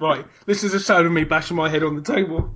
[0.00, 2.54] Right, this is a sound of me bashing my head on the table.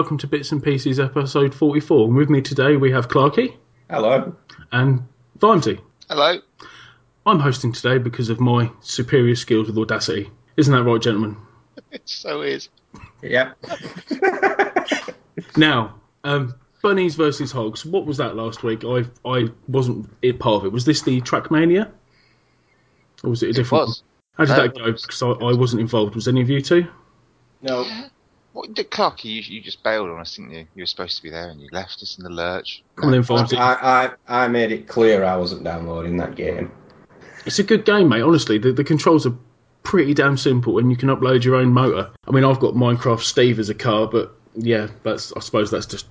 [0.00, 2.06] Welcome to Bits and Pieces episode 44.
[2.06, 3.54] And with me today we have Clarky
[3.90, 4.34] Hello.
[4.72, 5.06] and
[5.38, 5.78] Vimesy.
[6.08, 6.38] Hello.
[7.26, 10.30] I'm hosting today because of my superior skills with Audacity.
[10.56, 11.36] Isn't that right, gentlemen?
[11.90, 12.70] It so is.
[13.20, 13.58] Yep.
[15.58, 17.84] Now, um, bunnies versus hogs.
[17.84, 18.84] What was that last week?
[18.86, 20.72] I I wasn't a part of it.
[20.72, 21.90] Was this the Trackmania?
[23.22, 24.02] Or was it a different was.
[24.38, 24.46] one?
[24.48, 24.92] How did No, that go?
[24.92, 26.14] Because I, I wasn't involved.
[26.14, 26.86] Was any of you two?
[27.60, 27.84] No.
[28.52, 29.26] What did Clarky?
[29.26, 30.66] You, you just bailed on us, didn't you?
[30.74, 32.82] You were supposed to be there and you left us in the lurch.
[32.96, 33.56] Come on then, Vimesy.
[33.56, 36.72] I, I, I made it clear I wasn't downloading that game.
[37.46, 38.22] It's a good game, mate.
[38.22, 39.34] Honestly, the, the controls are
[39.82, 42.10] pretty damn simple, and you can upload your own motor.
[42.26, 45.86] I mean, I've got Minecraft Steve as a car, but yeah, that's I suppose that's
[45.86, 46.06] just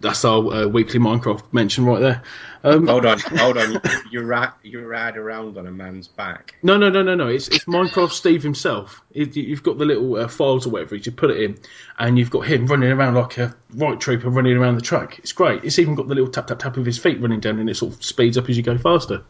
[0.00, 2.22] that's our uh, weekly Minecraft mention right there.
[2.64, 3.80] Um, Hold on, hold on.
[4.10, 6.54] You ride, you ride around on a man's back.
[6.62, 7.28] no, no, no, no, no.
[7.28, 9.02] It's it's Minecraft Steve himself.
[9.12, 10.96] It, you've got the little uh, files or whatever.
[10.96, 11.58] You put it in,
[11.98, 15.18] and you've got him running around like a right trooper running around the track.
[15.20, 15.64] It's great.
[15.64, 17.76] It's even got the little tap tap tap of his feet running down, and it
[17.76, 19.22] sort of speeds up as you go faster.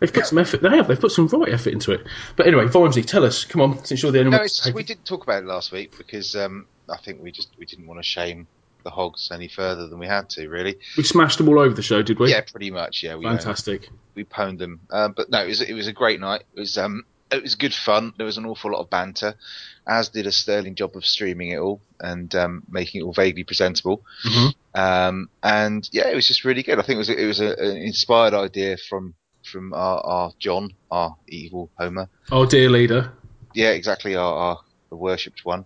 [0.00, 0.62] They've put some effort.
[0.62, 0.88] They have.
[0.88, 2.06] They've put some right effort into it.
[2.34, 3.44] But anyway, Vimesy, tell us.
[3.44, 4.46] Come on, since you're the only No, one.
[4.46, 7.48] it's just, we didn't talk about it last week because um, I think we just
[7.58, 8.46] we didn't want to shame
[8.82, 10.48] the hogs any further than we had to.
[10.48, 10.78] Really.
[10.96, 12.30] We smashed them all over the show, did we?
[12.30, 13.02] Yeah, pretty much.
[13.02, 13.88] Yeah, we uh, Fantastic.
[14.14, 14.80] we pwned them.
[14.90, 16.42] Um, but no, it was it was a great night.
[16.54, 18.12] It was um it was good fun.
[18.16, 19.34] There was an awful lot of banter.
[19.86, 23.44] As did a sterling job of streaming it all and um, making it all vaguely
[23.44, 24.04] presentable.
[24.24, 24.54] Mhm.
[24.74, 26.78] Um, and yeah, it was just really good.
[26.78, 30.72] I think it was it was a, an inspired idea from from our, our John,
[30.90, 32.08] our evil Homer.
[32.30, 33.12] Our dear leader.
[33.54, 34.60] Yeah, exactly, our, our
[34.90, 35.64] the worshipped one,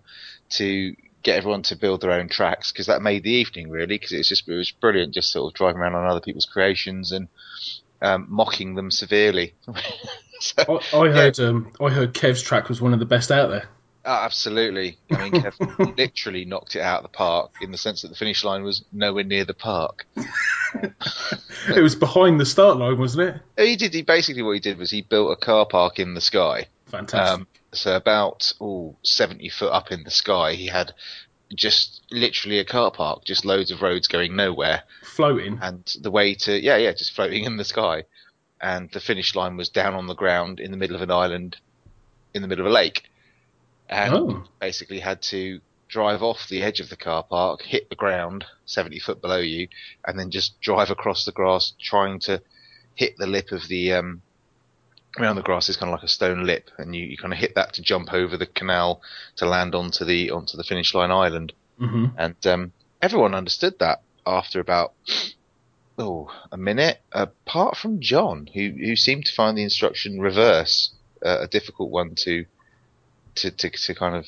[0.50, 0.94] to
[1.24, 4.18] get everyone to build their own tracks because that made the evening really because it
[4.18, 7.26] was just it was brilliant just sort of driving around on other people's creations and
[8.00, 9.54] um, mocking them severely.
[10.40, 11.38] So- I, I heard.
[11.40, 13.68] Um, I heard Kev's track was one of the best out there.
[14.04, 14.98] Oh, absolutely.
[15.10, 18.16] I mean, Kev literally knocked it out of the park in the sense that the
[18.16, 20.06] finish line was nowhere near the park.
[21.68, 23.64] It was behind the start line, wasn't it?
[23.64, 23.94] He did.
[23.94, 26.66] He basically what he did was he built a car park in the sky.
[26.86, 27.40] Fantastic.
[27.40, 30.92] Um, so about oh, 70 foot up in the sky, he had
[31.54, 35.58] just literally a car park, just loads of roads going nowhere, Floating.
[35.62, 38.04] and the way to yeah yeah just floating in the sky,
[38.60, 41.56] and the finish line was down on the ground in the middle of an island,
[42.32, 43.04] in the middle of a lake,
[43.88, 44.44] and Oh.
[44.60, 48.98] basically had to drive off the edge of the car park, hit the ground 70
[48.98, 49.68] foot below you,
[50.06, 52.42] and then just drive across the grass trying to
[52.96, 54.22] hit the lip of the um
[55.18, 57.38] around the grass is kind of like a stone lip and you, you kind of
[57.38, 59.00] hit that to jump over the canal
[59.36, 61.52] to land onto the onto the finish line island.
[61.78, 64.92] Hmm and um everyone understood that after about
[65.98, 70.90] oh a minute apart from John who who seemed to find the instruction reverse
[71.24, 72.44] uh, a difficult one to
[73.36, 74.26] to to to kind of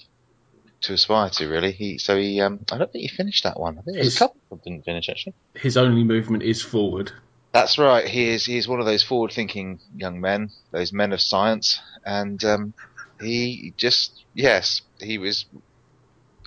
[0.83, 1.73] to aspire to really.
[1.73, 3.79] He so he um I don't think he finished that one.
[3.79, 5.35] I think His- a couple didn't finish actually.
[5.55, 7.13] His only movement is forward.
[7.61, 8.07] That's right.
[8.07, 8.45] He is.
[8.45, 12.75] He is one of those forward-thinking young men, those men of science, and um,
[13.21, 15.47] he just yes, he was.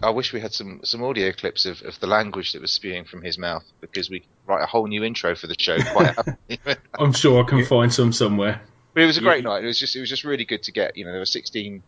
[0.02, 3.06] I wish we had some some audio clips of, of the language that was spewing
[3.06, 5.78] from his mouth because we write a whole new intro for the show.
[5.78, 6.16] Quite
[7.00, 8.62] I'm sure I can find some somewhere.
[8.96, 9.64] it was a great night.
[9.64, 10.96] It was just it was just really good to get.
[10.96, 11.82] You know, there were 16,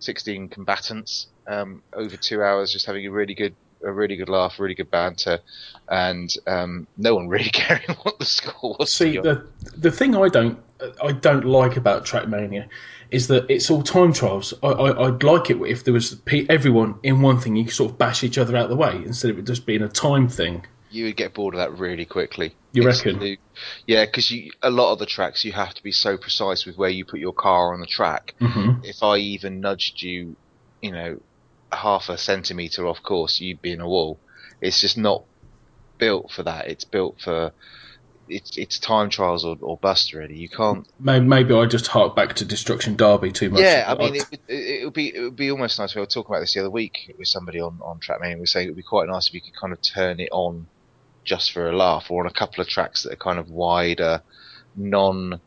[0.00, 3.54] 16 combatants um, over two hours, just having a really good
[3.86, 5.40] a really good laugh, really good banter,
[5.88, 8.92] and um, no one really caring what the score was.
[8.92, 9.46] See, the
[9.76, 10.58] the thing I don't
[11.02, 12.68] I don't like about Trackmania
[13.10, 14.52] is that it's all time trials.
[14.62, 17.56] I, I I'd like it if there was everyone in one thing.
[17.56, 19.66] You could sort of bash each other out of the way instead of it just
[19.66, 20.66] being a time thing.
[20.90, 22.56] you would get bored of that really quickly.
[22.72, 23.36] You It's reckon?
[23.86, 26.76] yeah, because you a lot of the tracks you have to be so precise with
[26.76, 28.34] where you put your car on the track.
[28.38, 30.36] hmm If I even nudged you,
[30.80, 31.18] you know,
[31.72, 34.18] half a centimeter off course, you'd be in a wall.
[34.60, 35.24] It's just not
[35.98, 36.68] built for that.
[36.68, 37.52] It's built for
[38.28, 40.36] it's it's time trials or, or bust really.
[40.36, 40.86] You can't.
[40.98, 43.60] Maybe, maybe I just hark back to Destruction Derby too much.
[43.60, 45.94] Yeah, I mean, it, it, it would be it would be almost nice.
[45.94, 48.34] We were talking about this the other week with somebody on on Trackmania.
[48.34, 50.28] We were saying it would be quite nice if you could kind of turn it
[50.32, 50.66] on
[51.24, 54.22] just for a laugh, or on a couple of tracks that are kind of wider,
[54.76, 55.40] non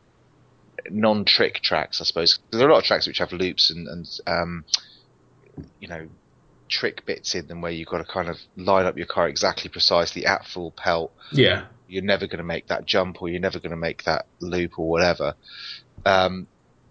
[0.90, 2.40] non trick tracks, I suppose.
[2.52, 4.66] There are a lot of tracks which have loops and, and um,
[5.80, 6.08] you know
[6.68, 9.70] trick bits in them where you've got to kind of line up your car exactly
[9.70, 11.66] precisely at full pelt Yeah.
[11.88, 14.78] you're never going to make that jump or you're never going to make that loop
[14.78, 15.34] or whatever.
[16.06, 16.46] Um,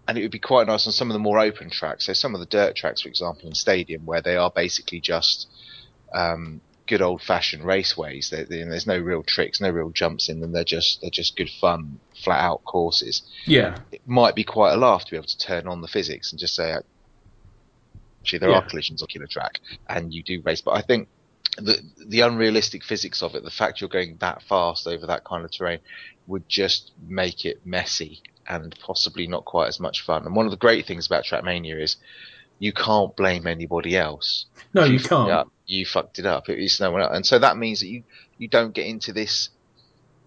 [0.09, 2.07] and it would be quite nice on some of the more open tracks.
[2.07, 5.47] So some of the dirt tracks, for example, in stadium, where they are basically just
[6.13, 8.31] um, good old fashioned raceways.
[8.31, 10.53] There- there- There's no real tricks, no real jumps in them.
[10.53, 13.23] They're just they're just good fun, flat out courses.
[13.47, 13.79] Yeah.
[13.93, 16.41] It might be quite a laugh to be able to turn on the physics and
[16.41, 16.75] just say,
[18.21, 18.57] actually, there Yeah.
[18.57, 20.61] are collisions on killer track, and you do race.
[20.61, 21.09] But I think
[21.57, 25.45] the the unrealistic physics of it, the fact you're going that fast over that kind
[25.45, 25.81] of terrain,
[26.27, 30.25] would just make it messy and possibly not quite as much fun.
[30.25, 31.97] And one of the great things about Trackmania is
[32.61, 34.47] you can't blame anybody else.
[34.75, 35.31] No, If you can't.
[35.31, 36.49] up, you fucked it up.
[36.49, 37.15] It's no one else.
[37.15, 38.03] And so that means that you,
[38.39, 39.51] you don't get into this,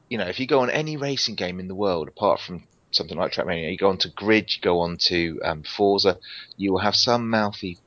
[0.10, 3.18] you know, if you go on any racing game in the world, apart from something
[3.18, 6.18] like Trackmania, you go on to Grid, you go on to um, Forza,
[6.58, 7.78] you will have some mouthy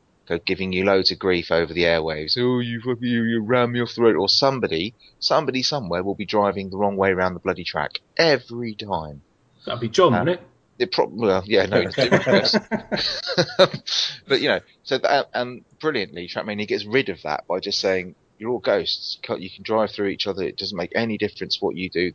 [0.46, 2.38] giving you loads of grief over the airwaves.
[2.38, 4.16] Oh, you, you, you ran me off the road.
[4.16, 8.74] Or somebody, somebody somewhere will be driving the wrong way around the bloody track every
[8.74, 9.22] time.
[9.66, 10.46] That'd be John, Uh, wouldn't it?
[10.76, 11.94] It prob- well, yeah, no, it's
[14.26, 18.16] but you know, so that and brilliantly, Trackmania gets rid of that by just saying
[18.38, 19.18] you're all ghosts.
[19.38, 20.42] You can drive through each other.
[20.42, 22.10] It doesn't make any difference what you do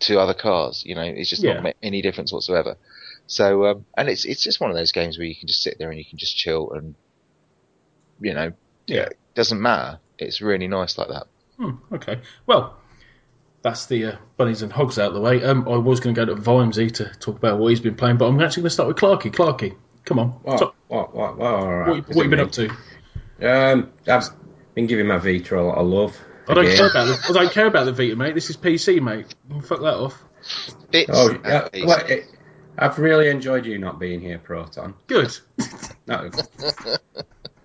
[0.00, 0.82] to other cars.
[0.86, 1.54] You know, it's just Yeah.
[1.54, 2.76] not make any difference whatsoever.
[3.26, 5.78] So, um, and it's it's just one of those games where you can just sit
[5.78, 6.94] there and you can just chill and
[8.20, 8.52] you know,
[8.86, 9.02] Yeah.
[9.06, 9.98] it doesn't matter.
[10.18, 11.24] It's really nice like that.
[11.58, 12.20] Hmm, okay.
[12.46, 12.76] Well,
[13.62, 15.42] that's the uh, bunnies and hogs out of the way.
[15.42, 18.18] Um, I was going to go to Vimesy to talk about what he's been playing,
[18.18, 19.32] but I'm actually going to start with Clarky.
[19.32, 20.28] Clarky, come on.
[20.42, 20.58] What?
[20.58, 21.14] Talk- What?
[21.14, 21.36] What?
[21.38, 21.46] What?
[21.54, 21.88] All right.
[21.88, 22.44] what, Is what have you been me?
[22.44, 23.72] up to?
[23.72, 24.28] Um, I've
[24.74, 26.16] been giving my Vita a lot of love.
[26.48, 28.34] I don't care about the, I don't care about the Vita, mate.
[28.34, 29.34] This is PC, mate.
[29.62, 30.22] Fuck that off.
[30.90, 32.26] Bits Oh, and yeah, well, it,
[32.76, 34.94] I've really enjoyed you not being here, Proton.
[35.06, 35.36] Good.
[36.06, 36.30] No.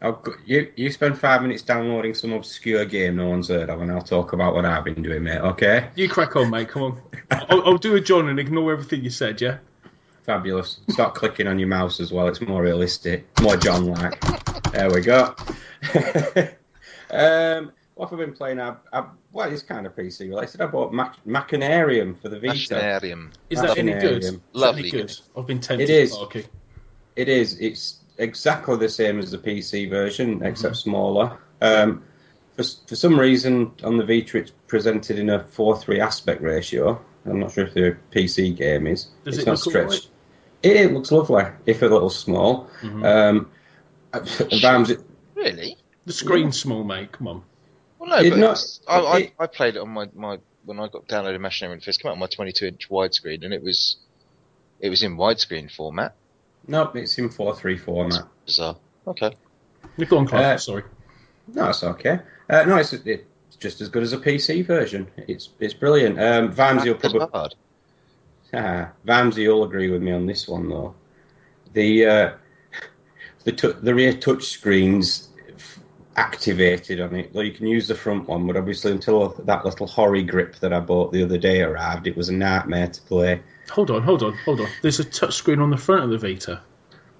[0.01, 3.91] I'll you you spend five minutes downloading some obscure game no one's heard of, and
[3.91, 5.39] I'll talk about what I've been doing, mate.
[5.39, 5.89] Okay?
[5.95, 6.69] You crack on, mate.
[6.69, 7.01] Come on.
[7.31, 9.41] I'll, I'll do a John and ignore everything you said.
[9.41, 9.57] Yeah.
[10.23, 10.79] Fabulous.
[10.87, 12.29] Start clicking on your mouse as well.
[12.29, 14.21] It's more realistic, more John-like.
[14.71, 15.35] There we go.
[17.09, 18.61] um, what have I been playing?
[18.61, 20.61] I, I, well, it's kind of PC related.
[20.61, 22.75] I bought Mac- Machinarium for the Vita.
[22.75, 23.31] Machinarium.
[23.49, 24.21] Is that any good?
[24.21, 24.41] Machinarium.
[24.53, 25.19] Lovely any good?
[25.35, 25.89] I've been tempted.
[25.89, 26.13] It is.
[26.13, 26.45] Clarky.
[27.17, 27.59] It is.
[27.59, 31.39] It's exactly the same as the PC version, except smaller.
[31.59, 32.05] Um,
[32.55, 37.03] for, for some reason, on the Vita, it's presented in a 4 3 aspect ratio.
[37.25, 39.07] I'm not sure if the PC game is.
[39.25, 39.91] Does it's it not look all right?
[39.91, 40.09] stretched.
[40.63, 42.69] It, it looks lovely, if a little small.
[42.81, 43.05] Mhm.
[43.05, 43.51] Um,
[45.35, 45.75] Really?
[46.05, 47.11] The screen's small, mate.
[47.11, 47.43] Come on.
[47.99, 50.79] Well, no, It but not- I, I, it- I played it on my, my when
[50.79, 53.53] I got downloaded Machinarium when it first came out on my 22 inch widescreen, and
[53.53, 53.97] it was
[54.79, 56.15] it was in widescreen format.
[56.67, 58.23] no, it's in 4 3 format.
[58.45, 58.77] Bizarre.
[59.07, 59.35] Okay.
[59.97, 60.43] You go on, Clarky.
[60.53, 60.83] Uh, Sorry.
[61.53, 62.19] No, it's okay.
[62.49, 63.23] Uh, no, it's, it's
[63.57, 65.07] just as good as a PC version.
[65.27, 66.19] It's it's brilliant.
[66.19, 67.55] Um, Vams, you'll probably hard.
[68.53, 70.95] Ah, Vamsy will agree with me on this one though.
[71.73, 72.31] The uh,
[73.43, 75.28] the tu- the rear touch screens f-
[76.19, 77.33] activated on it.
[77.33, 80.73] Well, you can use the front one, but obviously until that little Hori grip that
[80.73, 83.41] I bought the other day arrived, it was a nightmare to play.
[83.71, 84.67] Hold on, hold on, hold on.
[84.81, 86.61] There's a touchscreen on the front of the Vita.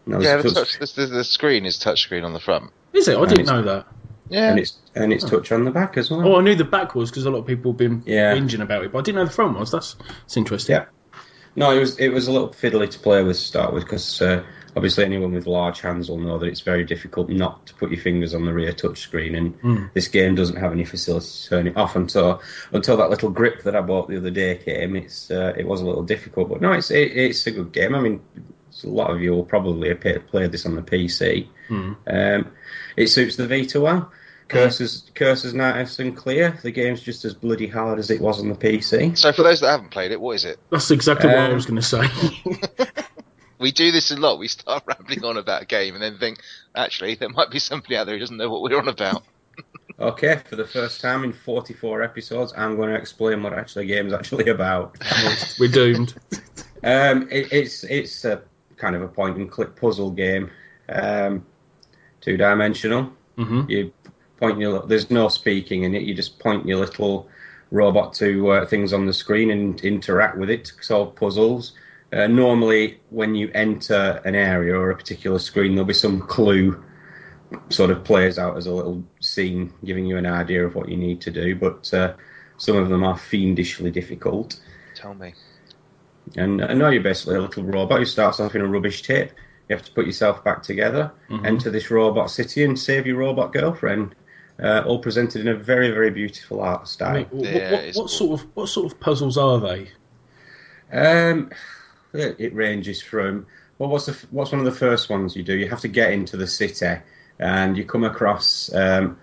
[0.05, 2.71] No, Yeah, the, touch, the, the, the screen is touchscreen on the front.
[2.93, 3.17] Is it?
[3.17, 3.87] I And didn't know that.
[4.29, 4.51] Yeah.
[4.51, 6.27] and it's and it's touch on the back as well.
[6.27, 8.35] Oh, I knew the back was because a lot of people have been Yeah.
[8.35, 9.71] whinging about it, but I didn't know the front was.
[9.71, 10.75] That's, that's interesting.
[10.75, 10.85] Yeah.
[11.55, 14.21] No, it was it was a little fiddly to play with to start with because
[14.21, 14.43] uh,
[14.79, 17.99] obviously anyone with large hands will know that it's very difficult not to put your
[17.99, 19.89] fingers on the rear touch screen, and Mm.
[19.93, 23.63] this game doesn't have any facility to turn it off until until that little grip
[23.63, 24.95] that I bought the other day came.
[24.95, 27.93] It's uh, it was a little difficult, but no, it's it, it's a good game.
[27.93, 28.21] I mean,
[28.83, 31.47] a lot of you will probably have played, played this on the PC.
[31.69, 31.95] Mm.
[32.07, 32.51] Um,
[32.95, 34.11] it suits the Vita well.
[34.47, 36.57] Cursors, cursors nice and clear.
[36.63, 39.15] The game's just as bloody hard as it was on the PC.
[39.15, 40.57] So for those that haven't played it, what is it?
[40.71, 42.01] That's exactly what I Um, was going to say.
[43.59, 44.39] We do this a lot.
[44.39, 46.39] We start rambling on about a game and then think,
[46.75, 49.23] actually, there might be somebody out there who doesn't know what we're on about.
[49.99, 53.95] Okay, for the first time in 44 episodes, I'm going to explain what actually the
[53.95, 54.95] game's actually about.
[55.59, 56.13] We're doomed.
[56.85, 58.41] Um, it, it's it's a
[58.77, 60.51] kind of a point and click puzzle game,
[60.87, 61.45] um,
[62.21, 63.11] two dimensional.
[63.35, 63.91] hmm You
[64.37, 66.03] point your there's no speaking in it.
[66.03, 67.27] You just point your little
[67.71, 71.73] robot to uh, things on the screen and interact with it to solve puzzles.
[72.11, 76.83] Uh, normally, when you enter an area or a particular screen, there'll be some clue
[77.69, 80.97] sort of plays out as a little scene, giving you an idea of what you
[80.97, 81.55] need to do.
[81.55, 82.13] But uh,
[82.57, 84.59] Some of them are fiendishly difficult.
[84.95, 85.33] Tell me.
[86.35, 89.33] And I know you're basically a little robot who starts off in a rubbish tip.
[89.69, 91.45] You have to put yourself back together, Mhm.
[91.45, 94.13] enter this robot city, and save your robot girlfriend.
[94.61, 97.13] Uh, all presented in a very, very beautiful art style.
[97.15, 99.87] mean, what, Yeah, what, it's what sort of what sort of puzzles are they?
[100.91, 101.49] Um,
[102.13, 103.45] it, it ranges from
[103.77, 105.55] well, what's the what's one of the first ones you do?
[105.55, 106.97] You have to get into the city,
[107.39, 109.17] and you come across um,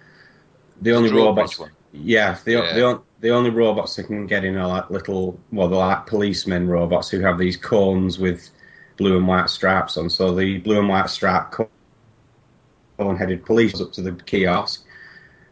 [0.81, 1.59] the only robots.
[1.59, 1.71] one.
[1.93, 2.75] Yeah, the, Yeah.
[2.75, 6.69] the the only robots that can get in are like little well, they're like policemen
[6.69, 8.49] robots who have these cones with
[8.97, 10.09] blue and white straps on.
[10.11, 11.55] So the blue and white strap
[12.99, 14.85] cone-headed police up to the kiosk.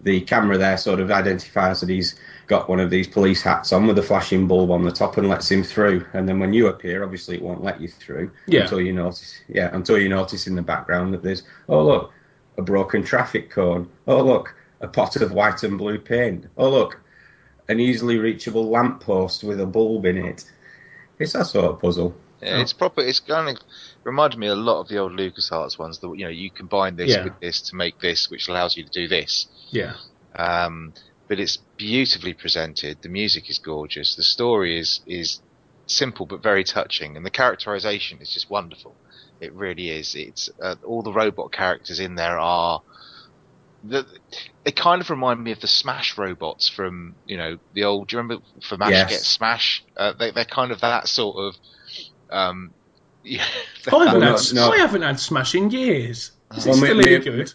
[0.00, 2.14] The camera there sort of identifies that he's
[2.46, 5.28] got one of these police hats on with a flashing bulb on the top and
[5.28, 6.04] lets him through.
[6.12, 8.62] And then when you appear, obviously it won't let you through Yeah.
[8.62, 9.40] until you notice.
[9.48, 12.12] Yeah, until you notice in the background that there's oh look,
[12.58, 13.88] a broken traffic cone.
[14.06, 16.46] Oh look, a pot of white and blue paint.
[16.56, 17.00] Oh look,
[17.68, 20.44] an easily reachable lamppost with a bulb in it.
[21.18, 22.14] It's that sort of puzzle.
[22.42, 23.00] Yeah, it's proper.
[23.00, 23.62] It's kind of
[24.02, 26.00] reminded me a lot of the old LucasArts ones.
[26.00, 27.24] That you know, you combine this Yeah.
[27.24, 29.46] with this to make this, which allows you to do this.
[29.70, 29.94] Yeah,
[30.36, 30.92] Um,
[31.28, 33.02] but it's beautifully presented.
[33.02, 34.14] The music is gorgeous.
[34.14, 35.40] The story is is
[35.86, 38.94] simple but very touching, and the characterization is just wonderful.
[39.40, 40.14] It really is.
[40.14, 42.82] It's uh, all the robot characters in there are.
[43.86, 44.06] The,
[44.64, 48.08] they kind of remind me of the Smash robots from you know the old.
[48.08, 49.10] Do you remember for Mash Yes.
[49.10, 49.84] Get Smash?
[49.96, 51.56] Uh, they, they're kind of that sort of.
[52.30, 52.70] Um,
[53.22, 53.44] yeah,
[53.92, 54.70] I haven't, had, no.
[54.70, 56.30] I haven't had Smash in years.
[56.56, 57.52] Is Well, it me- still me- any good?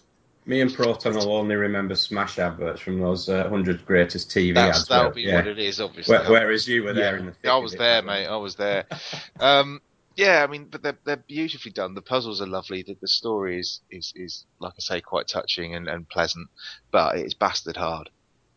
[0.49, 4.79] Me and Proton will only remember Smash adverts from those uh, 100 greatest TV That's
[4.79, 4.87] ads.
[4.87, 5.35] that'll where- be yeah.
[5.35, 6.17] what it is, obviously.
[6.17, 7.19] Where- whereas you were there Yeah.
[7.19, 7.31] in the.
[7.33, 8.25] thick I was there, mate.
[8.25, 8.85] I was there.
[9.39, 9.79] Um,
[10.15, 11.93] yeah, I mean, but they're they're beautifully done.
[11.93, 12.81] The puzzles are lovely.
[12.83, 16.49] The, the story is, is is like I say, quite touching and, and pleasant,
[16.91, 18.09] but it's bastard hard.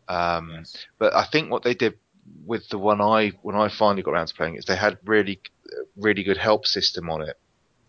[0.09, 0.75] Um, Yes.
[0.97, 1.93] But I think what they did
[2.45, 4.97] with the one I when I finally got around to playing it, is they had
[5.05, 5.39] really
[5.95, 7.37] really good help system on it.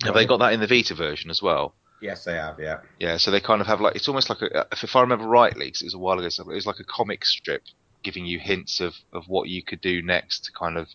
[0.05, 1.75] Have they got that in the Vita version as well?
[2.05, 2.61] Yes, they have.
[2.61, 2.81] Yeah.
[2.99, 5.25] Yeah, so they kind of have like it's almost like a, if, if I remember
[5.25, 7.63] rightly, because it was a while ago, so it was like a comic strip
[8.03, 10.87] giving you hints of, of what you could do next to kind of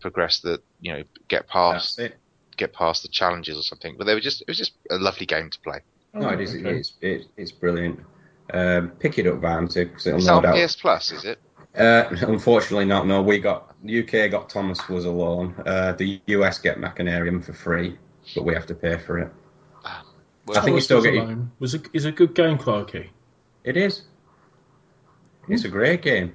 [0.00, 2.16] progress the you know get past it.
[2.58, 3.94] get past the challenges or something.
[3.96, 5.80] But they were just it was just a lovely game to play.
[6.12, 6.54] No, it is.
[6.54, 6.76] Okay.
[6.76, 8.00] It's it, it's brilliant.
[8.52, 10.68] Um, pick it up, Vamsy, because it'll It's no on doubt.
[10.68, 11.38] PS Plus, is it?
[11.74, 13.06] Uh, unfortunately, not.
[13.06, 15.54] No, we got UK got Thomas was alone.
[15.64, 17.96] Uh, the US get Machinarium for free,
[18.34, 19.32] but we have to pay for it.
[20.46, 22.58] Well, I think you still Was get your- Alone was a, is a good game,
[22.58, 23.08] Clarky.
[23.64, 24.02] It is.
[25.48, 26.34] It's a great game.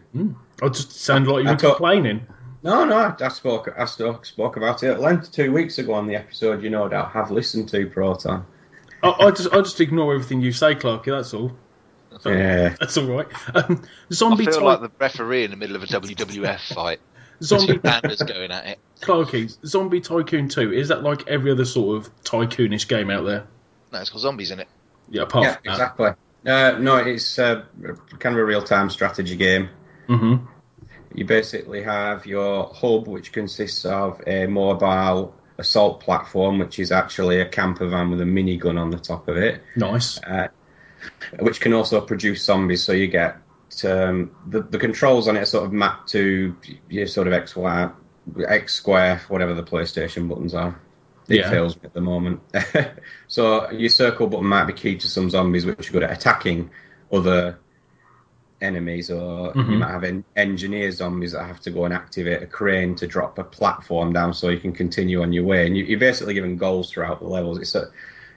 [0.61, 2.25] I just sound like you I were thought- complaining.
[2.63, 3.69] No, no, I, I spoke.
[3.77, 6.63] I spoke, spoke about it at length two weeks ago on the episode.
[6.63, 8.45] You no doubt have listened to Proton.
[9.03, 11.05] I, I just I just ignore everything you say, Clarky.
[11.15, 11.51] That's all.
[12.25, 13.27] Yeah, That's all right.
[13.53, 16.99] Um, I zombie feel type, like the referee in the middle of a WWF fight.
[17.43, 18.79] zombie Two pandas going at it.
[19.01, 20.73] Clarky, Zombie Tycoon Two.
[20.73, 23.45] Is that like every other sort of tycoonish game out there?
[23.91, 24.67] No, it's got zombies in it.
[25.09, 26.11] Yeah, apart yeah, exactly.
[26.45, 27.63] Uh, no, it's uh,
[28.19, 29.69] kind of a real-time strategy game.
[30.07, 30.45] Mm-hmm.
[31.13, 37.41] You basically have your hub, which consists of a mobile assault platform, which is actually
[37.41, 40.19] a camper van with a minigun on the top of it, Nice.
[40.23, 40.47] uh,
[41.39, 42.83] which can also produce zombies.
[42.83, 43.37] So you get
[43.83, 46.55] um, the the controls on it are sort of mapped to
[46.89, 47.89] your sort of X Y
[48.47, 50.79] X square, whatever the PlayStation buttons are.
[51.29, 51.49] It Yeah.
[51.49, 52.41] fails me at the moment.
[53.27, 56.69] so your circle button might be key to some zombies, which are good at attacking
[57.11, 57.57] other
[58.61, 59.77] enemies, or you Mhm.
[59.79, 63.37] might have en- engineer zombies that have to go and activate a crane to drop
[63.37, 65.67] a platform down so you can continue on your way.
[65.67, 67.59] And you, you're basically given goals throughout the levels.
[67.59, 67.89] It's a,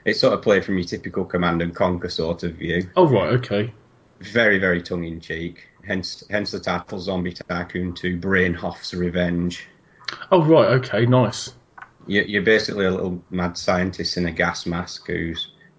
[0.05, 2.89] it's sort of played from your typical command and conquer sort of view.
[2.95, 3.73] Oh right, okay.
[4.19, 5.67] Very, very tongue in cheek.
[5.83, 9.65] Hence, hence the title Zombie Tycoon 2 Brainhov's Revenge.
[10.31, 11.53] Oh right, okay, nice.
[12.07, 15.33] You- You're basically a little mad scientist in a gas mask who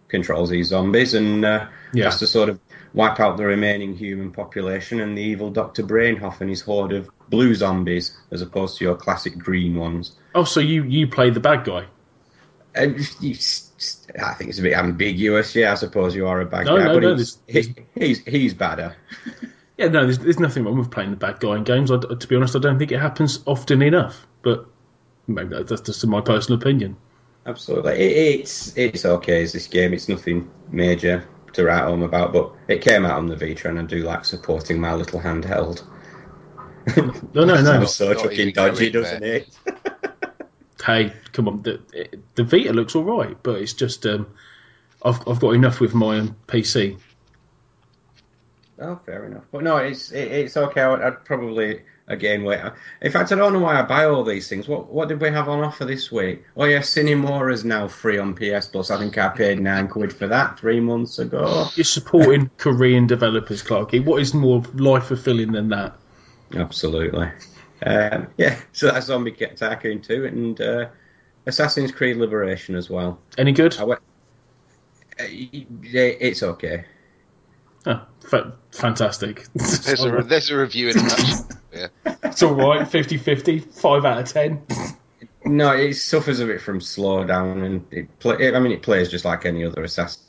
[0.09, 2.05] controls these zombies and uh, Yeah.
[2.05, 2.61] has to sort of
[2.95, 5.83] wipe out the remaining human population and the evil Dr.
[5.83, 10.12] Brainhov and his horde of blue zombies as opposed to your classic green ones.
[10.35, 11.87] Oh, so you you play the bad guy?
[12.75, 13.35] And you,
[14.23, 15.55] I think it's a bit ambiguous.
[15.55, 17.75] Yeah, I suppose you are a bad No, guy, no, but no, he's, this- he,
[18.00, 18.97] he's he's badder.
[19.79, 21.91] Yeah, no, there's, there's nothing wrong with playing the bad guy in games.
[21.91, 24.26] I, to be honest, I don't think it happens often enough.
[24.43, 24.67] But
[25.26, 26.97] maybe that's just my personal opinion.
[27.47, 29.93] Absolutely, it, it's it's okay as this game.
[29.93, 33.79] It's nothing major to write home about, but it came out on the Vita, and
[33.79, 35.85] I do like supporting my little handheld.
[36.97, 37.57] No, no, no.
[37.64, 39.49] Sounds so Not fucking dodgy, doesn't it?
[40.85, 41.81] Hey, come on, the,
[42.35, 44.26] the Vita looks all right, but it's just um,
[45.05, 46.99] I've I've got enough with my um, PC.
[48.81, 49.45] Oh, fair enough.
[49.52, 50.81] But no, it's it, it's okay.
[50.81, 52.61] I'd, I'd probably again wait.
[53.00, 54.69] In fact, I don't know why I buy all these things.
[54.69, 56.45] What what did we have on offer this week?
[56.57, 58.90] Oh yeah, Sine Mora is now free on PS Plus.
[58.90, 61.66] I think I paid nine quid for that three months ago.
[61.75, 64.04] You're supporting Korean developers, Clarky.
[64.04, 65.97] What is more life fulfilling than that?
[66.54, 67.31] Absolutely.
[67.85, 70.87] Um, yeah, so that's Zombie Tycoon 2 and uh,
[71.47, 73.19] Assassin's Creed Liberation as well.
[73.37, 73.76] Any good?
[73.78, 74.00] I went,
[75.19, 76.85] uh, it's okay.
[77.87, 79.47] Oh, fa- fantastic.
[79.54, 81.00] There's a, there's a review in a
[81.83, 81.91] nutshell.
[82.05, 82.17] Yeah.
[82.31, 84.67] it's all right, 50 50, 5 out of 10.
[85.45, 89.25] No, it suffers a bit from slowdown, and it play, I mean, it plays just
[89.25, 90.23] like any other Assassin's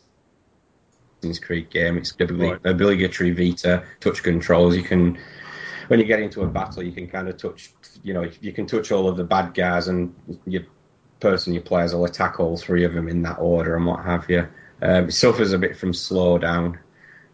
[1.41, 1.97] Creed game.
[1.97, 2.59] It's right.
[2.65, 4.75] obligatory Vita touch controls.
[4.75, 5.19] You can,
[5.87, 8.65] when you get into a battle, you can kind of touch, you know, you can
[8.65, 10.63] touch all of the bad guys, and your
[11.23, 14.03] person your players as will attack all three of them in that order and what
[14.03, 14.47] have you.
[14.81, 16.79] Um, it suffers a bit from slowdown.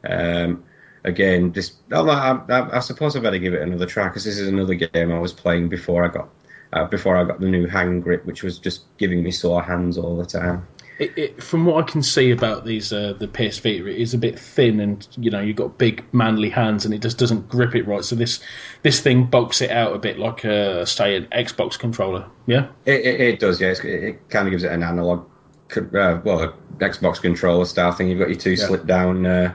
[0.07, 0.63] Um,
[1.03, 4.47] again, this I, I, I, suppose I better give it another try because this is
[4.47, 6.29] another game I was playing before I got
[6.73, 9.97] uh, before I got the new hand grip, which was just giving me sore hands
[9.97, 10.67] all the time.
[10.99, 14.13] It, it, from what I can see about these uh, the PS Vita, it is
[14.13, 17.47] a bit thin, and you know you've got big manly hands, and it just doesn't
[17.47, 18.03] grip it right.
[18.03, 18.41] So this
[18.81, 22.25] this thing bulks it out a bit, like a say an Xbox controller.
[22.47, 23.61] Yeah, it, it does.
[23.61, 25.25] Yeah, it, kind of gives it an analog,
[25.77, 28.09] uh, well, Xbox controller style thing.
[28.09, 28.67] You've got your two yeah.
[28.67, 29.25] slip down.
[29.25, 29.53] Uh,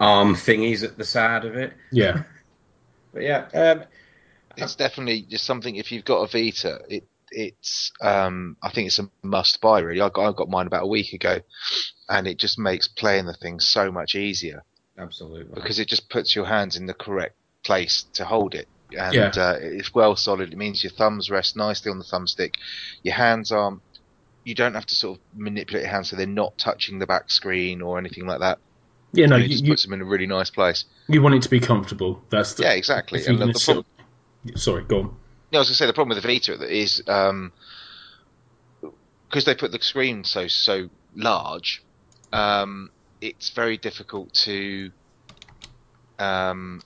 [0.00, 1.72] arm thingies at the side of it.
[1.90, 2.22] Yeah.
[3.12, 3.84] but yeah, um,
[4.56, 5.76] it's definitely just something.
[5.76, 9.80] If you've got a Vita, it it's um, I think it's a must buy.
[9.80, 11.40] Really, I got I got mine about a week ago,
[12.08, 14.64] and it just makes playing the thing so much easier.
[14.96, 18.68] Absolutely, because it just puts your hands in the correct place to hold it.
[18.98, 19.30] And yeah.
[19.36, 20.52] uh, it's well solid.
[20.52, 22.54] It means your thumbs rest nicely on the thumbstick.
[23.02, 23.82] Your hands aren't.
[24.44, 27.30] You don't have to sort of manipulate your hands so they're not touching the back
[27.30, 28.58] screen or anything like that.
[29.12, 30.84] Yeah, no, it just you, puts them in a really nice place.
[31.08, 32.22] You want it to be comfortable.
[32.30, 33.24] That's the, yeah, exactly.
[33.24, 33.86] And the, the problem,
[34.56, 35.16] sorry, go on.
[35.50, 37.52] Yeah, I was going to say the problem with the Vita is um,
[39.28, 41.82] because they put the screen so so large.
[42.32, 42.90] Um,
[43.20, 44.90] it's very difficult to
[46.18, 46.82] um,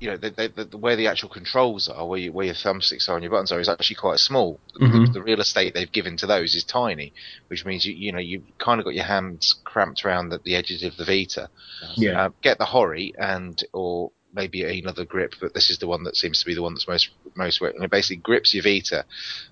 [0.00, 3.08] you know, the, the, the, where the actual controls are, where, you, where your thumbsticks
[3.08, 4.60] are and your buttons are, is actually quite small.
[4.80, 5.06] Mm-hmm.
[5.06, 7.12] The, the, real estate they've given to those is tiny,
[7.48, 10.54] which means you you know you've kind of got your hands cramped around the, the
[10.54, 11.48] edges of the Vita.
[11.96, 12.26] Yeah.
[12.26, 16.16] Uh, get the Hori and or maybe another grip, but this is the one that
[16.16, 17.60] seems to be the one that's most most.
[17.60, 19.04] And it basically grips your Vita,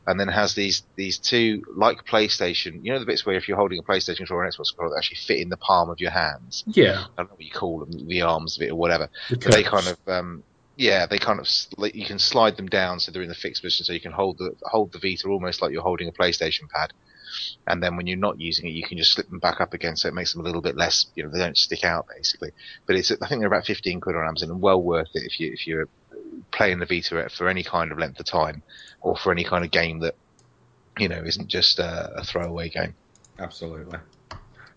[0.07, 2.85] and then has these these two like PlayStation.
[2.85, 4.95] You know the bits where if you're holding a PlayStation controller or an Xbox controller,
[4.95, 6.63] they actually fit in the palm of your hands.
[6.67, 9.09] Yeah, I don't know what you call them, the arms of it or whatever.
[9.31, 10.45] The but they kind of um,
[10.77, 11.49] yeah, they kind of
[11.95, 14.39] you can slide them down so they're in the fixed position, so you can hold
[14.39, 16.93] the hold the Vita almost like you're holding a PlayStation pad
[17.67, 19.97] and then when you're not using it, you can just slip them back up again,
[19.97, 21.07] so it makes them a little bit less.
[21.15, 22.51] You know, they don't stick out basically.
[22.87, 25.41] But it's I think they're about 15 quid on Amazon, and well worth it if
[25.41, 25.89] you if you're
[26.51, 28.63] playing the Vita for any kind of length of time,
[29.01, 30.15] or for any kind of game that
[30.99, 32.95] you know isn't just a, a throwaway game.
[33.39, 33.99] Absolutely.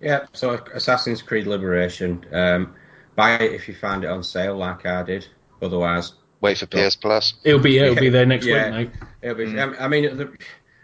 [0.02, 0.26] Yeah.
[0.34, 2.26] So Assassin's Creed Liberation.
[2.32, 2.76] Um,
[3.16, 5.28] buy it if you find it on sale, like I did.
[5.62, 7.34] Otherwise, wait for PS Plus.
[7.44, 9.02] It'll be it'll be there next yeah, week, mate.
[9.22, 9.46] It'll be.
[9.46, 9.76] Mm.
[9.80, 10.38] I mean, the,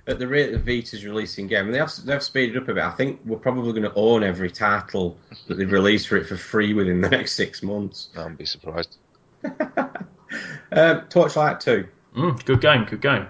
[0.05, 2.83] at the rate that Vita's releasing game, and they have, they've speeded up a bit.
[2.83, 6.35] I think we're probably going to own every title that they've released for it for
[6.35, 8.09] free within the next six months.
[8.15, 8.97] I wouldn't be surprised.
[10.71, 11.87] um, Torchlight 2.
[12.17, 13.27] Mm, good game, good game.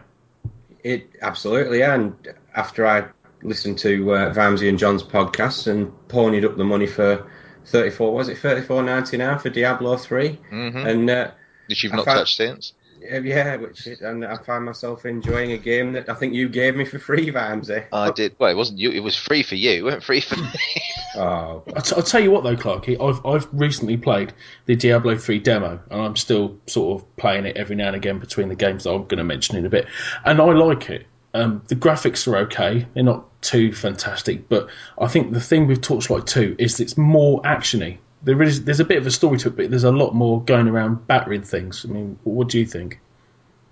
[0.83, 2.15] It absolutely, and
[2.55, 3.05] after I
[3.43, 7.29] listened to uh, Vamsy and John's podcast and ponied up the money for
[7.67, 10.39] 34, was it 34.90 now for Diablo 3?
[10.51, 10.77] Mm-hmm.
[10.77, 11.31] And uh,
[11.67, 12.73] which you've not found, touched since.
[13.03, 16.75] Yeah, which is, and I find myself enjoying a game that I think you gave
[16.75, 17.85] me for free, Vamsy.
[17.93, 18.35] I did.
[18.39, 18.91] Well, it wasn't you.
[18.91, 19.71] It was free for you.
[19.71, 20.49] It wasn't free for me.
[21.15, 22.99] oh, I'll, t- I'll tell you what though, Clarky.
[22.99, 24.33] I've I've recently played
[24.65, 28.19] the Diablo three demo, and I'm still sort of playing it every now and again
[28.19, 29.87] between the games that I'm going to mention in a bit,
[30.25, 31.05] and I like it.
[31.35, 35.81] Um, the graphics are okay; they're not too fantastic, but I think the thing with
[35.81, 39.49] Torchlight two is it's more actiony there is there's a bit of a story to
[39.49, 41.85] it, but there's a lot more going around battering things.
[41.87, 42.99] I mean, what do you think?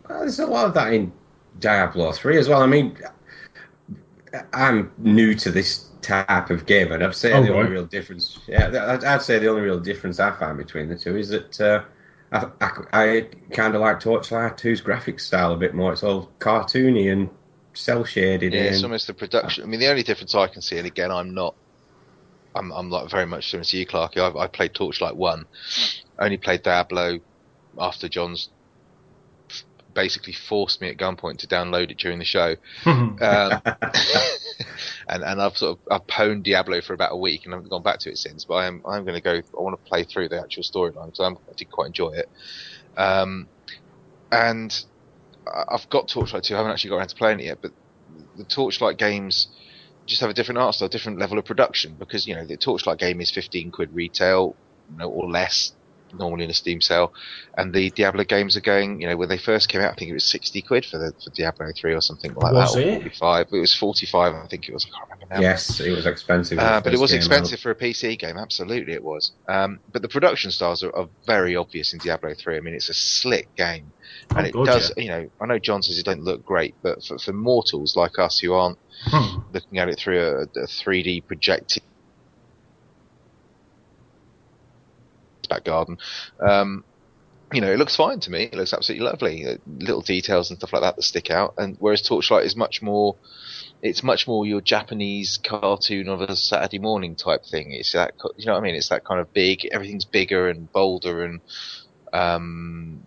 [0.07, 1.11] Well, there's a lot of that in
[1.59, 2.61] Diablo three as well.
[2.61, 2.97] I mean,
[4.53, 7.59] I'm new to this type of game, and I'd say oh, the right.
[7.59, 11.17] only real difference, yeah, I'd say the only real difference I find between the two
[11.17, 11.83] is that uh,
[12.31, 15.93] I, I, I kind of like Torchlight 2's graphic style a bit more.
[15.93, 17.29] It's all cartoony and
[17.73, 18.53] cell shaded.
[18.53, 19.63] Yeah, it's almost the production.
[19.63, 21.55] I mean, the only difference I can see, and again, I'm not
[22.55, 24.17] I'm, I'm like very much similar to you, Clarky.
[24.17, 25.45] I, I played Torchlight one,
[26.19, 27.19] only played Diablo
[27.77, 28.49] after John's
[29.93, 32.55] basically forced me at gunpoint to download it during the show.
[32.85, 33.17] um,
[35.07, 37.69] and and I've sort of I've pwned Diablo for about a week, and I haven't
[37.69, 38.45] gone back to it since.
[38.45, 39.35] But I'm I'm going to go.
[39.35, 42.29] I want to play through the actual storyline because I did quite enjoy it.
[42.97, 43.47] Um,
[44.31, 44.83] and
[45.47, 46.53] I've got Torchlight 2.
[46.53, 47.71] I haven't actually got around to playing it yet, but
[48.37, 49.47] the Torchlight games
[50.11, 52.99] just have a different art style, different level of production because you know the Torchlight
[52.99, 54.55] game is 15 quid retail,
[54.91, 55.73] you know, or less
[56.13, 57.13] normally in a Steam sale,
[57.57, 59.01] and the Diablo games are going.
[59.01, 61.13] You know, when they first came out, I think it was 60 quid for the
[61.23, 62.85] for Diablo 3 or something like Was that.
[62.85, 62.97] it?
[62.97, 63.47] Or 45.
[63.51, 64.35] It was 45.
[64.35, 64.85] I think it was.
[64.85, 65.41] I can't remember now.
[65.41, 66.59] Yes, it was expensive.
[66.59, 69.31] Uh, but it was expensive for a PC game, absolutely it was.
[69.47, 72.57] Um, but the production styles are, are very obvious in Diablo 3.
[72.57, 73.91] I mean, it's a slick game.
[74.35, 76.75] And Oh, it God, does, you know, I know John says it don't look great,
[76.83, 79.41] but for, for mortals like us who aren't Hmm.
[79.53, 81.83] looking at it through a, a 3D projected
[85.49, 85.97] back garden,
[86.47, 86.83] um,
[87.53, 88.43] you know, it looks fine to me.
[88.43, 89.45] It looks absolutely lovely.
[89.45, 91.53] Uh, Little details and stuff like that that stick out.
[91.57, 93.17] And whereas Torchlight is much more,
[93.81, 97.73] it's much more your Japanese cartoon of a Saturday morning type thing.
[97.73, 98.75] It's that, you know what I mean?
[98.75, 99.67] It's that kind of big.
[99.71, 101.41] Everything's bigger and bolder and
[102.13, 103.03] um,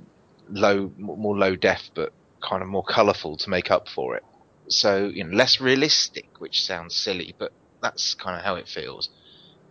[0.49, 2.13] low, more more low def, but
[2.49, 4.23] kind of more colourful to make up for it.
[4.69, 7.53] So you know, less realistic, which sounds silly, but
[7.83, 9.09] that's kind of how it feels.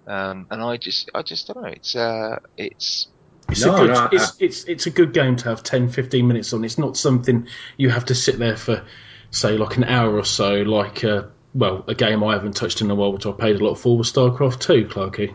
[0.06, 1.70] Um, and I just, I just don't know.
[1.70, 3.08] It's, uh, it's
[3.50, 5.90] It's No, a good, no, I- it's, it's it's a good game to have 10,
[5.90, 6.64] 15 minutes on.
[6.66, 8.84] It's not something you have to sit there for,
[9.32, 10.56] say, like an hour or so.
[10.56, 13.64] Like, uh, well, a game I haven't touched in a while, which I paid a
[13.66, 15.34] lot for, was StarCraft Two, Clarky.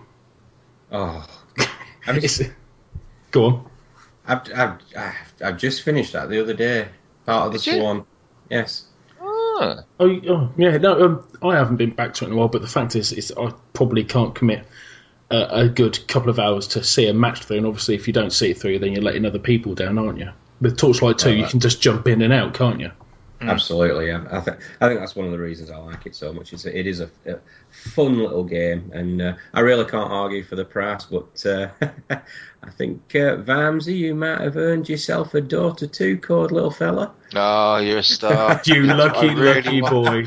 [0.92, 1.26] Oh,
[2.06, 2.42] I've, It's,
[3.30, 3.67] go on.
[4.28, 6.88] I've, I've, I've, I've just finished that the other day.
[7.26, 7.80] Heart of the Did you?
[7.80, 8.06] Swarm.
[8.50, 8.84] Yes.
[9.20, 12.48] ah, Oh, oh yeah, no, um, I haven't been back to it in a while,
[12.48, 14.66] but the fact is, is I probably can't commit
[15.30, 17.58] a, a good couple of hours to see a match through.
[17.58, 20.18] And obviously, if you don't see it through, then you're letting other people down, aren't
[20.18, 20.30] you?
[20.60, 22.90] With Torchlight 2, Well, you can just jump in and out, can't you?
[23.40, 23.50] Mm.
[23.50, 24.24] Absolutely, yeah.
[24.32, 26.52] I, th- I think that's one of the reasons I like it so much.
[26.52, 27.38] Is that it is a, a
[27.70, 31.04] fun little game, and uh, I really can't argue for the price.
[31.04, 31.68] But uh,
[32.10, 37.14] I think uh, Vamsy, you might have earned yourself a Dota 2, code, little fella.
[37.36, 38.60] oh, you're a star.
[38.66, 40.24] You lucky, I really lucky boy.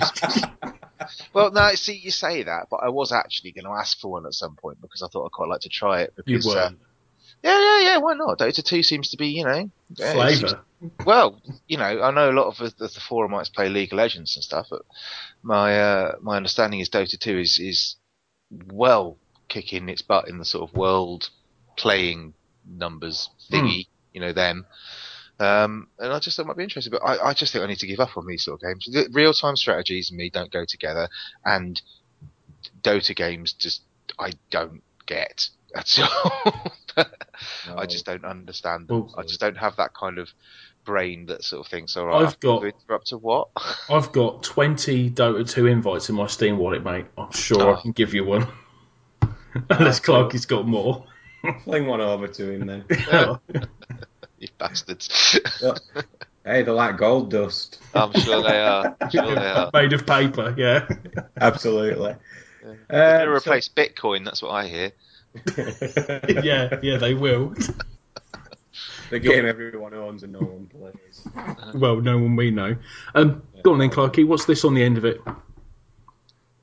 [1.33, 4.25] well, no, see, you say that, but I was actually going to ask for one
[4.25, 6.13] at some point because I thought I'd quite like to try it.
[6.25, 6.79] You Because, uh, weren't.
[7.43, 7.97] Yeah, yeah, yeah.
[7.97, 8.39] Why not?
[8.39, 10.53] Dota two seems to be, you know, yeah, it seems-.
[11.05, 14.35] Well, you know, I know a lot of the, the forumites play League of Legends
[14.35, 14.81] and stuff, but
[15.43, 17.95] my uh, my understanding is Dota 2 is is
[18.71, 21.29] well kicking its butt in the sort of world
[21.77, 22.33] playing
[22.67, 24.65] numbers thingy, you know them.
[25.39, 27.67] Um, and I just thought it might be interesting, but I, I just think I
[27.67, 28.87] need to give up on these sort of games.
[29.11, 31.09] Real time strategies and me don't go together,
[31.43, 31.81] and
[32.83, 33.81] Dota games just
[34.19, 35.49] I don't get.
[35.73, 36.31] That's all.
[37.77, 39.01] I just don't understand them.
[39.05, 40.29] Well- I just don't have that kind of
[40.83, 43.49] brain that sort of thinks, all right, I've got- up to what?
[43.89, 47.05] I've got 20 Dota 2 invites in my Steam wallet, mate.
[47.17, 47.75] I'm sure Oh.
[47.75, 48.47] I can give you one.
[49.69, 51.05] Unless Clarky's got more.
[51.63, 52.85] Fling one over to him then.
[54.37, 55.37] you bastards.
[56.45, 57.79] hey, they're like gold dust.
[57.93, 58.95] I'm sure they are.
[59.01, 59.69] I'm sure they are.
[59.73, 60.87] Made of paper, yeah.
[61.39, 62.15] Absolutely.
[62.63, 64.91] They're Uh, going to replace Bitcoin, that's what I hear.
[66.43, 67.53] yeah, yeah, they will.
[69.09, 71.27] the game everyone owns and no one plays.
[71.73, 72.75] Well, no one we know.
[73.15, 74.25] Um, go on then, Clarky.
[74.25, 75.21] What's this on the end of it?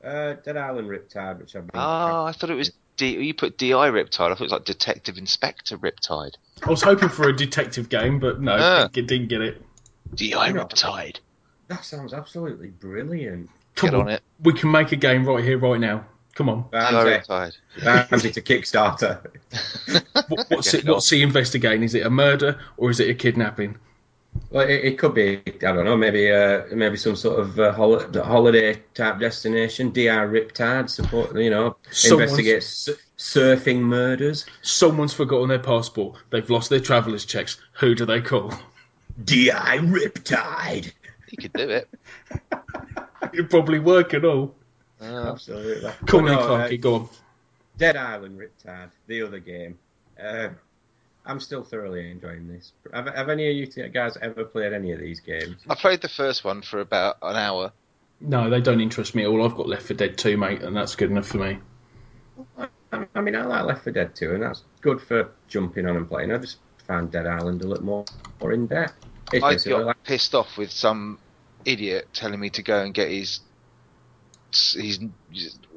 [0.03, 1.81] Uh, Dead Island Riptide, which I've been.
[1.81, 3.17] Oh, I thought it was D.
[3.23, 4.21] You put DI Riptide.
[4.21, 6.33] I thought it was like Detective Inspector Riptide.
[6.65, 8.89] I was hoping for a detective game, but no, Ah.
[8.93, 9.63] didn't, didn't get it.
[10.15, 10.65] DI know.
[10.65, 11.19] Riptide.
[11.69, 13.51] That sounds absolutely brilliant.
[13.75, 14.23] Come Get on, on it.
[14.41, 16.07] we can make a game right here, right now.
[16.39, 16.67] Come on.
[16.71, 17.57] DI Vamsy, Riptide.
[17.81, 19.19] Vamsy to Kickstarter.
[20.29, 20.85] What, what's it?
[20.85, 21.83] it What's he investigating?
[21.83, 23.77] Is it a murder or is it a kidnapping?
[24.51, 27.73] Well, it, it could be, I don't know, maybe uh, maybe some sort of uh,
[27.73, 29.91] hol- holiday type destination.
[29.91, 32.63] DR Riptide, support, you know, Someone's- investigate
[33.19, 34.47] surfing murders.
[34.63, 36.19] Someone's forgotten their passport.
[36.31, 37.59] They've lost their travellers' checks.
[37.81, 38.53] Who do they call?
[39.25, 40.93] DI Riptide.
[41.31, 41.89] You could do it.
[43.33, 44.55] It'd probably work at all.
[45.01, 45.91] Uh, Absolutely.
[46.07, 47.09] Come But on, no, Clarky, uh, go on.
[47.77, 49.79] Dead Island Riptide, the other game.
[50.21, 50.49] Uh,
[51.25, 52.73] I'm still thoroughly enjoying this.
[52.93, 55.57] Have, have any of you guys ever played any of these games?
[55.69, 57.73] I played the first one for about an hour.
[58.21, 59.45] No, they don't interest me at all.
[59.45, 61.59] I've got Left 4 Dead 2, mate, and that's good enough for me.
[62.59, 65.97] I, I mean, I like Left 4 Dead 2, and that's good for jumping on
[65.97, 66.33] and playing.
[66.33, 66.57] I just
[66.87, 68.05] find Dead Island a little more,
[68.41, 68.95] more in depth.
[69.33, 71.19] I basically got like pissed off with some
[71.65, 73.41] idiot telling me to go and get his.
[74.53, 74.99] His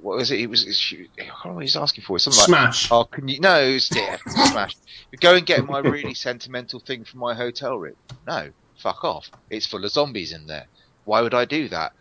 [0.01, 0.37] what was it?
[0.39, 0.65] He was.
[0.65, 2.15] I can't remember what he's asking for.
[2.15, 2.91] It's something like, Smash.
[2.91, 3.39] Oh, can you?
[3.39, 4.75] No, it's yeah, smash.
[5.19, 7.95] Go and get my really sentimental thing from my hotel room.
[8.25, 8.49] No,
[8.81, 9.29] fuck off.
[9.49, 10.67] It's full of zombies in there.
[11.05, 11.93] Why would I do that?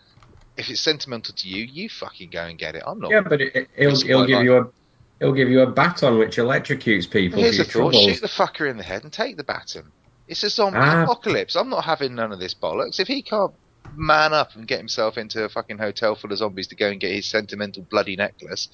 [0.56, 2.82] if it's sentimental to you, you fucking go and get it.
[2.86, 3.10] I'm not.
[3.10, 4.68] Yeah, but it, it, he'll, It's he'll give like- you a
[5.18, 8.04] he'll give you a baton which electrocutes people Here's for the your thought: troubles.
[8.04, 9.90] shoot the fucker in the head and take the baton.
[10.28, 11.04] It's a zombie Ah.
[11.04, 11.56] apocalypse.
[11.56, 13.00] I'm not having none of this bollocks.
[13.00, 13.52] If he can't
[13.96, 17.00] man up and get himself into a fucking hotel full of zombies to go and
[17.00, 18.68] get his sentimental bloody necklace,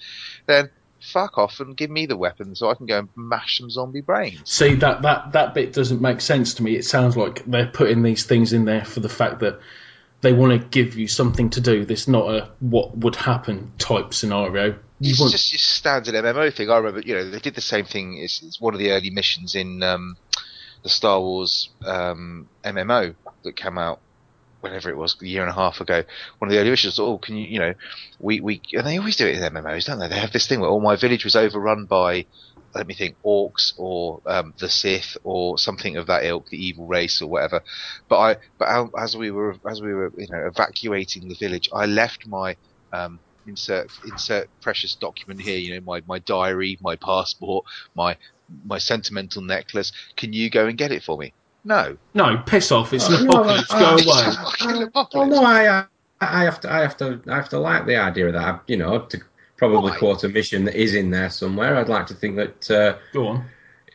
[0.46, 3.70] then fuck off and give me the weapon so I can go and mash some
[3.70, 4.50] zombie brains.
[4.50, 6.76] See that that that bit doesn't make sense to me.
[6.76, 9.60] It sounds like they're putting these things in there for the fact that
[10.20, 11.84] they want to give you something to do.
[11.84, 14.78] This not a what would happen type scenario.
[14.98, 16.70] You It's want just your standard MMO thing.
[16.70, 18.16] I remember, you know, they did the same thing.
[18.16, 20.16] It's, it's one of the early missions in um,
[20.82, 24.00] the Star Wars um, MMO that came out
[24.66, 26.02] whenever it was a year and a half ago.
[26.38, 26.98] One of the early missions.
[26.98, 27.74] Oh, can you, you know,
[28.18, 30.08] we we and they always do it in MMOs, don't they?
[30.08, 32.26] They have this thing where, oh, my village was overrun by.
[32.74, 36.86] Let me think, orcs or um, the Sith or something of that ilk, the evil
[36.86, 37.62] race or whatever.
[38.06, 41.86] But I, but as we were, as we were, you know, evacuating the village, I
[41.86, 42.56] left my
[42.92, 45.58] um, insert insert precious document here.
[45.58, 48.16] You know, my my diary, my passport, my
[48.64, 49.92] my sentimental necklace.
[50.16, 51.32] Can you go and get it for me?
[51.66, 51.96] No.
[52.14, 52.92] no piss off.
[52.92, 53.72] It's an No, apocalypse.
[53.72, 54.82] uh, Go uh, away.
[54.84, 55.84] It's fucking Well, no, I,
[56.20, 58.44] I have to, I have to, I have to like the idea of that.
[58.44, 59.20] I- You know, to
[59.56, 59.98] probably Why?
[59.98, 61.76] quote a mission that is in there somewhere.
[61.76, 63.44] I'd like to think that uh, Go on.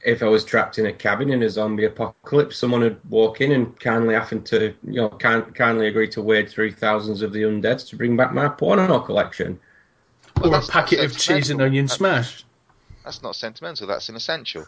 [0.03, 3.53] if I was trapped in a cabin in a zombie apocalypse, someone would walk in
[3.53, 7.43] and kindly having to, you know, kind, kindly agree to wade through thousands of the
[7.43, 9.57] undeads to bring back my porno collection.
[10.41, 12.43] Well, or a packet of cheese and onion smash.
[13.05, 13.87] That's not sentimental.
[13.87, 14.65] That's an essential.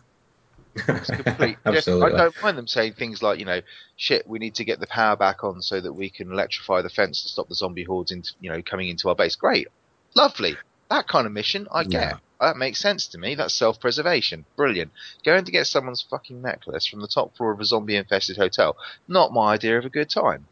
[0.88, 1.58] Absolutely.
[1.66, 3.62] I don't mind them saying things like, you know,
[3.96, 6.90] shit, we need to get the power back on so that we can electrify the
[6.90, 9.36] fence to stop the zombie hordes into, you know, coming into our base.
[9.36, 9.68] Great,
[10.16, 10.58] lovely.
[10.90, 11.92] That kind of mission, I get.
[11.92, 12.18] Yeah.
[12.40, 13.36] That makes sense to me.
[13.36, 14.46] That's self-preservation.
[14.58, 14.92] Brilliant.
[15.24, 18.76] Going to get someone's fucking necklace from the top floor of a zombie-infested hotel.
[19.08, 20.46] Not my idea of a good time.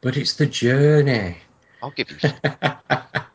[0.00, 1.38] But it's the journey.
[1.82, 2.16] I'll give you.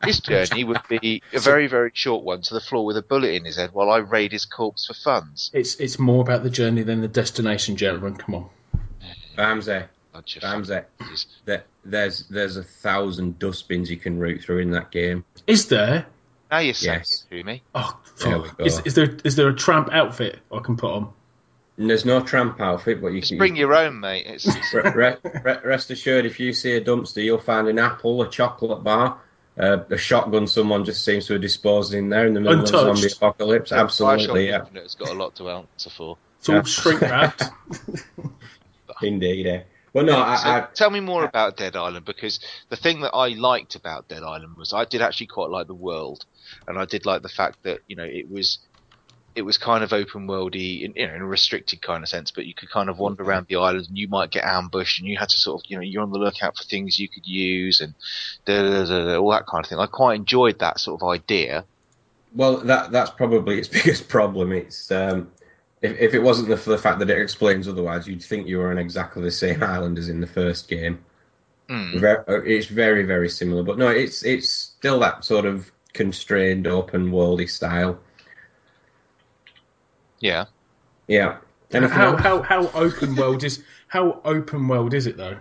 [0.04, 3.34] His journey would be a very, very short one to the floor with a bullet
[3.34, 5.50] in his head while I raid his corpse for funds.
[5.54, 8.16] It's it's more about the journey than the destination, gentlemen.
[8.16, 8.48] Come on.
[9.38, 10.80] Ramsey, Bunch Ramsey,
[11.44, 15.24] there, there's there's a thousand dustbins you can root through in that game.
[15.46, 16.06] Is there?
[16.50, 17.26] Now you're saying Yes.
[17.30, 17.62] it to me.
[17.74, 18.60] Oh, There we fuck.
[18.66, 21.12] Is, is there is there a tramp outfit I can put on?
[21.78, 23.38] And there's no tramp outfit, but you Just can.
[23.38, 24.26] bring your own, mate.
[24.26, 27.78] It's, it's- Re- re- re- rest assured, if you see a dumpster, you'll find an
[27.78, 29.18] apple, a chocolate bar,
[29.58, 32.70] uh, a shotgun someone just seems to have disposed in there in the middle of
[32.70, 33.72] the zombie apocalypse.
[33.72, 34.64] Absolutely, yeah.
[34.74, 36.16] It's got a lot to answer for.
[36.38, 36.62] It's all Yeah.
[36.62, 37.42] shrink wrapped.
[39.02, 39.62] Indeed, yeah.
[39.92, 43.14] Well, no, I, So I, tell me more about Dead Island because the thing that
[43.14, 46.24] I liked about Dead Island was I did actually quite like the world,
[46.66, 48.58] and I did like the fact that you know it was
[49.34, 52.30] it was kind of open worldy in, you know, in a restricted kind of sense,
[52.30, 55.08] but you could kind of wander around the island and you might get ambushed and
[55.08, 57.26] you had to sort of, you know, you're on the lookout for things you could
[57.26, 57.94] use and
[58.44, 59.78] da, da, da, da, all that kind of thing.
[59.78, 61.64] I quite enjoyed that sort of idea.
[62.34, 64.52] well, that that's probably its biggest problem.
[64.52, 65.30] It's um,
[65.80, 68.58] if, if it wasn't the, for the fact that it explains otherwise, you'd think you
[68.58, 71.04] were on exactly the same island as in the first game.
[71.68, 72.02] Mm.
[72.46, 77.48] It's very, very similar, but no, it's it's still that sort of constrained, open worldy
[77.48, 77.98] style.
[80.22, 80.46] Yeah.
[81.08, 81.36] Yeah.
[81.72, 82.20] And how, else?
[82.22, 85.38] how how open world is how open world is it though?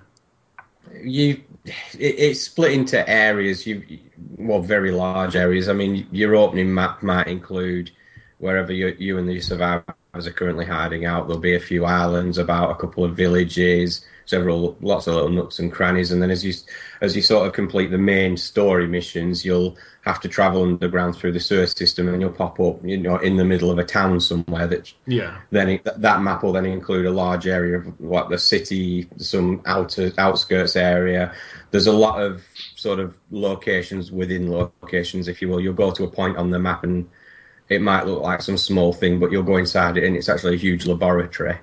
[1.01, 3.99] you it, it's split into areas you
[4.37, 7.91] well very large areas i mean your opening map might include
[8.39, 12.37] wherever you, you and the survivors are currently hiding out there'll be a few islands
[12.37, 16.43] about a couple of villages several lots of little nooks and crannies and then as
[16.43, 16.53] you
[17.01, 21.33] as you sort of complete the main story missions you'll have to travel underground through
[21.33, 24.19] the sewer system and you'll pop up you know in the middle of a town
[24.19, 25.37] somewhere that Yeah.
[25.51, 29.61] then it, that map will then include a large area of what the city, some
[29.65, 31.33] outer outskirts area.
[31.71, 32.41] There's a lot of
[32.75, 35.59] sort of locations within locations, if you will.
[35.59, 37.09] You'll go to a point on the map and
[37.69, 40.55] it might look like some small thing, but you'll go inside it and it's actually
[40.55, 41.57] a huge laboratory.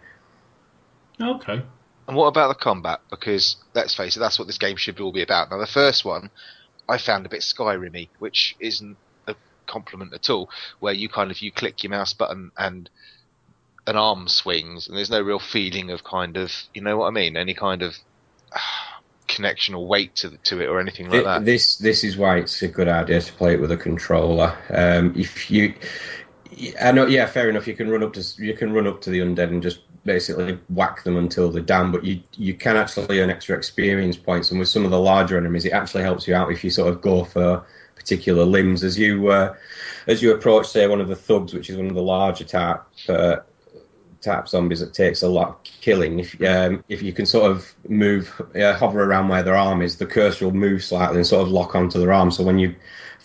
[1.21, 1.63] Okay.
[2.09, 3.01] And what about the combat?
[3.11, 5.51] Because let's face it, that's what this game should all be about.
[5.51, 6.31] Now, the first one
[6.89, 9.35] I found a bit Skyrim-y, which isn't a
[9.67, 10.49] compliment at all.
[10.81, 12.89] Where you kind of you click your mouse button and
[13.87, 17.11] an arm swings, and there's no real feeling of kind of you know what I
[17.11, 17.95] mean, any kind of
[18.55, 21.45] ah, connection or weight to the, to it or anything like that.
[21.45, 24.57] This this is why it's a good idea to play it with a controller.
[24.71, 25.75] Um, if you,
[26.81, 27.67] I know, yeah, fair enough.
[27.67, 30.59] You can run up to you can run up to the undead and just basically
[30.71, 31.93] whack them until they're down.
[31.93, 35.37] But you you can actually earn extra experience points, and with some of the larger
[35.37, 38.99] enemies, it actually helps you out if you sort of go for particular limbs as
[38.99, 39.55] you uh,
[40.07, 42.83] as you approach, say, one of the thugs, which is one of the larger type
[43.09, 43.37] uh,
[44.21, 46.19] type zombies that takes a lot of killing.
[46.19, 49.99] If um, if you can sort of move, uh, hover around where their arm is,
[49.99, 52.31] the cursor will move slightly and sort of lock onto their arm.
[52.31, 52.75] So when you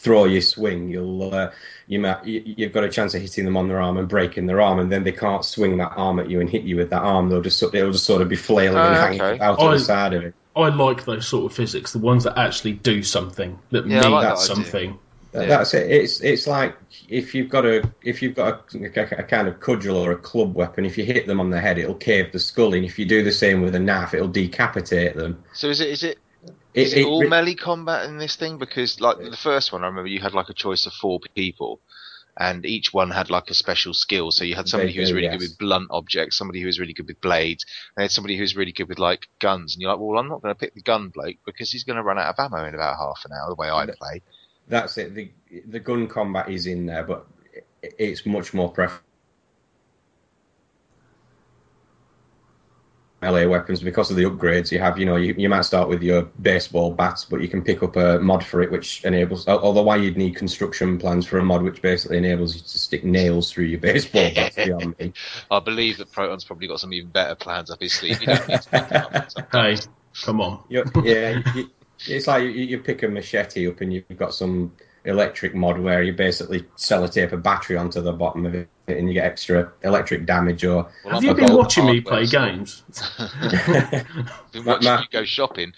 [0.04, 1.52] throw your swing, you'll uh,
[1.88, 4.46] you might, you, have got a chance of hitting them on their arm and breaking
[4.46, 6.90] their arm, and then they can't swing that arm at you and hit you with
[6.90, 7.30] that arm.
[7.30, 9.40] They'll just it'll just sort of be flailing Oh, and hanging okay.
[9.44, 10.36] out I- on the side of it.
[10.56, 14.12] I like those sort of physics, the ones that actually do something, that Yeah, mean
[14.12, 14.92] like that something.
[14.92, 15.00] That-
[15.34, 15.48] Yeah.
[15.48, 15.90] That's it.
[15.90, 16.76] It's it's like
[17.10, 18.86] if you've got a if you've got a,
[19.18, 21.80] a kind of cudgel or a club weapon, if you hit them on the head,
[21.80, 25.16] it'll cave the skull and If you do the same with a knife, it'll decapitate
[25.16, 25.44] them.
[25.54, 26.20] So is it is it
[26.74, 28.58] It, is it, it all re- melee combat in this thing?
[28.58, 31.80] Because like the first one, I remember you had like a choice of four people,
[32.38, 34.32] and each one had like a special skill.
[34.32, 35.34] So you had somebody They who was really yes.
[35.38, 38.56] good with blunt objects, somebody who was really good with blades, and somebody who was
[38.56, 39.76] really good with like guns.
[39.76, 41.98] And you're like, well, I'm not going to pick the gun bloke because he's going
[41.98, 43.50] to run out of ammo in about half an hour.
[43.50, 44.22] The way I play.
[44.68, 45.14] that's it.
[45.14, 45.32] The
[45.68, 47.28] the gun combat is in there, but
[47.82, 49.02] it's much more pref.
[53.24, 55.00] Melee weapons because of the upgrades you have.
[55.00, 57.96] You know, you, you might start with your baseball bats, but you can pick up
[57.96, 59.48] a mod for it, which enables.
[59.48, 63.04] Although why you'd need construction plans for a mod, which basically enables you to stick
[63.06, 64.56] nails through your baseball bats.
[64.56, 65.14] beyond me.
[65.52, 68.20] I believe that Proton's probably got some even better plans up his sleeve.
[68.22, 69.78] You don't need to pick them up Hey,
[70.24, 70.64] come on.
[70.70, 71.70] You- yeah, you,
[72.06, 74.74] it's like you, you pick a machete up and you've got some
[75.06, 79.14] electric mod where you basically sellotape a battery onto the bottom of it and you
[79.14, 82.48] get extra electric damage or Well, Have you been watching me play store.
[82.48, 82.84] games?
[84.52, 85.74] Been watching ma- you go shopping.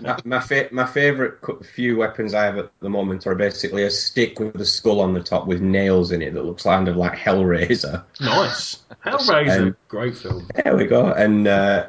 [0.00, 3.90] my my, fa- my favorite few weapons I have at the moment are basically a
[3.90, 6.96] stick with a skull on the top with nails in it that looks kind of
[6.96, 8.04] like Hellraiser.
[8.20, 8.82] nice.
[9.04, 10.46] Hellraiser, Um, great film.
[10.64, 11.88] There we go, and uh,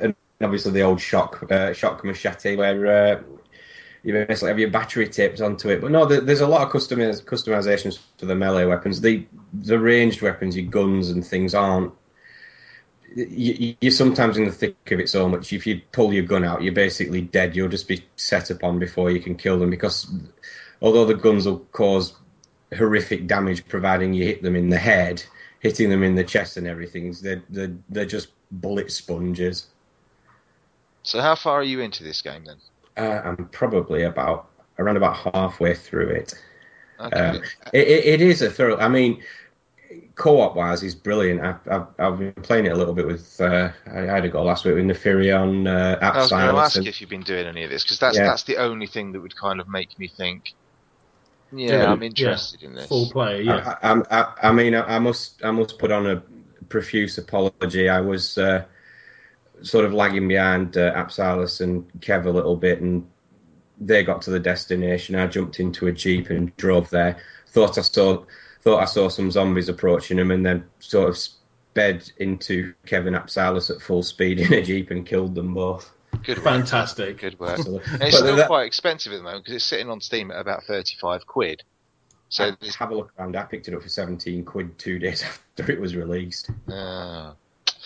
[0.00, 3.22] and obviously the old shock uh, shock machete where uh,
[4.02, 5.80] you basically have your battery taped onto it.
[5.80, 9.00] But no, there, there's a lot of customiz- customizations to the melee weapons.
[9.00, 11.92] The the ranged weapons, your guns and things aren't.
[13.14, 15.52] You, you're sometimes in the thick of it so much.
[15.52, 17.56] If you pull your gun out, you're basically dead.
[17.56, 20.10] You'll just be set upon before you can kill them because
[20.82, 22.14] although the guns will cause
[22.76, 25.24] horrific damage, providing you hit them in the head,
[25.60, 29.66] hitting them in the chest and everything, they're they're, they're just bullet sponges.
[31.02, 32.58] So how far are you into this game then?
[32.98, 36.34] Uh, I'm probably about around about halfway through it.
[37.00, 37.16] Okay.
[37.20, 37.36] Um,
[37.72, 38.76] It, it, it is a thorough.
[38.78, 39.22] I mean,
[40.14, 41.40] co-op wise, is brilliant.
[41.40, 43.40] I've, I've, I've been playing it a little bit with.
[43.40, 46.76] Uh, I had a go last week with Neferion, uh, I was going to ask
[46.76, 48.24] and- if you've been doing any of this because that's Yeah.
[48.26, 50.54] that's the only thing that would kind of make me think.
[51.52, 52.88] Yeah, Yeah, I'm interested in this.
[52.88, 53.42] Full play.
[53.42, 53.76] yeah.
[53.82, 56.22] I, I, I, I mean, I, I must, I must put on a
[56.68, 57.88] profuse apology.
[57.88, 58.64] I was uh,
[59.62, 63.06] sort of lagging behind uh, Apsalis and Kev a little bit, and
[63.80, 65.14] they got to the destination.
[65.14, 67.18] I jumped into a jeep and drove there.
[67.48, 68.24] Thought I saw,
[68.62, 73.70] thought I saw some zombies approaching them, and then sort of sped into Kevin Apsalis
[73.70, 75.92] at full speed in a jeep and killed them both.
[76.24, 76.44] Good work.
[76.44, 77.18] Fantastic.
[77.18, 77.58] Good work.
[77.58, 80.00] So- And but it's still that- quite expensive at the moment because it's sitting on
[80.00, 81.62] Steam at about thirty-five quid.
[82.30, 83.36] So there's, have a look around.
[83.36, 85.22] I picked it up for seventeen quid two days
[85.58, 86.50] after it was released.
[86.70, 87.32] uh,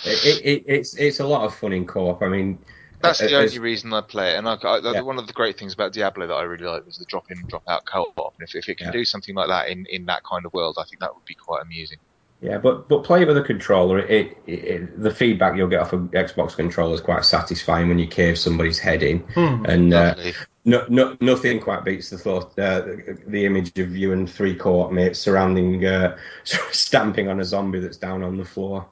[0.04, 2.22] It, it, it, it's it's a lot of fun in co-op.
[2.22, 2.58] I mean,
[3.02, 4.38] that's uh, the only reason I play it.
[4.38, 5.00] And I, I, Yeah.
[5.00, 7.48] one of the great things about Diablo that I really like was the drop-in, and
[7.48, 8.34] drop-out co-op.
[8.38, 8.92] And if, if it can Yeah.
[8.92, 11.34] do something like that in, in that kind of world, I think that would be
[11.34, 11.98] quite amusing.
[12.40, 14.00] Yeah, but but play with a controller.
[14.00, 18.00] It, it, it the feedback you'll get off an Xbox controller is quite satisfying when
[18.00, 19.64] you cave somebody's head in, Hmm.
[19.64, 20.16] and uh,
[20.64, 22.82] no, no, nothing quite beats the thought, uh,
[23.28, 27.96] the image of you and three co-op mates surrounding, uh, stamping on a zombie that's
[27.96, 28.88] down on the floor.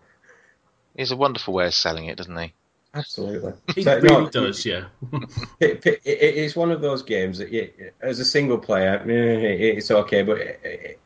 [1.01, 2.53] He's a wonderful way of selling it, doesn't he?
[2.93, 4.85] Absolutely, He So, really no, does, yeah.
[5.61, 7.71] It, it, it- it's one of those games that, you,
[8.03, 10.39] as a single player, eh, it's okay, but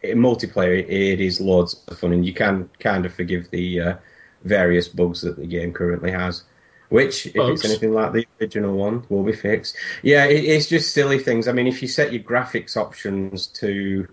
[0.02, 3.80] in multiplayer, it, it is loads of fun, and you can kind of forgive the
[3.80, 3.94] uh,
[4.42, 6.42] various bugs that the game currently has.
[6.88, 7.61] Which, if Bugs?
[7.62, 9.76] it's anything like the original one, will be fixed.
[10.02, 11.46] Yeah, it, it's just silly things.
[11.46, 14.09] I mean, if you set your graphics options to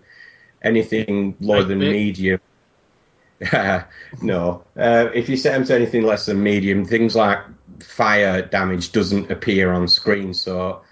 [0.62, 2.40] anything lower than medium,
[4.22, 4.64] no.
[4.76, 7.38] Uh, if you set them to anything less than medium, things like
[7.80, 10.82] fire damage doesn't appear on screen, so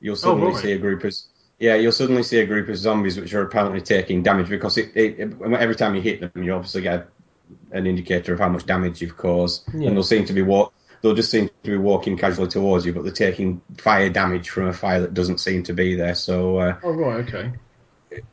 [0.00, 0.62] you'll suddenly right.
[0.62, 1.14] see a group of
[1.58, 4.92] yeah, you'll suddenly see a group of zombies which are apparently taking damage because it,
[4.94, 7.08] it, it every time you hit them, you obviously get
[7.72, 9.88] an indicator of how much damage you've caused, Yeah.
[9.88, 10.72] and they'll seem to be walk.
[11.02, 14.66] They'll just seem to be walking casually towards you, but they're taking fire damage from
[14.66, 16.14] a fire that doesn't seem to be there.
[16.14, 17.52] So uh, Oh, right, okay.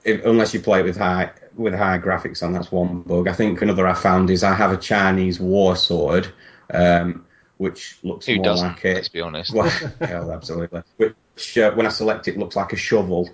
[0.03, 3.27] If, unless you play it with high with high graphics on, that's one bug.
[3.27, 6.27] I think another I found is I have a Chinese war sword,
[6.73, 7.25] um,
[7.57, 8.67] which looks Who more doesn't?
[8.67, 9.53] like a Let's be honest.
[9.53, 9.69] well,
[10.01, 10.81] hell, absolutely.
[10.97, 13.29] Which uh, when I select it looks like a shovel,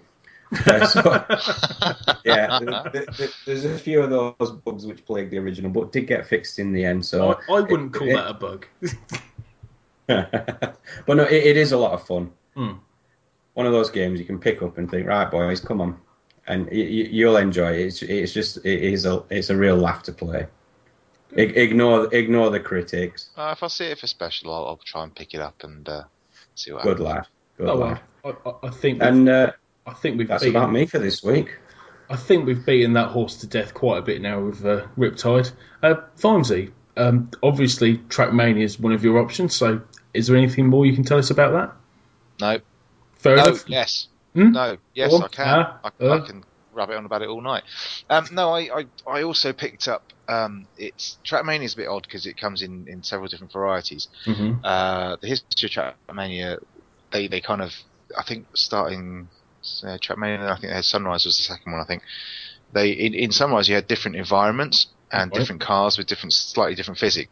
[0.68, 1.26] Yeah, so-
[2.26, 5.92] yeah, th- th- th- there's a few of those bugs which plagued the original, but
[5.94, 7.06] did get fixed in the end.
[7.06, 8.66] So, I, I wouldn't call it- that a bug.
[10.08, 10.78] but
[11.08, 12.32] no, it, it is a lot of fun.
[12.56, 12.72] Hmm.
[13.54, 15.98] One of those games you can pick up and think, right, boys, come on,
[16.48, 17.86] and y- y- you'll enjoy it.
[17.88, 20.48] It's, it's just it is a it's a real laugh to play.
[21.38, 23.30] I- ignore ignore the critics.
[23.38, 25.88] Uh, if I see it for special, I'll, I'll try and pick it up and
[25.88, 26.04] uh,
[26.56, 27.06] see what Good happens.
[27.08, 27.28] laugh.
[27.58, 28.02] Good Oh, laugh.
[28.24, 29.52] well, I, I, I think And uh,
[29.86, 31.58] I think we've that's beaten, about me for this week.
[32.10, 35.52] I think we've beaten that horse to death quite a bit now with uh, Riptide.
[35.82, 39.56] Uh, Vimesy, um, obviously Trackmania is one of your options.
[39.56, 39.82] So,
[40.14, 41.72] is there anything more you can tell us about that?
[42.42, 42.60] No,
[43.20, 43.70] Fair no, enough.
[43.70, 44.54] yes, Hmm?
[44.54, 45.24] no, yes, on.
[45.24, 45.48] I can.
[45.84, 46.16] I, uh.
[46.16, 47.64] I can rub it on about it all night.
[48.10, 50.04] Um, no, I, I, I also picked up.
[50.28, 54.08] Um, it's Trackmania is a bit odd because it comes in, in several different varieties.
[54.26, 56.58] hmm Uh, the history of Trackmania,
[57.12, 57.74] they they kind of,
[58.18, 59.30] I think, starting
[59.84, 60.48] uh, Trackmania.
[60.48, 61.82] I think they had Sunrise was the second one.
[61.82, 62.04] I think
[62.74, 65.40] they in, in Sunrise you had different environments and Right.
[65.40, 67.32] different cars with different, slightly different physics.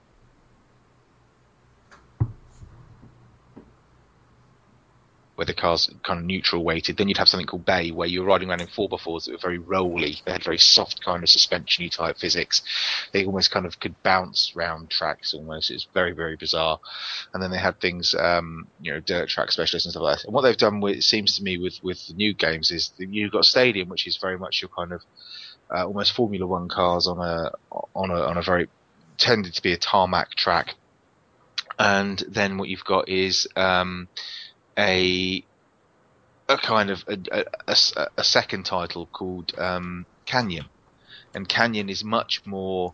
[5.39, 8.25] Where the car's kind of neutral weighted, then you'd have something called Bay, where you're
[8.25, 10.17] riding around in 4x4s that were very rolly.
[10.25, 12.61] They had very soft kind of suspensiony type physics.
[13.13, 15.71] They almost kind of could bounce round tracks almost.
[15.71, 16.81] It's very, very bizarre
[17.33, 20.25] and then they had things, um, you know, dirt track specialists and stuff like that.
[20.25, 22.91] And what they've done, with, it seems to me, with with the new games is
[22.97, 25.01] you've got Stadium, which is very much your kind of
[25.73, 27.51] uh, almost Formula One cars on a
[27.95, 28.67] on a on a very
[29.17, 30.75] tended to be a tarmac track,
[31.77, 34.07] and then what you've got is um,
[34.79, 35.45] a
[36.49, 40.69] a kind of a, a- a second title called um, Canyon,
[41.33, 42.93] and Canyon is much more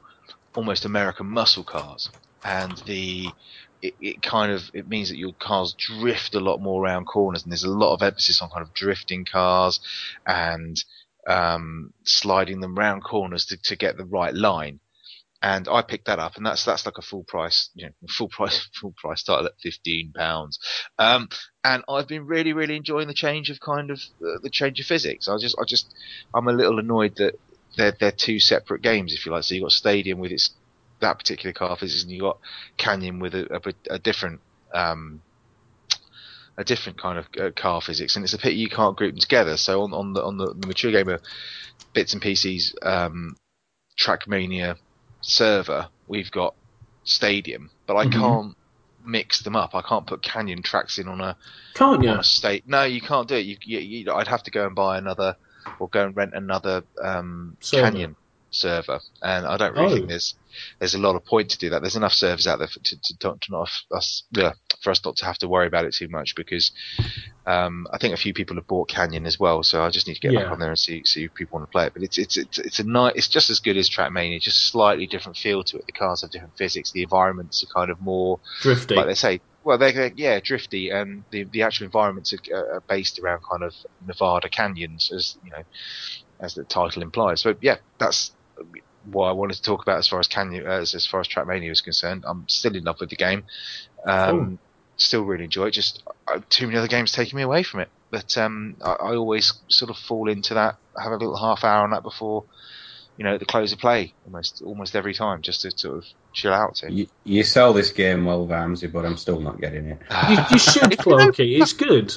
[0.55, 2.11] almost American muscle cars,
[2.43, 3.35] and the
[3.81, 7.43] it, it kind of it means that your cars drift a lot more around corners,
[7.43, 9.79] and there's a lot of emphasis on kind of drifting cars
[10.27, 10.77] and
[11.27, 14.79] um, sliding them round corners to, to get the right line.
[15.45, 18.29] And I picked that up, and that's that's like a full price, you know, full
[18.29, 20.57] price full price title at fifteen pounds.
[20.97, 21.29] Um,
[21.63, 24.87] and I've been really really enjoying the change of kind of uh, the change of
[24.87, 25.29] physics.
[25.29, 25.93] I just I just
[26.33, 27.39] I'm a little annoyed that
[27.77, 29.43] they're they're two separate games, if you like.
[29.43, 30.49] So you've got Stadium with its
[31.01, 32.39] that particular car physics, and you've got
[32.77, 34.41] Canyon with a, a, a different
[34.73, 35.21] um,
[36.57, 39.21] a different kind of uh, car physics, and it's a pity you can't group them
[39.21, 39.57] together.
[39.57, 41.19] So on, on the on the, the mature gamer
[41.93, 43.35] bits and pieces um,
[43.95, 44.77] Trackmania
[45.25, 46.55] server, we've got
[47.03, 48.11] Stadium, but I Mhm.
[48.11, 48.57] can't
[49.03, 49.75] mix them up.
[49.75, 51.35] I can't put Canyon tracks in on a
[51.73, 52.09] Can't you?
[52.09, 52.67] on a state.
[52.67, 53.45] No, you can't do it.
[53.45, 55.35] You, you, you, I'd have to go and buy another,
[55.79, 58.15] or go and rent another um, Canyon
[58.55, 59.95] server, and I don't really Oh.
[59.95, 60.35] think there's
[60.79, 61.81] there's a lot of point to do that.
[61.81, 65.17] There's enough servers out there for, to, to, to not us yeah, for us not
[65.17, 66.71] to have to worry about it too much because
[67.45, 69.61] um, I think a few people have bought Canyon as well.
[69.63, 70.39] So I just need to get Yeah.
[70.41, 71.93] back on there and see see if people want to play it.
[71.93, 73.13] But it's it's it's it's a nice.
[73.15, 75.83] It's just as good as Trackmania, just slightly different feel to it.
[75.85, 76.91] The cars have different physics.
[76.91, 78.95] The environments are kind of more Drifty.
[78.95, 82.83] like they say, well, they're, they're yeah, drifty, and the the actual environments are, are
[82.87, 85.63] based around kind of Nevada canyons, as you know,
[86.41, 87.41] as the title implies.
[87.41, 88.35] So yeah, that's
[89.05, 91.71] what I wanted to talk about as far as canyon, as as far as Trackmania
[91.71, 92.23] is concerned.
[92.27, 93.43] I'm still in love with the game,
[94.05, 94.59] um,
[94.97, 95.71] still really enjoy it.
[95.71, 97.89] Just uh, too many other games taking me away from it.
[98.11, 101.83] But um, I, I always sort of fall into that, have a little half hour
[101.83, 102.45] on that before,
[103.17, 106.05] you know, at the close of play, almost almost every time, just to sort of
[106.33, 106.91] chill out to.
[106.91, 109.99] You, you sell this game well, Vamsy, but I'm still not getting it.
[110.29, 111.61] you, you should, If you.
[111.61, 112.15] It's good.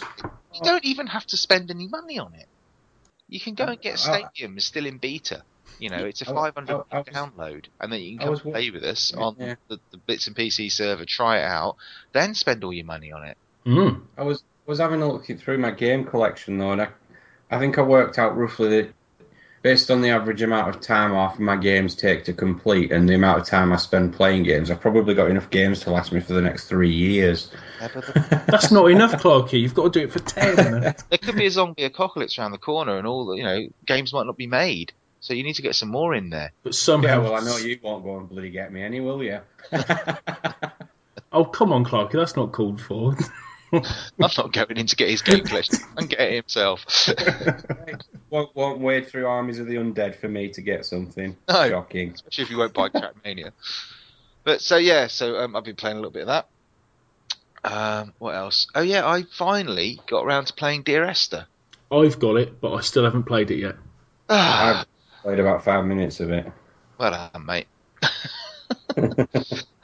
[0.55, 2.47] You don't even have to spend any money on it.
[3.29, 5.43] You can go and get Uh, Stadium it's still in beta.
[5.79, 8.41] You know, it's a 500 I- I was- download, and then you can come was
[8.41, 9.23] play with us Yeah.
[9.23, 9.37] on
[9.69, 11.77] the, the Bits and PC server, try it out,
[12.13, 13.37] then spend all your money on it.
[13.67, 14.03] Mm.
[14.17, 16.89] I was was having a look through my game collection though, and I,
[17.51, 18.95] I think I worked out roughly that
[19.63, 23.15] based on the average amount of time off my games take to complete and the
[23.15, 26.21] amount of time I spend playing games, I've probably got enough games to last me
[26.21, 27.51] for the next three years.
[28.47, 29.61] That's not enough, Clarky.
[29.61, 30.55] You've got to do it for ten.
[31.09, 34.13] there could be a zombie apocalypse around the corner, and all the you know games
[34.13, 34.93] might not be made.
[35.21, 36.53] So you need to get some more in there.
[36.63, 37.09] But somehow.
[37.09, 39.41] yeah, well, I know you won't go and bloody get me any, will you?
[41.31, 42.13] Oh, come on, Clarky.
[42.13, 43.15] That's not called for.
[43.73, 43.83] I'm
[44.19, 46.87] not going in to get his game collection and get it himself.
[48.31, 51.37] won't, won't wade through armies of the undead for me to get something.
[51.47, 51.69] No.
[51.69, 52.13] Shocking.
[52.13, 53.53] especially if you won't buy Trackmania.
[54.45, 56.49] But so yeah, so um, I've been playing a little bit of that.
[57.71, 58.69] Um, what else?
[58.75, 61.47] Oh yeah, I finally got around to playing Dear Esther.
[61.93, 63.77] I've got it, but I still haven't played it yet.
[64.31, 64.87] Ah, I've
[65.29, 66.51] played about five minutes of it.
[66.97, 67.67] well done, mate.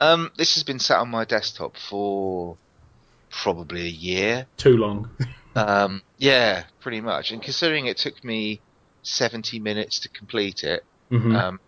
[0.01, 2.57] um, this has been sat on my desktop for
[3.29, 4.47] probably a year.
[4.57, 5.09] Too long.
[5.57, 7.31] Um, yeah, pretty much.
[7.31, 8.59] And considering it took me
[9.03, 11.33] 70 minutes to complete it, Mhm.
[11.33, 11.59] um,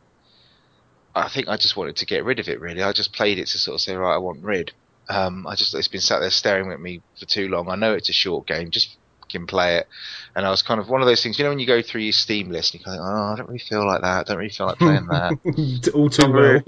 [1.16, 2.60] I think I just wanted to get rid of it.
[2.60, 4.74] Really, I just played it to sort of say, right, I want rid.
[5.08, 7.70] Um, I just it's been sat there staring at me for too long.
[7.70, 8.98] I know it's a short game, just
[9.28, 9.88] fucking play it.
[10.36, 12.02] And I was kind of one of those things, you know, when you go through
[12.02, 14.20] your Steam list, and you kind of, oh, I don't really feel like that.
[14.20, 15.92] I don't really feel like playing that.
[15.96, 16.62] All too well.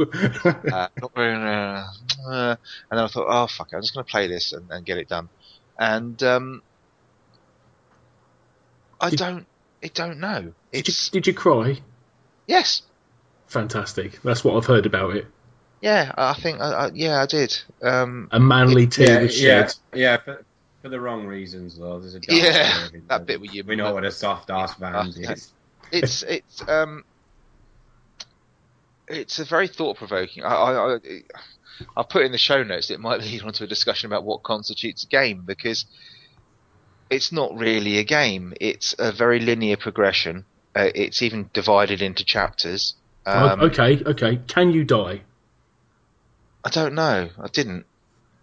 [0.73, 2.55] uh, not uh, uh,
[2.91, 4.85] and then I thought, oh fuck, it, I'm just going to play this and, and
[4.85, 5.29] get it done.
[5.77, 6.61] And um,
[8.99, 9.47] I Did- don't,
[9.83, 10.53] I don't know.
[10.73, 11.79] did, you, did you cry?
[12.47, 12.81] yes,
[13.47, 14.21] Fantastic.
[14.21, 15.25] That's what I've heard about it.
[15.81, 17.57] yeah, I think, I, I, yeah, I did.
[17.81, 19.75] Um, A manly tear Yeah, was yeah, shed.
[19.95, 20.17] yeah.
[20.17, 20.45] For,
[20.81, 21.99] for the wrong reasons, though.
[21.99, 24.75] There's a Yeah, side of that bit where you- We know what a soft ass
[24.75, 25.51] band Uh, is.
[25.91, 27.03] it's it's um
[29.07, 30.43] it's a very thought provoking.
[30.43, 30.99] I, I, I
[31.97, 32.89] I'll put in the show notes.
[32.91, 35.85] It might lead on to a discussion about what constitutes a game because
[37.09, 38.53] it's not really a game.
[38.61, 40.45] It's a very linear progression.
[40.75, 42.93] Uh, it's even divided into chapters.
[43.25, 44.39] Um, Oh, okay, okay.
[44.47, 45.21] Can you die?
[46.63, 47.29] I don't know.
[47.41, 47.85] I didn't.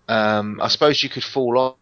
[0.08, 1.78] Um, I suppose you could fall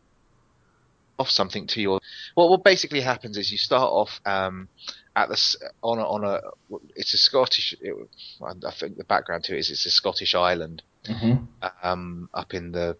[1.18, 2.00] off something to your.
[2.36, 4.68] Well, what basically happens is you start off um,
[5.14, 5.40] at the
[5.82, 6.40] on a, on a.
[6.96, 7.74] It's a Scottish.
[7.80, 7.94] It,
[8.42, 11.44] I think the background to it is it's a Scottish island Mm-hmm.
[11.82, 12.96] um, up in the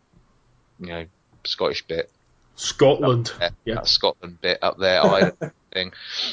[0.79, 1.07] you know
[1.45, 2.11] Scottish bit,
[2.55, 3.33] Scotland.
[3.65, 3.83] Yeah.
[3.85, 5.93] Scotland bit up there, island thing,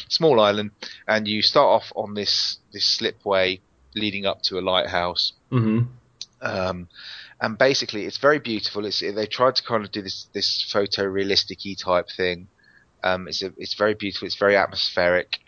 [0.10, 0.72] small island,
[1.08, 3.62] and you start off on this this slipway
[3.96, 5.34] leading up to a lighthouse.
[5.50, 5.84] hmm
[6.42, 6.90] um,
[7.42, 8.86] and basically it's very beautiful.
[8.86, 12.48] It's they tried to kind of do this this photorealistic type thing.
[13.04, 14.28] Um, it's a, it's very beautiful.
[14.28, 15.40] It's very atmospheric.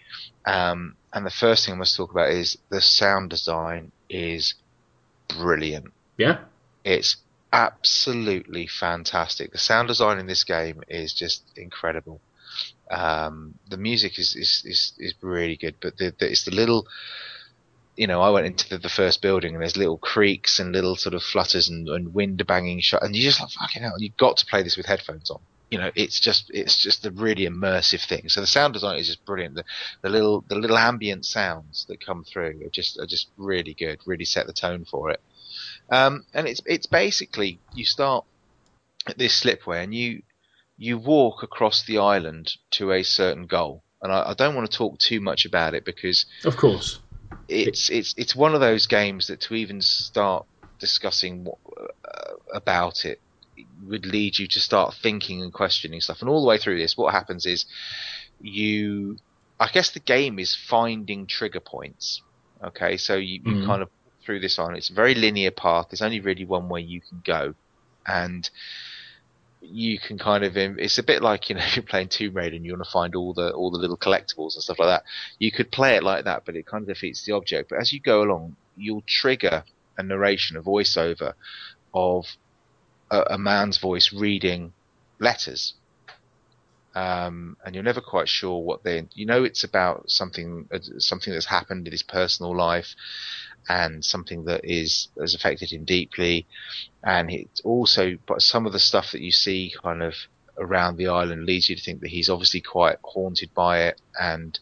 [0.45, 4.55] Um, and the first thing I must talk about is the sound design is
[5.27, 5.93] brilliant.
[6.17, 6.39] Yeah.
[6.83, 7.17] It's
[7.51, 9.51] absolutely fantastic.
[9.51, 12.19] The sound design in this game is just incredible.
[12.89, 16.87] Um, the music is, is, is, is really good, but the, the, it's the little,
[17.95, 20.95] you know, I went into the, the first building and there's little creaks and little
[20.95, 23.95] sort of flutters and, and wind banging shut, and you just like fucking hell.
[23.97, 25.39] You've got to play this with headphones on.
[25.69, 28.29] You know, it's just it's just a really immersive thing.
[28.29, 29.55] So the sound design is just brilliant.
[29.55, 29.63] The,
[30.01, 33.99] the little the little ambient sounds that come through are just are just really good.
[34.05, 35.21] Really set the tone for it.
[35.89, 38.25] Um, and it's it's basically you start
[39.07, 40.21] at this slipway and you
[40.77, 43.83] you walk across the island to a certain goal.
[44.01, 46.99] And I, I don't want to talk too much about it because Of course.
[47.47, 50.45] It's it's it's one of those games that to even start
[50.79, 51.57] discussing what,
[52.05, 53.21] uh, about it
[53.83, 56.21] would lead you to start thinking and questioning stuff.
[56.21, 57.65] And all the way through this, what happens is
[58.39, 59.17] you,
[59.59, 62.23] I guess the game is finding trigger points.
[62.63, 63.65] Okay, so you, you Mhm.
[63.65, 63.89] kind of
[64.25, 64.75] through this on.
[64.75, 65.87] It's a very linear path.
[65.89, 67.53] There's only really one way you can go,
[68.07, 68.49] and
[69.63, 72.65] you can kind of it's a bit like you know you're playing Tomb Raider and
[72.65, 75.03] you want to find all the all the little collectibles and stuff like that
[75.39, 77.69] you could play it like that but it kind of defeats the object.
[77.69, 79.63] But as you go along you'll trigger
[79.97, 81.33] a narration a voiceover
[81.93, 82.25] of
[83.11, 84.73] a, a man's voice reading
[85.19, 85.73] letters
[86.95, 91.33] um, and you're never quite sure what they you know it's about something uh, something
[91.33, 92.95] that's happened in his personal life
[93.67, 96.45] and something that is has affected him deeply.
[97.03, 100.13] And it also but some of the stuff that you see kind of
[100.57, 104.59] around the island leads you to think that he's obviously quite haunted by it and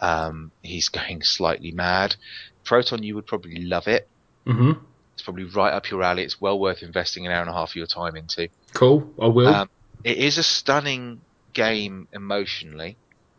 [0.00, 2.16] um, he's going slightly mad.
[2.64, 4.08] Proton you would probably love it.
[4.46, 4.72] Hmm
[5.16, 6.24] it's probably right up your alley.
[6.24, 8.50] It's well worth investing an hour and a half of your time into.
[8.74, 9.10] Cool.
[9.18, 9.48] I will.
[9.48, 9.70] um,
[10.04, 11.22] it is a stunning
[11.56, 12.98] game emotionally,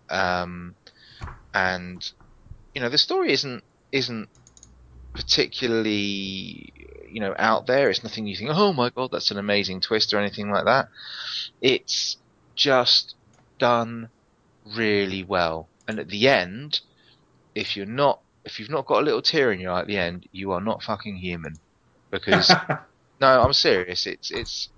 [0.10, 0.74] um,
[1.54, 2.12] and
[2.74, 4.28] you know the story isn't isn't
[5.14, 6.74] particularly
[7.08, 7.90] you know out there.
[7.92, 10.90] It's nothing you think, oh my god, that's an amazing twist or anything like that.
[11.62, 12.18] It's
[12.56, 13.14] just
[13.60, 14.10] done
[14.76, 16.82] really well, and at the end,
[17.54, 19.98] if you're not if you've not got a little tear in your eye at the
[19.98, 21.54] end, you are not fucking human,
[22.10, 22.52] because
[23.22, 24.08] no, I'm serious.
[24.08, 24.70] It's it's.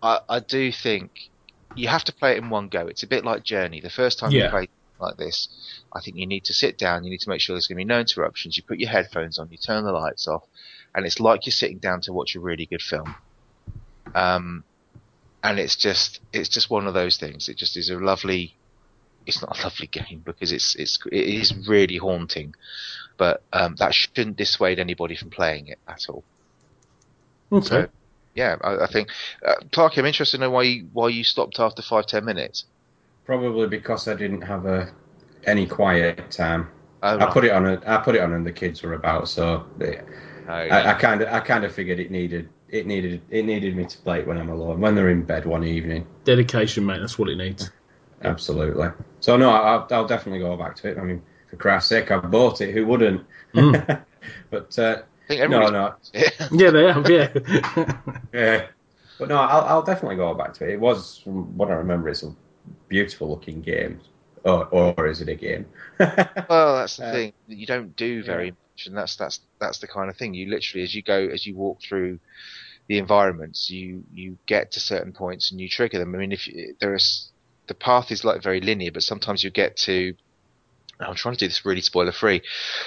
[0.00, 1.30] I I do think
[1.74, 2.86] you have to play it in one go.
[2.86, 3.80] It's a bit like Journey.
[3.80, 4.50] The first time you Yeah.
[4.50, 5.48] play like this,
[5.92, 7.04] I think you need to sit down.
[7.04, 8.56] You need to make sure there's going to be no interruptions.
[8.56, 9.50] You put your headphones on.
[9.50, 10.42] You turn the lights off,
[10.94, 13.14] and it's like you're sitting down to watch a really good film.
[14.14, 14.64] Um,
[15.42, 17.48] and it's just it's just one of those things.
[17.48, 18.56] It just is a lovely.
[19.26, 22.54] It's not a lovely game because it's it's it is really haunting,
[23.18, 26.24] but um, that shouldn't dissuade anybody from playing it at all.
[27.52, 27.66] okay.
[27.66, 27.88] So,
[28.38, 29.08] yeah, I, I think,
[29.44, 32.64] uh, Clarky, I'm interested in why you why you stopped after five ten minutes.
[33.26, 34.92] Probably because I didn't have a
[35.44, 36.68] any quiet time.
[37.02, 37.66] Oh, I put it on.
[37.66, 40.00] A, I put it on, and the kids were about, so they,
[40.46, 43.84] no, I kind of I kind of figured it needed it needed it needed me
[43.86, 46.06] to play it when I'm alone, when they're in bed one evening.
[46.24, 47.00] Dedication, mate.
[47.00, 47.70] That's what it needs.
[48.22, 48.88] Absolutely.
[49.20, 50.98] So no, I'll, I'll definitely go back to it.
[50.98, 52.72] I mean, for Christ's sake, I bought it.
[52.72, 53.26] Who wouldn't?
[53.54, 54.04] Mm.
[54.50, 55.94] but uh, I think no, no,
[56.50, 57.08] Yeah, they have.
[57.08, 57.28] Yeah.
[58.32, 58.66] yeah.
[59.18, 60.74] But no, I'll, I'll definitely go back to it.
[60.74, 62.34] It was, from what I remember, it's a
[62.88, 64.00] beautiful looking game.
[64.44, 65.66] Or, or is it a game?
[66.48, 67.34] Well, that's the Uh, thing.
[67.46, 70.34] You don't do very much, and that's that's that's the kind of thing.
[70.34, 72.20] You literally, as you go, as you walk through
[72.88, 76.14] the environments, you you get to certain points and you trigger them.
[76.14, 77.32] I mean, if you, there is
[77.68, 80.14] the path is like very linear, but sometimes you get to.
[81.00, 82.42] I'm trying to do this really spoiler free.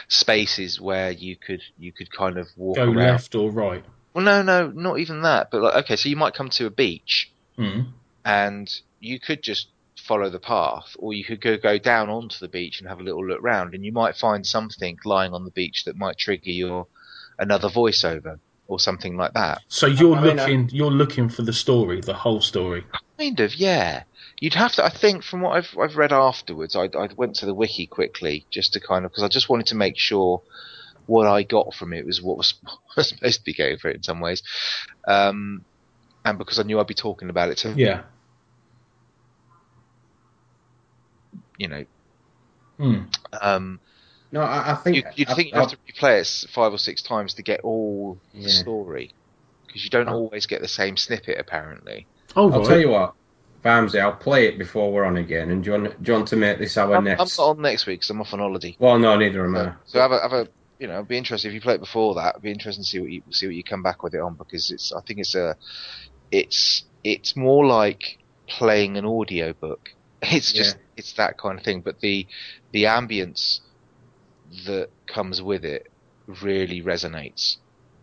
[0.08, 2.96] Spaces where you could you could kind of walk Go around.
[2.96, 3.84] left or right.
[4.14, 5.50] Well, no, no, not even that.
[5.52, 7.88] But like, okay, so you might come to a beach Mm.
[8.26, 12.48] and you could just follow the path, or you could go go down onto the
[12.48, 15.52] beach and have a little look round, and you might find something lying on the
[15.52, 16.88] beach that might trigger your
[17.40, 19.62] another voiceover or something like that.
[19.68, 22.86] So you're I mean, I- looking, you're looking for the story, the whole story.
[23.18, 24.04] Kind of, yeah.
[24.42, 24.84] You'd have to.
[24.84, 28.46] I think from what I've I've read afterwards, I I went to the wiki quickly
[28.50, 30.42] just to kind of because I just wanted to make sure
[31.06, 32.56] what I got from it was what was,
[32.98, 34.42] was supposed to be going for it in some ways,
[35.08, 35.64] um,
[36.26, 38.02] and because I knew I'd be talking about it to Yeah.
[41.58, 41.86] you know.
[42.80, 43.14] Mm.
[43.40, 43.80] Um,
[44.32, 46.74] no, I, I think you, you'd I- think you'd I- have to replay it five
[46.74, 48.46] or six times to get all Yeah.
[48.46, 49.14] the story
[49.68, 50.14] because you don't Oh.
[50.14, 52.08] always get the same snippet apparently.
[52.36, 52.68] Oh, I'll right.
[52.68, 53.14] tell you what,
[53.64, 55.52] Vamsy, I'll play it before we're on again.
[55.52, 57.38] And do you want, do you want to make this our I'm, I'm next?
[57.38, 58.76] not on next week because I'm off on holiday.
[58.80, 59.66] Well, no, neither am I.
[59.66, 60.48] So, so have a have a
[60.80, 62.32] you know, it'd be interesting if you play it before that.
[62.32, 64.34] It'd be interesting to see what you see what you come back with it on
[64.34, 65.56] because it's I think it's a
[66.32, 69.90] it's it's more like playing an audio book.
[70.24, 71.82] It's just it's that kind of thing.
[71.82, 72.28] But the
[72.72, 73.60] the ambience
[74.66, 75.92] that comes with it
[76.42, 77.58] really resonates.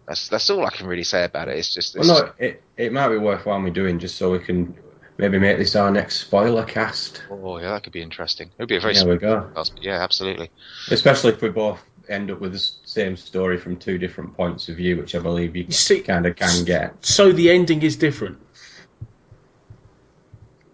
[0.06, 1.58] That's that's all I can really say about it.
[1.58, 4.38] It's just it's Well, no, it, it might be worthwhile me doing just so we
[4.38, 4.74] can
[5.18, 7.22] maybe make this our next spoiler cast.
[7.30, 8.48] oh yeah, that could be interesting.
[8.48, 9.40] It would be a very There we go.
[9.52, 10.50] small podcast, but yeah, absolutely.
[10.90, 14.76] Especially if we both end up with the same story from two different points of
[14.76, 17.04] view, which I believe you You see- kind of can get.
[17.04, 18.38] So the ending is different.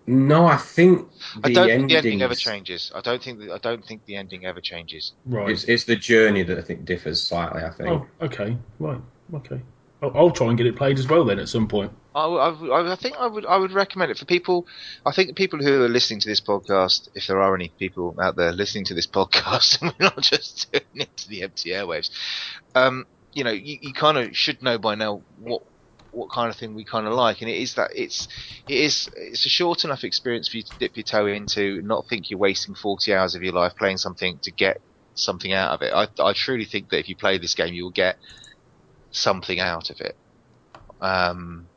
[0.07, 1.09] No, I think
[1.43, 2.93] the I don't think the ending endings- ever changes.
[2.95, 5.13] I don't think the, I don't think the ending ever changes.
[5.25, 5.49] Right.
[5.51, 7.63] It's, it's the journey that I think differs slightly.
[7.63, 7.89] I think.
[7.89, 8.57] Oh, okay.
[8.79, 9.01] Right.
[9.33, 9.61] Okay.
[10.03, 11.91] I'll, I'll try and get it played as well then at some point.
[12.15, 14.67] I, I, I think I would I would recommend it for people.
[15.05, 18.37] I think people who are listening to this podcast, if there are any people out
[18.37, 22.11] there listening to this podcast, and we're not just doing it to the empty airwaves,
[22.75, 25.63] um, you know, you, you kind of should know by now what
[26.11, 28.29] what kind of thing we kind of like, and it is that it's
[28.69, 32.05] it is it's a short enough experience for you to dip your toe into, not
[32.09, 34.77] think you're wasting forty hours of your life playing something to get
[35.15, 35.93] something out of it.
[35.93, 38.17] I I truly think that if you play this game, you will get
[39.11, 40.17] something out of it.
[41.01, 41.69] Um,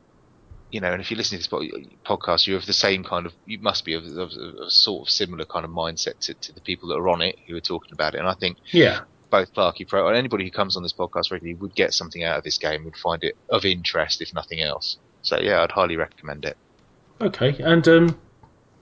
[0.70, 3.32] you know, and if you listen to this podcast, you're of the same kind of,
[3.46, 6.52] you must be of, of, of a sort of similar kind of mindset to, to
[6.52, 8.18] the people that are on it who are talking about it.
[8.18, 9.00] And I think Yeah.
[9.30, 12.36] both Clarky Pro and anybody who comes on this podcast regularly would get something out
[12.38, 14.98] of this game, would find it of interest, if nothing else.
[15.22, 16.56] So yeah, I'd highly recommend it.
[17.20, 17.56] Okay.
[17.62, 18.18] And um,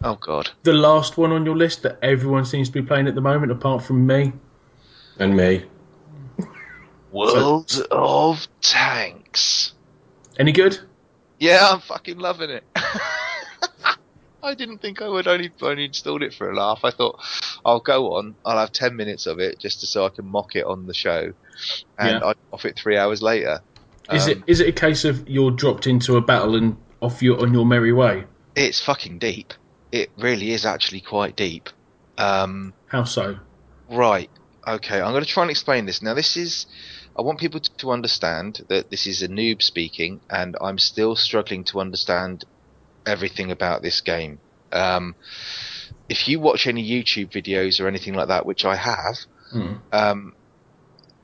[0.03, 3.15] Oh God, the last one on your list that everyone seems to be playing at
[3.15, 4.33] the moment, apart from me.
[5.19, 5.65] And me.
[7.11, 9.73] World of Tanks.
[10.39, 10.79] Any good?
[11.39, 12.65] Yeah, I'm fucking loving it.
[14.43, 16.81] I didn't think I would only only installed it for a laugh.
[16.85, 17.19] I thought
[17.65, 20.55] I'll go on, I'll have ten minutes of it just to, so I can mock
[20.55, 21.33] it on the show,
[21.99, 22.27] and Yeah.
[22.29, 23.61] I'd off it three hours later.
[24.13, 27.23] Is Um, it is it a case of you're dropped into a battle and off
[27.23, 28.25] your on your merry way?
[28.55, 29.53] It's fucking deep.
[29.91, 31.69] It really is actually quite deep.
[32.17, 33.39] Um, How so?
[33.91, 34.31] Right.
[34.67, 35.01] Okay.
[35.01, 36.03] I'm going to try and explain this.
[36.03, 36.67] Now, this is.
[37.19, 41.65] I want people to, understand that this is a noob speaking, and I'm still struggling
[41.65, 42.45] to understand
[43.07, 44.39] everything about this game.
[44.73, 45.15] Um,
[46.09, 49.17] if you watch any YouTube videos or anything like that, which I have,
[49.51, 49.75] Hmm.
[49.93, 50.33] um,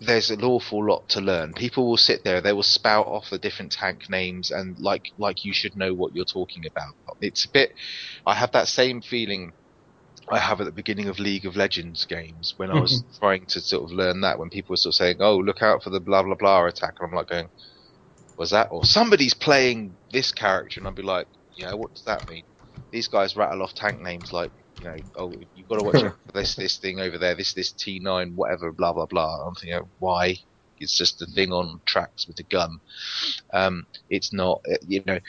[0.01, 1.53] there's an awful lot to learn.
[1.53, 5.45] People will sit there, they will spout off the different tank names, and like like
[5.45, 6.95] you should know what you're talking about.
[7.20, 7.74] It's a bit.
[8.26, 9.53] I have that same feeling
[10.33, 13.61] I have at the beginning of League of Legends games when I was trying to
[13.61, 14.39] sort of learn that.
[14.39, 16.95] When people were sort of saying, "Oh, look out for the blah blah blah attack,"
[16.99, 17.51] and I'm like going,
[18.39, 22.26] "Was that?" Or somebody's playing this character, and I'd be like, "Yeah, what does that
[22.26, 22.45] mean?"
[22.91, 24.53] These guys rattle off tank names like
[24.83, 27.55] you know, oh, you've got to watch out for this, this thing over there, this,
[27.55, 29.47] this T9, whatever, blah, blah, blah.
[29.47, 30.37] I'm thinking, why?
[30.78, 32.78] It's just a thing on tracks with a gun.
[33.53, 35.20] Um, it's not, you know,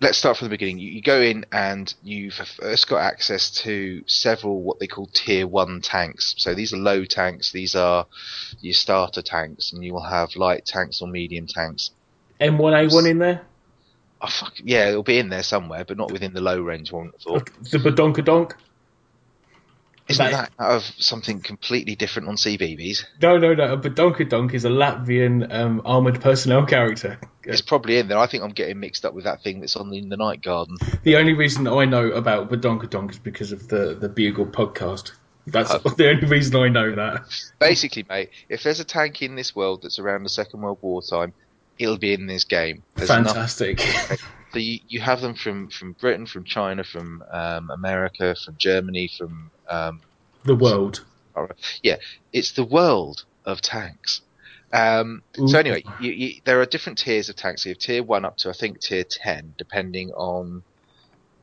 [0.00, 0.78] let's start from the beginning.
[0.78, 5.46] You, you go in and you've first got access to several what they call tier
[5.46, 6.34] one tanks.
[6.38, 7.52] So these are low tanks.
[7.52, 8.06] These are
[8.60, 11.90] your starter tanks and you will have light tanks or medium tanks.
[12.40, 13.42] M1A1 in there?
[14.20, 17.12] Oh, fuck, yeah, it'll be in there somewhere, but not within the low range one.
[17.24, 18.52] The Badonkadonk?
[20.08, 23.04] Isn't that- that out of something completely different on CBeebies?
[23.20, 23.74] No, no, no.
[23.74, 27.18] A Badonkadonk is a Latvian um, armoured personnel character.
[27.50, 28.18] It's probably in there.
[28.18, 30.42] I think I'm getting mixed up with that thing that's on the, in the Night
[30.42, 30.76] Garden.
[31.02, 35.12] The only reason that I know about Badonkadonk is because of the, the Bugle podcast.
[35.46, 35.78] That's Oh.
[35.96, 37.22] the only reason I know that.
[37.58, 41.00] Basically, mate, if there's a tank in this world that's around the Second World War
[41.00, 41.32] time,
[41.78, 42.82] it'll be in this game.
[42.96, 43.80] There's enough- Fantastic.
[44.52, 49.10] So you, you have them from, from Britain, from China, from um, America, from Germany,
[49.16, 50.00] from um,
[50.44, 51.04] the world.
[51.82, 51.96] yeah,
[52.32, 54.22] it's the world of tanks.
[54.72, 57.64] Um, so anyway, you, you, there are different tiers of tanks.
[57.64, 60.62] You have tier one up to I think tier ten, depending on.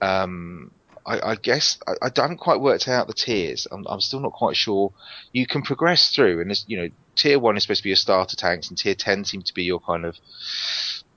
[0.02, 0.72] Um,
[1.06, 3.68] I, I guess I, I haven't quite worked out the tiers.
[3.72, 4.92] I'm, I'm still not quite sure.
[5.32, 7.96] You can progress through, and there's, you know, tier one is supposed to be your
[7.96, 10.18] starter tanks, and tier ten seem to be your kind of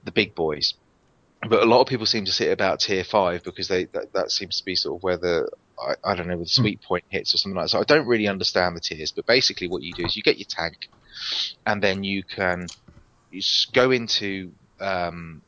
[0.05, 0.74] the big boys.
[1.49, 4.30] But a lot of people seem to sit about tier five because they that, that
[4.30, 7.05] seems to be sort of where the I, I don't know where the sweet point
[7.11, 7.70] hits or something like that.
[7.70, 10.39] So I don't really understand the tiers, but basically what you do is you get
[10.39, 10.76] your tank,
[11.64, 12.68] and then you can
[13.30, 13.41] you
[13.72, 15.43] go into um,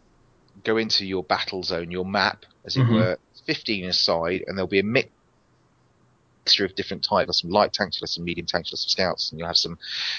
[0.63, 2.93] go into your battle zone, your map, as it Mhm.
[2.95, 5.11] were, fifteen aside, and there'll be a mix
[6.47, 7.27] mixture of different types.
[7.27, 9.79] There's some light tanks, there's some medium tanks, there's some scouts, and you'll have some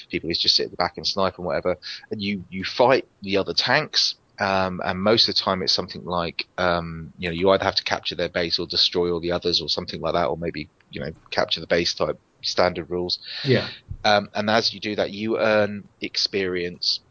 [0.09, 1.78] people who just sit at the back and snipe and whatever.
[2.11, 4.15] And you you fight the other tanks.
[4.41, 7.75] Um, and most of the time it's something like, um, you know, you either have
[7.75, 10.67] to capture their base or destroy all the others or something like that, or maybe,
[10.89, 13.19] you know, capture the base type standard rules.
[13.43, 13.67] Yeah.
[14.03, 17.01] Um, and as you do that, you earn experience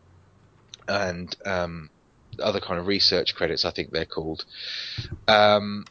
[0.89, 1.89] and um,
[2.43, 4.45] other kind of research credits, I think they're called.
[5.29, 5.85] Um,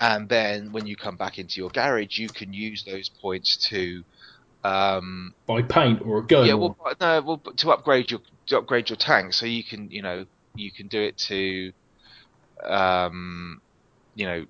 [0.00, 4.02] and then when you come back into your garage, you can use those points to
[4.64, 6.46] um, By paint or a gun.
[6.46, 10.00] yeah, well, no, well, to upgrade your to upgrade your tank, so you can, you
[10.02, 11.72] know, you can do it to,
[12.64, 13.60] um,
[14.14, 14.46] you know,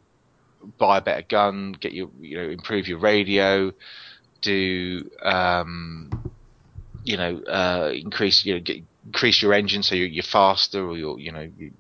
[0.79, 3.73] buy a better gun, get your, you know, improve your radio,
[4.41, 6.33] do, um,
[7.05, 10.97] you know, uh, increase, you know, get, increase your engine so you're, you're faster, or
[10.97, 11.73] you're, you know, you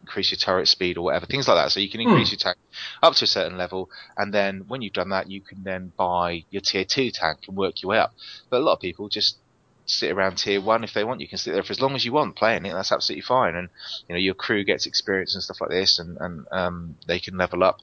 [0.00, 1.70] increase your turret speed or whatever, things like that.
[1.70, 2.56] So you can increase your tank
[3.02, 6.44] up to a certain level, and then when you've done that, you can then buy
[6.50, 8.12] your tier two tank and work your way up.
[8.50, 9.38] But a lot of people just
[9.86, 11.20] sit around tier one if they want.
[11.20, 12.72] You can sit there for as long as you want playing it.
[12.72, 13.54] That's absolutely fine.
[13.56, 13.68] And
[14.08, 17.36] you know your crew gets experience and stuff like this, and and um, they can
[17.36, 17.76] level up.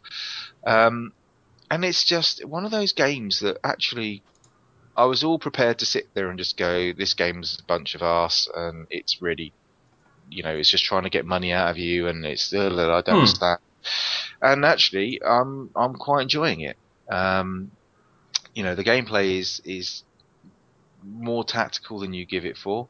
[0.66, 1.14] Um,
[1.72, 4.24] and it's just one of those games that actually.
[4.96, 8.02] I was all prepared to sit there and just go, this game's a bunch of
[8.04, 9.54] arse, and it's really,
[10.28, 13.02] you know, it's just trying to get money out of you, and it's, uh, I
[13.02, 13.20] don't Hmm.
[13.20, 13.60] understand.
[14.42, 16.78] And actually, I'm, I'm quite enjoying it.
[17.12, 17.72] Um,
[18.54, 20.04] you know, the gameplay is, is
[21.12, 22.90] more tactical than you give it for.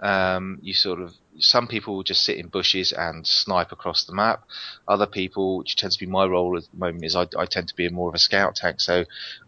[0.00, 4.14] Um, you sort of some people will just sit in bushes and snipe across the
[4.14, 4.44] map.
[4.88, 7.68] Other people, which tends to be my role at the moment, is I, I tend
[7.68, 8.80] to be more of a scout tank.
[8.80, 9.04] So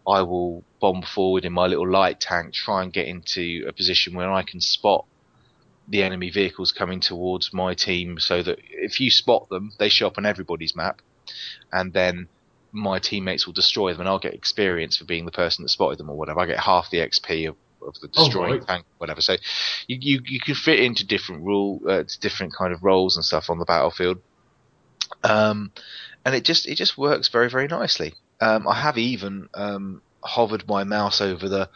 [0.07, 4.13] I will bomb forward in my little light tank, try and get into a position
[4.13, 5.05] where I can spot
[5.87, 10.07] the enemy vehicles coming towards my team, so that if you spot them, they show
[10.07, 11.01] up on everybody's map,
[11.71, 12.29] and then
[12.71, 15.99] my teammates will destroy them, and I'll get experience for being the person that spotted
[15.99, 16.39] them or whatever.
[16.39, 17.53] I get half the XP
[17.87, 18.67] of, of the Oh, destroying right.
[18.67, 19.21] tank, whatever.
[19.21, 19.33] So
[19.87, 23.49] you, you you can fit into different rule, uh, different kind of roles and stuff
[23.49, 24.19] on the battlefield,
[25.23, 25.71] um,
[26.25, 28.13] and it just it just works very very nicely.
[28.41, 31.69] Um, I have even um, hovered my mouse over the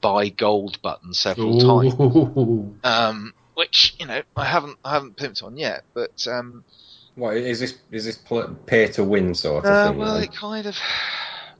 [0.00, 2.78] buy gold button several times Ooh.
[2.84, 6.64] um, which you know I haven't I haven't pimped on yet, but um,
[7.14, 7.78] What is this?
[7.90, 9.98] Is this pl- pay to win sort of uh, thing?
[9.98, 10.24] well, then?
[10.24, 10.76] it kind of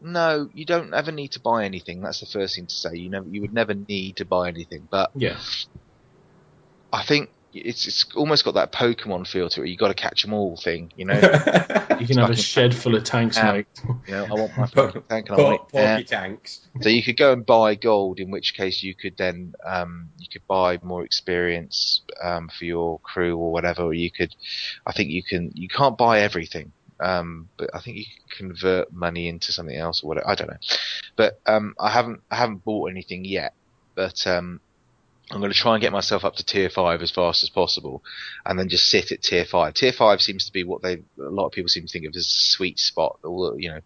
[0.04, 2.00] no, you don't ever need to buy anything.
[2.02, 2.90] That's the first thing to say.
[2.94, 5.38] You never you would never need to buy anything, but Yeah.
[6.92, 9.68] I think it's it's almost got that Pokemon feel to it.
[9.68, 11.20] You got to catch them all thing, you know.
[12.00, 13.52] You can have a Fucking- shed full of tanks, Yeah.
[13.52, 13.66] mate.
[14.08, 16.00] you know, I want my fucking tank and I want Por- it now.
[16.20, 16.60] Tanks.
[16.82, 20.26] So you could go and buy gold, in which case you could then um, you
[20.30, 23.82] could buy more experience um, for your crew or whatever.
[23.84, 24.34] Or you could,
[24.84, 25.52] I think you can.
[25.54, 30.02] You can't buy everything, um, but I think you can convert money into something else
[30.02, 30.28] or whatever.
[30.28, 30.58] I don't know,
[31.16, 33.54] but um, I haven't I haven't bought anything yet.
[33.94, 34.60] But um,
[35.30, 38.02] I'm going to try and get myself up to tier five as fast as possible,
[38.44, 39.74] and then just sit at tier five.
[39.74, 42.14] Tier five seems to be what they a lot of people seem to think of
[42.16, 43.18] as a sweet spot.
[43.22, 43.80] Or you know,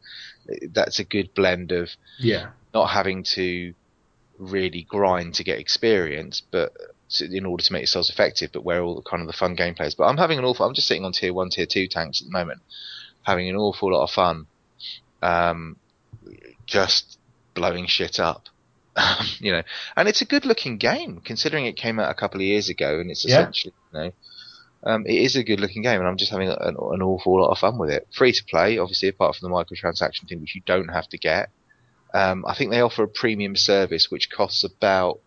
[0.73, 2.51] that's a good blend of Yeah.
[2.75, 3.75] not having to
[4.39, 6.73] really grind to get experience, but
[7.21, 9.87] in order to make yourselves effective, but where all the kind of the fun gameplay
[9.87, 9.95] is.
[9.95, 10.67] But I'm having an awful.
[10.67, 12.61] I'm just sitting on tier one, tier two tanks at the moment,
[13.29, 14.47] having an awful lot of fun,
[15.23, 15.77] um,
[16.67, 17.19] just
[17.55, 18.47] blowing shit up.
[19.39, 19.63] you know,
[19.97, 22.99] and it's a good looking game considering it came out a couple of years ago,
[23.01, 23.41] and it's Yeah.
[23.41, 24.13] essentially you know
[24.85, 26.57] Um, it is a good looking game, and I'm just having an,
[26.97, 28.07] an awful lot of fun with it.
[28.17, 31.51] Free to play, obviously, apart from the microtransaction thing, which you don't have to get.
[32.15, 35.19] Um, I think they offer a premium service which costs about,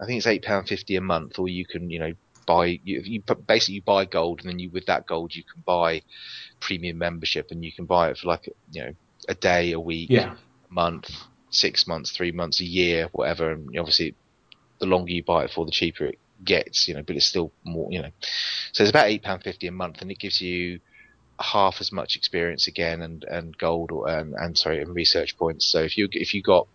[0.00, 2.12] I think it's eight pound fifty a month, or you can, you know,
[2.46, 5.62] buy you, you basically you buy gold, and then you with that gold you can
[5.64, 6.02] buy
[6.60, 8.92] premium membership, and you can buy it for like you know
[9.28, 10.34] a day, a week, Yeah.
[10.34, 11.10] a month,
[11.50, 13.52] six months, three months, a year, whatever.
[13.52, 14.14] And obviously,
[14.78, 16.88] the longer you buy it for, the cheaper it gets.
[16.88, 17.90] You know, but it's still more.
[17.90, 18.10] You know,
[18.72, 20.80] so it's about eight pound fifty a month, and it gives you
[21.40, 25.66] half as much experience again, and and gold or and, and sorry, and research points.
[25.66, 26.66] So if you if you got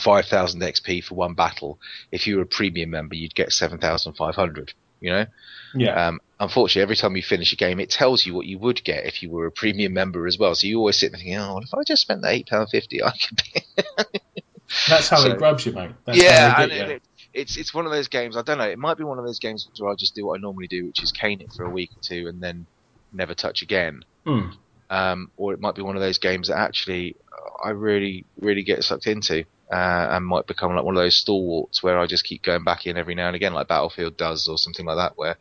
[0.00, 1.78] 5,000 XP for one battle.
[2.12, 5.26] If you were a premium member, you'd get 7,500, you know?
[5.74, 6.08] Yeah.
[6.08, 9.06] Um, unfortunately, every time you finish a game, it tells you what you would get
[9.06, 10.54] if you were a premium member as well.
[10.54, 13.42] So you always sit there thinking, oh, if I just spent the £8.50, I could
[13.52, 14.20] be.
[14.88, 15.92] That's how so- it grabs you, mate.
[16.04, 16.96] That's yeah, how and they get and you.
[16.96, 17.02] it,
[17.34, 18.36] it's it's one of those games.
[18.36, 18.64] I don't know.
[18.64, 20.86] It might be one of those games where I just do what I normally do,
[20.86, 22.66] which is cane it for a week or two and then
[23.12, 24.04] never touch again.
[24.24, 24.48] Hmm.
[24.88, 27.16] Um, or it might be one of those games that actually
[27.62, 29.44] I really really get sucked into.
[29.70, 32.86] Uh, and might become like one of those stalwarts where I just keep going back
[32.86, 35.36] in every now and again, like Battlefield does, or something like that, where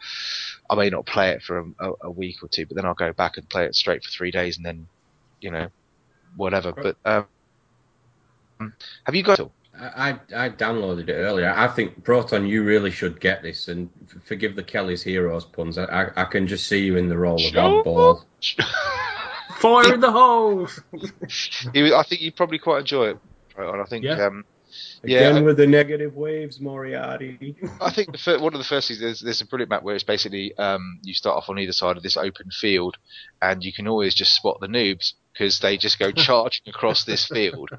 [0.68, 3.14] I may not play it for a, a, week or two, but then I'll go
[3.14, 4.88] back and play it straight for three days, and then,
[5.42, 5.68] you know,
[6.36, 6.72] whatever.
[6.72, 8.74] But um,
[9.04, 9.40] have you got?
[9.78, 11.54] I, I downloaded it earlier.
[11.56, 13.90] I think Proton, you really should get this, and
[14.24, 15.78] forgive the Kelly's Heroes puns.
[15.78, 18.24] I, I, I can just see you in the role of oddball.
[19.60, 20.82] Fire in the holes!
[20.94, 23.20] I think you'd probably quite enjoy it.
[23.58, 24.26] Right, and I think, Yeah.
[24.26, 24.46] um,
[25.04, 27.56] Yeah, Again with the negative waves, Moriarty.
[27.82, 29.96] I think the fir- one of the first things there's, there's a brilliant map where
[29.96, 32.98] it's basically um, you start off on either side of this open field,
[33.42, 37.26] and you can always just spot the noobs because they just go charging across this
[37.28, 37.70] field.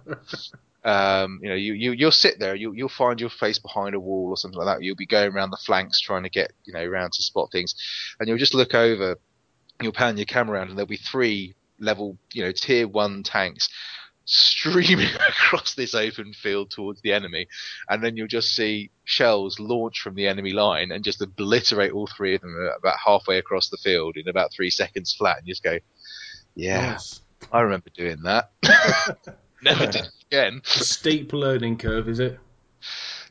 [0.84, 4.00] Um, you know, you, you you'll sit there, you'll you'll find your face behind a
[4.00, 4.82] wall or something like that.
[4.82, 7.74] You'll be going around the flanks trying to get you know around to spot things,
[8.20, 9.16] and you'll just look over,
[9.82, 13.68] you'll pan your camera around, and there'll be three level you know tier one tanks
[14.26, 17.46] streaming across this open field towards the enemy
[17.88, 22.08] and then you'll just see shells launch from the enemy line and just obliterate all
[22.08, 25.52] three of them about halfway across the field in about three seconds flat and you
[25.52, 25.78] just go
[26.56, 27.20] yeah Nice.
[27.52, 28.50] i remember doing that
[29.62, 32.38] never did it again A steep learning curve, is it?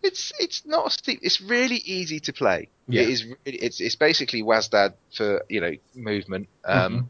[0.02, 3.02] it's it's not steep it's really easy to play Yeah.
[3.02, 7.08] it is really, it's it's basically wasdad for you know movement um Mhm.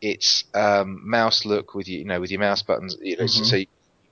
[0.00, 3.42] It's um mouse look with you you know with your mouse buttons you know so-
[3.42, 3.46] Mhm.
[3.46, 3.66] so you,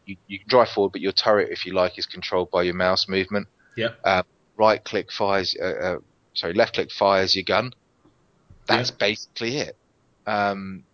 [0.07, 2.75] you, you can drive forward but your turret if you like is controlled by your
[2.75, 3.99] mouse movement Yep.
[4.05, 4.23] uh,
[4.59, 5.99] right click fires uh, uh,
[6.35, 7.73] sorry left click fires your gun
[8.67, 9.77] that's basically it
[10.27, 10.85] um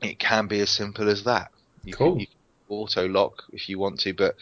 [0.00, 1.50] it can be as simple as that
[1.84, 2.12] you Cool.
[2.12, 2.37] can, you can
[2.70, 4.36] auto lock if you want to but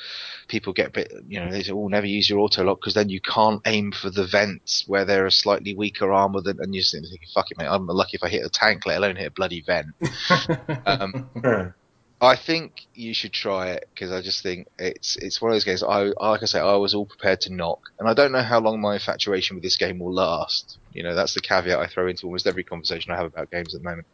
[0.49, 2.95] people get a bit you know they say oh never use your auto lock because
[2.95, 6.74] then you can't aim for the vents where they're a slightly weaker armor than and
[6.74, 9.16] you're sitting thinking fuck it mate i'm lucky if i hit a tank let alone
[9.16, 9.89] hit a bloody vent.
[10.87, 11.74] Um,
[12.20, 15.64] I think you should try it because I just think it's it's one of those
[15.64, 15.82] games.
[15.82, 18.58] I like I say, I was all prepared to knock, and I don't know how
[18.58, 20.78] long my infatuation with this game will last.
[20.94, 23.74] You know, that's the caveat I throw into almost every conversation I have about games
[23.74, 24.06] at the moment.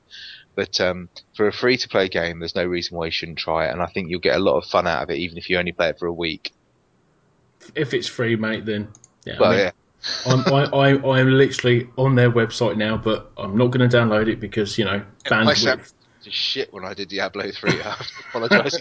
[0.57, 3.69] But um, for a free to play game, there's no reason why you shouldn't try
[3.69, 5.49] it, and I think you'll get a lot of fun out of it, even if
[5.49, 6.53] you only play it for a week.
[7.77, 8.89] if it's free, mate, then
[9.25, 9.41] yeah.
[9.41, 9.71] I mean, yeah.
[10.27, 14.27] I'm, I, I, I'm literally on their website now, but I'm not going to download
[14.27, 15.93] it because you know bandwidth.
[16.23, 17.71] Just shit when I did Diablo three.
[17.81, 18.81] I have to apologise.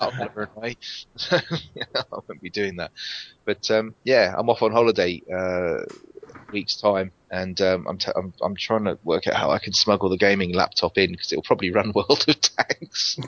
[0.00, 0.76] I'll never anyway.
[1.30, 2.90] I won't be doing that.
[3.44, 5.84] But um, yeah, I'm off on holiday uh,
[6.52, 9.72] week's time, and um, I'm, t- I'm I'm trying to work out how I can
[9.72, 13.18] smuggle the gaming laptop in because it'll probably run World of Tanks.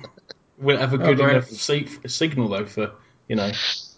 [0.59, 1.31] We'll have a Oh, good great.
[1.31, 2.93] enough se- signal though for
[3.29, 3.51] you know.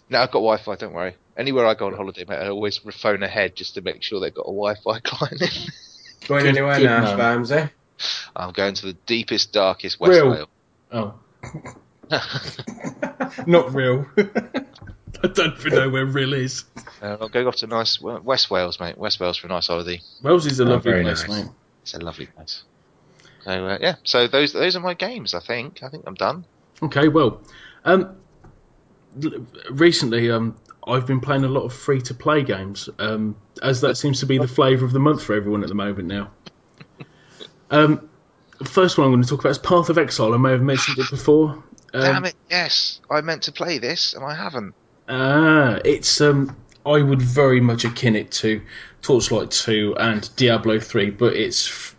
[0.09, 0.75] no, I've got Wi-Fi.
[0.75, 1.15] Don't worry.
[1.37, 4.33] Anywhere I go on holiday, mate, I always phone ahead just to make sure they've
[4.33, 5.41] got a Wi-Fi client.
[5.41, 5.47] in.
[6.27, 7.45] Going Good- anywhere good now, man.
[7.97, 8.29] Spamsy?
[8.35, 10.29] I'm going to the deepest, darkest West Real.
[10.31, 10.47] Wales.
[10.91, 11.13] Oh,
[13.45, 14.05] not real.
[14.17, 16.63] I don't even know where real is.
[17.01, 18.97] Uh, I'm going off to nice West Wales, mate.
[18.97, 19.99] West Wales for a nice holiday.
[20.21, 21.43] Wales is a Oh, lovely place, nice.
[21.43, 21.51] mate.
[21.81, 22.63] It's a lovely place.
[23.43, 25.33] So uh, yeah, so those those are my games.
[25.33, 26.45] I think I think I'm done.
[26.83, 27.41] Okay, well,
[27.85, 28.17] um,
[29.71, 33.95] recently um, I've been playing a lot of free to play games, um, as that
[33.97, 36.31] seems to be the flavour of the month for everyone at the moment now.
[37.71, 38.09] Um,
[38.59, 40.33] the first one I'm going to talk about is Path of Exile.
[40.33, 41.63] I may have mentioned it before.
[41.93, 42.35] Um, Damn it!
[42.49, 44.73] Yes, I meant to play this and I haven't.
[45.09, 46.55] Ah, it's um,
[46.85, 48.61] I would very much akin it to
[49.01, 51.93] Torchlight 2 and Diablo 3, but it's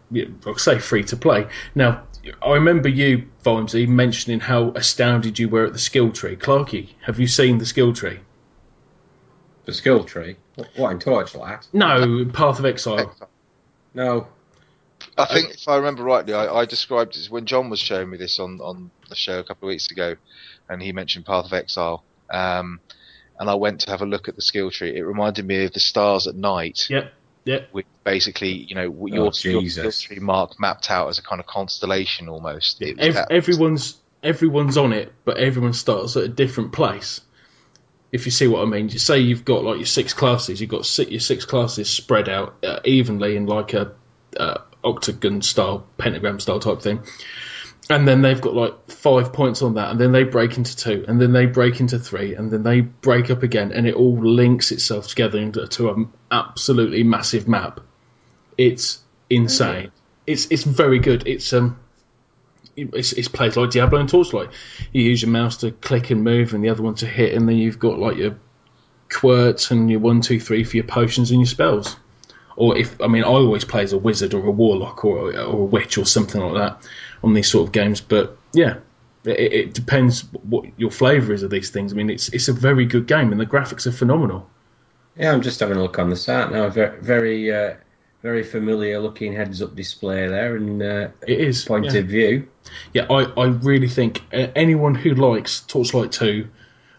[0.47, 1.47] I'll say free to play.
[1.75, 2.03] Now,
[2.43, 6.37] I remember you, Vimesy, mentioning how astounded you were at the skill tree.
[6.37, 8.21] Clarky, have you seen the skill tree?
[9.65, 10.37] The skill tree.
[10.77, 11.69] What in Torchlight?
[11.73, 13.15] No, Path of Exile.
[13.95, 14.27] No.
[15.19, 18.17] I think if I remember rightly, I, I described it when John was showing me
[18.19, 20.17] this on, on the show a couple of weeks ago,
[20.69, 22.05] and he mentioned Path of Exile.
[22.31, 22.81] Um,
[23.39, 24.97] and I went to have a look at the skill tree.
[24.97, 27.13] It reminded me of the stars at night, Yep.
[27.45, 27.69] Yep.
[27.73, 31.47] with basically, you know, your, your skill tree mark mapped out as a kind of
[31.47, 32.83] constellation almost.
[32.83, 37.21] It Ev- that- everyone's everyone's on it, but everyone starts at a different place.
[38.11, 40.71] If you see what I mean, you say you've got like your six classes, you've
[40.71, 43.93] got six, your six classes spread out uh, evenly in like a
[44.37, 44.59] uh,
[44.89, 47.03] octagon style, pentagram style type thing,
[47.91, 51.05] and then they've got like five points on that, and then they break into two,
[51.09, 54.19] and then they break into three, and then they break up again, and it all
[54.19, 57.81] links itself together into to an absolutely massive map.
[58.57, 59.93] It's insane.
[60.27, 61.27] It's it's very good.
[61.27, 61.79] It's um
[62.77, 64.51] it's, it's played like Diablo and Torchlight.
[64.93, 67.49] You use your mouse to click and move, and the other one to hit, and
[67.49, 68.39] then you've got like your
[69.11, 71.97] quirts and your one, two, three for your potions and your spells.
[72.59, 75.61] Or if I mean, I always play as a wizard or a warlock or or
[75.61, 76.89] a witch or something like that
[77.23, 78.01] on these sort of games.
[78.01, 78.79] But yeah,
[79.25, 81.93] it, it depends what your flavour is of these things.
[81.93, 84.51] I mean, it's it's a very good game, and the graphics are phenomenal.
[85.17, 86.69] Yeah, I'm just having a look on the site now.
[86.69, 87.75] Very, very, uh,
[88.23, 91.95] very familiar looking heads-up display there and uh, It is point yeah.
[91.95, 92.49] of view.
[92.93, 96.49] Yeah, I, I really think anyone who likes Torchlight 2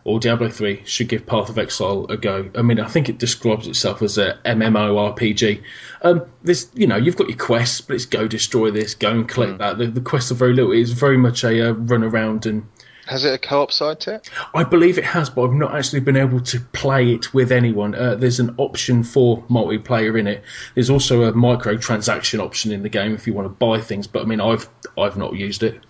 [0.04, 2.50] or Diablo 3 should give Path of Exile a go.
[2.56, 5.62] I mean, I think it describes itself as a MMORPG.
[6.02, 9.28] Um, this, you know, you've got your quests, but it's go destroy this, go and
[9.28, 9.78] collect that.
[9.78, 10.72] The, the quests are very little.
[10.72, 12.68] It's very much a uh, run around and.
[13.08, 14.30] Has it a co-op side to it?
[14.54, 17.96] I believe it has, but I've not actually been able to play it with anyone.
[17.96, 20.44] Uh, there's an option for multiplayer in it.
[20.76, 24.06] There's also a microtransaction option in the game if you want to buy things.
[24.06, 25.82] But I mean, I've I've not used it.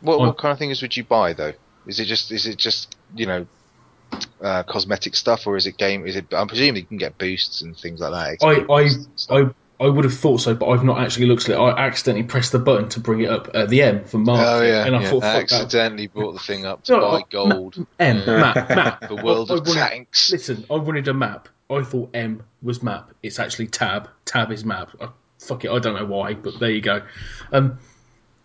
[0.00, 1.54] What, what kind of things would you buy though?
[1.88, 3.46] Is it just is it just you know
[4.40, 6.06] uh, cosmetic stuff or is it game?
[6.06, 6.26] Is it?
[6.32, 8.46] I'm presuming you can get boosts and things like that.
[8.46, 9.54] I, I, boosts and stuff.
[9.80, 11.58] I, I would have thought so, but I've not actually looked at it.
[11.58, 14.60] I accidentally pressed the button to bring it up, at the M for Mark, Oh
[14.62, 15.10] yeah, and I yeah.
[15.10, 15.42] thought, that.
[15.42, 17.86] accidentally brought the thing up to No, buy I- gold.
[18.00, 19.00] M, map, map.
[19.08, 20.30] The world I- I of wanted- tanks.
[20.32, 21.48] Listen, I wanted a map.
[21.70, 23.12] I thought M was map.
[23.22, 24.08] It's actually tab.
[24.24, 24.90] Tab is map.
[25.00, 25.08] I,
[25.38, 27.02] fuck it, I don't know why, but there you go.
[27.52, 27.78] Um,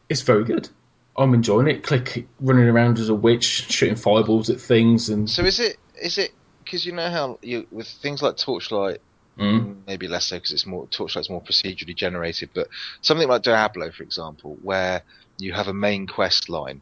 [0.10, 0.70] it's very good.
[1.18, 1.84] I'm enjoying it.
[1.84, 6.18] Click running around as a witch, shooting fireballs at things, and So is it is
[6.18, 6.32] it
[6.64, 9.00] because you know how you with things like Torchlight,
[9.38, 9.88] Mm.
[9.88, 12.68] maybe less so because it's more Torchlight's more procedurally generated, but
[13.02, 15.02] something like Diablo, for example, where
[15.40, 16.82] you have a main quest line.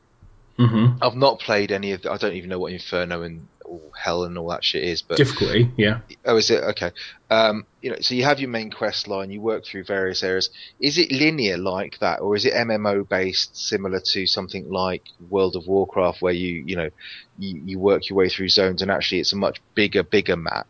[0.58, 2.02] hmm I've not played any of.
[2.02, 3.48] The, I don't even know what Inferno and
[3.98, 5.72] Hell and all that shit is, but difficulty.
[5.78, 6.00] Yeah.
[6.26, 6.92] Oh, is it okay?
[7.30, 9.32] Um, you know, so you have your main quest line.
[9.32, 10.50] You work through various areas.
[10.80, 15.56] Is it linear like that, or is it MMO based, similar to something like World
[15.56, 16.90] of Warcraft, where you you know
[17.38, 20.68] you, you work your way through zones, and actually it's a much bigger, bigger map.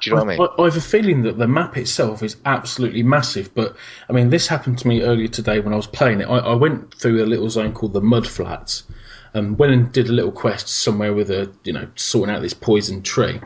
[0.00, 0.48] Do you know what I mean?
[0.58, 3.76] I, I have a feeling that the map itself is absolutely massive, but
[4.08, 6.24] I mean, this happened to me earlier today when I was playing it.
[6.24, 8.84] I, I went through a little zone called the Mud Flats,
[9.36, 12.54] um, went and did a little quest somewhere with a, you know, sorting out this
[12.54, 13.40] poison tree.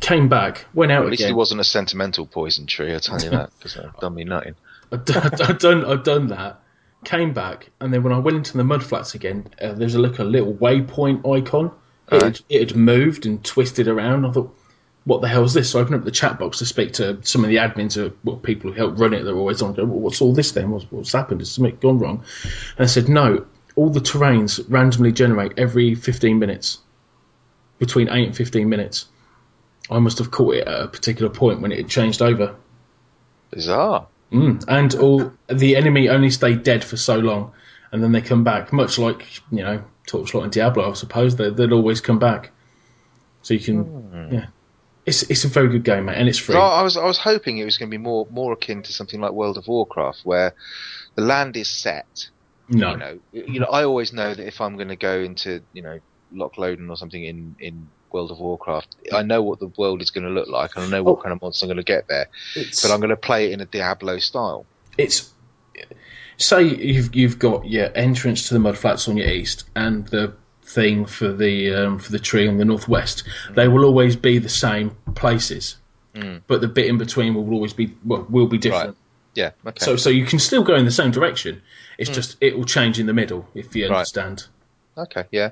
[0.00, 1.32] Came back, went out At least again.
[1.32, 2.92] it wasn't a sentimental poison tree.
[2.92, 4.54] I'll tell you that because I've done me nothing.
[4.92, 6.60] I've done- I'd done that.
[7.04, 10.00] Came back, and then when I went into the mud flats again, uh, there's a
[10.00, 11.70] look a little waypoint icon.
[12.10, 14.24] It, had, it had moved and twisted around.
[14.26, 14.56] I thought,
[15.04, 15.70] what the hell is this?
[15.70, 18.12] So I opened up the chat box to speak to some of the admins, or
[18.24, 19.22] well, people who help run it.
[19.22, 19.74] They're always on.
[19.74, 20.70] Go, well, what's all this then?
[20.70, 21.40] What's, what's happened?
[21.40, 22.24] Has something gone wrong?
[22.76, 23.46] And I said, no.
[23.78, 26.78] All the terrains randomly generate every 15 minutes,
[27.78, 29.06] between eight and 15 minutes.
[29.88, 32.56] I must have caught it at a particular point when it had changed over.
[33.50, 34.08] Bizarre.
[34.32, 34.64] Mm.
[34.66, 37.52] And all the enemy only stay dead for so long,
[37.92, 38.72] and then they come back.
[38.72, 42.50] Much like you know, Torchlight and Diablo, I suppose they, they'd always come back.
[43.42, 44.46] So you can, yeah,
[45.06, 46.56] it's it's a very good game, mate, and it's free.
[46.56, 48.92] So I was I was hoping it was going to be more more akin to
[48.92, 50.52] something like World of Warcraft, where
[51.14, 52.28] the land is set.
[52.68, 55.62] No, You know, you know, I always know that if I'm going to go into
[55.72, 55.98] you know
[56.32, 60.10] Loch Modan or something in in World of Warcraft, I know what the world is
[60.10, 61.22] going to look like, and I know what Oh.
[61.22, 62.28] kind of monster I'm going to get there.
[62.54, 64.66] But I'm going to play it in a Diablo style.
[64.96, 65.32] it's
[66.36, 70.34] say you've you've got your entrance to the mud flats on your east and the
[70.62, 73.24] thing for the um, for the tree on the northwest.
[73.54, 75.76] They will always be the same places,
[76.14, 76.42] Mm.
[76.46, 78.88] but the bit in between will always be well will be different.
[78.88, 78.96] Right.
[79.38, 79.52] Yeah.
[79.64, 79.84] Okay.
[79.84, 81.62] So so you can still go in the same direction.
[81.96, 83.84] It's just it will change in the middle if you.
[83.84, 83.98] Right.
[83.98, 84.46] understand.
[84.96, 85.24] okay.
[85.30, 85.50] Yeah.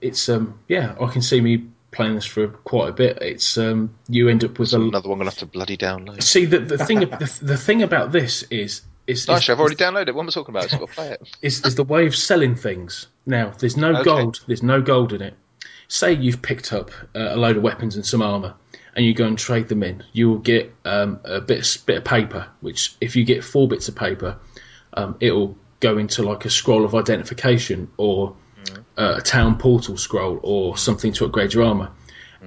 [0.00, 3.18] It's um yeah, I can see me playing this for quite a bit.
[3.22, 6.20] It's um you end up with a another one I'm to have to bloody download.
[6.22, 9.76] see the the thing the, the thing about this is is is, Actually, I've already
[9.76, 10.14] downloaded it.
[10.16, 10.64] What am I talking about?
[10.64, 11.36] I've got to play it.
[11.42, 13.06] is, is the way of selling things.
[13.26, 14.04] Now there's no Okay.
[14.04, 14.40] gold.
[14.48, 15.34] There's no gold in it.
[15.86, 18.54] Say you've picked up uh, a load of weapons and some armor,
[18.94, 22.04] and you go and trade them in, you will get um, a bit bit of
[22.04, 22.48] paper.
[22.60, 24.38] Which, if you get four bits of paper,
[24.94, 28.36] um, it'll go into like a scroll of identification or
[28.96, 31.90] uh, a town portal scroll or something to upgrade your armor.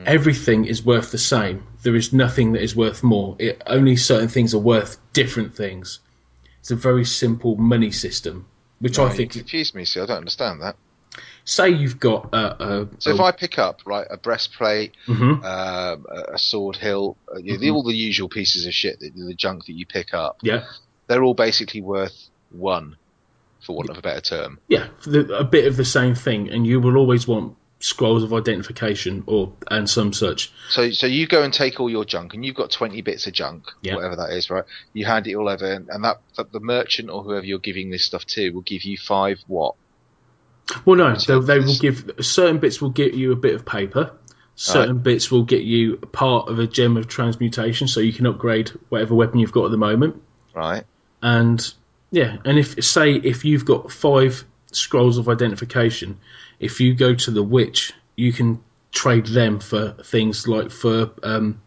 [0.05, 1.63] Everything is worth the same.
[1.83, 3.37] There is nothing that is worth more.
[3.39, 5.99] It, only certain things are worth different things.
[6.59, 8.45] It's a very simple money system,
[8.79, 9.31] which I You think.
[9.31, 10.75] confused me, see, I don't understand that.
[11.47, 12.63] Say you've got a.
[12.81, 15.43] a, So if a- I pick up right a breastplate, Mhm.
[15.45, 17.73] um, a sword hilt, uh, you know, the, Mhm.
[17.75, 20.65] all the usual pieces of shit, that, the junk that you pick up, yeah,
[21.07, 22.95] they're all basically worth one,
[23.63, 24.59] for want of a better term.
[24.69, 28.33] yeah, the, a bit of the same thing, and you will always want scrolls of
[28.33, 30.51] identification or and some such.
[30.69, 33.33] So, so you go and take all your junk, and you've got twenty bits of
[33.33, 34.63] junk, whatever that is, right?
[34.93, 37.91] You hand it all over, and, and that, that the merchant or whoever you're giving
[37.91, 39.75] this stuff to will give you five what?
[40.83, 44.13] Well, no, So they, will give certain bits will get you a bit of paper.
[44.55, 48.69] Certain bits will get you part of a gem of transmutation, so you can upgrade
[48.89, 50.21] whatever weapon you've got at the moment.
[50.53, 50.83] Right?
[51.21, 51.73] And
[52.11, 56.19] yeah, and if say if you've got five scrolls of identification,
[56.59, 61.61] if you go to the witch, you can trade them for things like for um,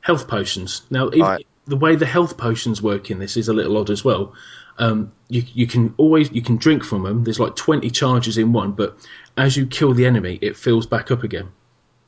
[0.00, 0.82] health potions.
[0.90, 1.46] Now, Right.
[1.66, 4.34] the way the health potions work in this is a little odd as well.
[4.78, 7.24] Um, you you can always you can drink from them.
[7.24, 8.96] There's like 20 charges in one, but
[9.36, 11.48] as you kill the enemy, it fills back up again.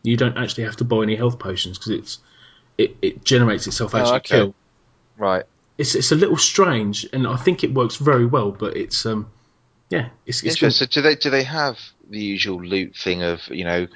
[0.02, 2.18] You don't actually have to buy any health potions because it's
[2.76, 4.36] it, it generates itself as Oh, you okay.
[4.36, 4.54] kill
[5.16, 5.44] Right.
[5.78, 8.52] it's it's a little strange, and I think it works very well.
[8.52, 9.30] But it's um,
[9.90, 10.86] yeah, it's, it's Interesting.
[10.86, 13.86] So do they do they have the usual loot thing of you know,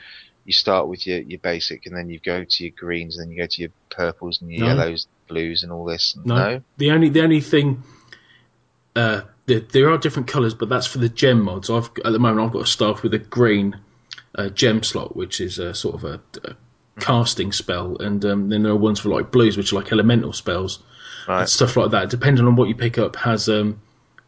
[0.45, 3.33] you start with your, your basic and then you go to your greens and then
[3.33, 4.75] you go to your purples and your No.
[4.75, 6.16] yellows, blues and all this.
[6.25, 6.62] No.
[6.79, 7.83] the only the only thing.
[8.95, 11.70] Uh, there, there are different colours, but that's for the gem mods.
[11.70, 13.78] I've at the moment I've got a staff with a green
[14.34, 16.55] uh, gem slot, which is a sort of a, a
[17.01, 20.32] casting spell, and um, then there are ones for like blues, which are like elemental
[20.32, 20.82] spells
[21.28, 21.40] Right.
[21.40, 22.11] and stuff like that.
[22.11, 23.80] Depending on what you pick up, has um,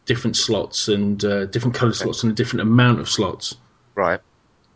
[0.05, 3.55] different slots and uh, different colour slots and a different amount of slots.
[3.95, 4.19] Right.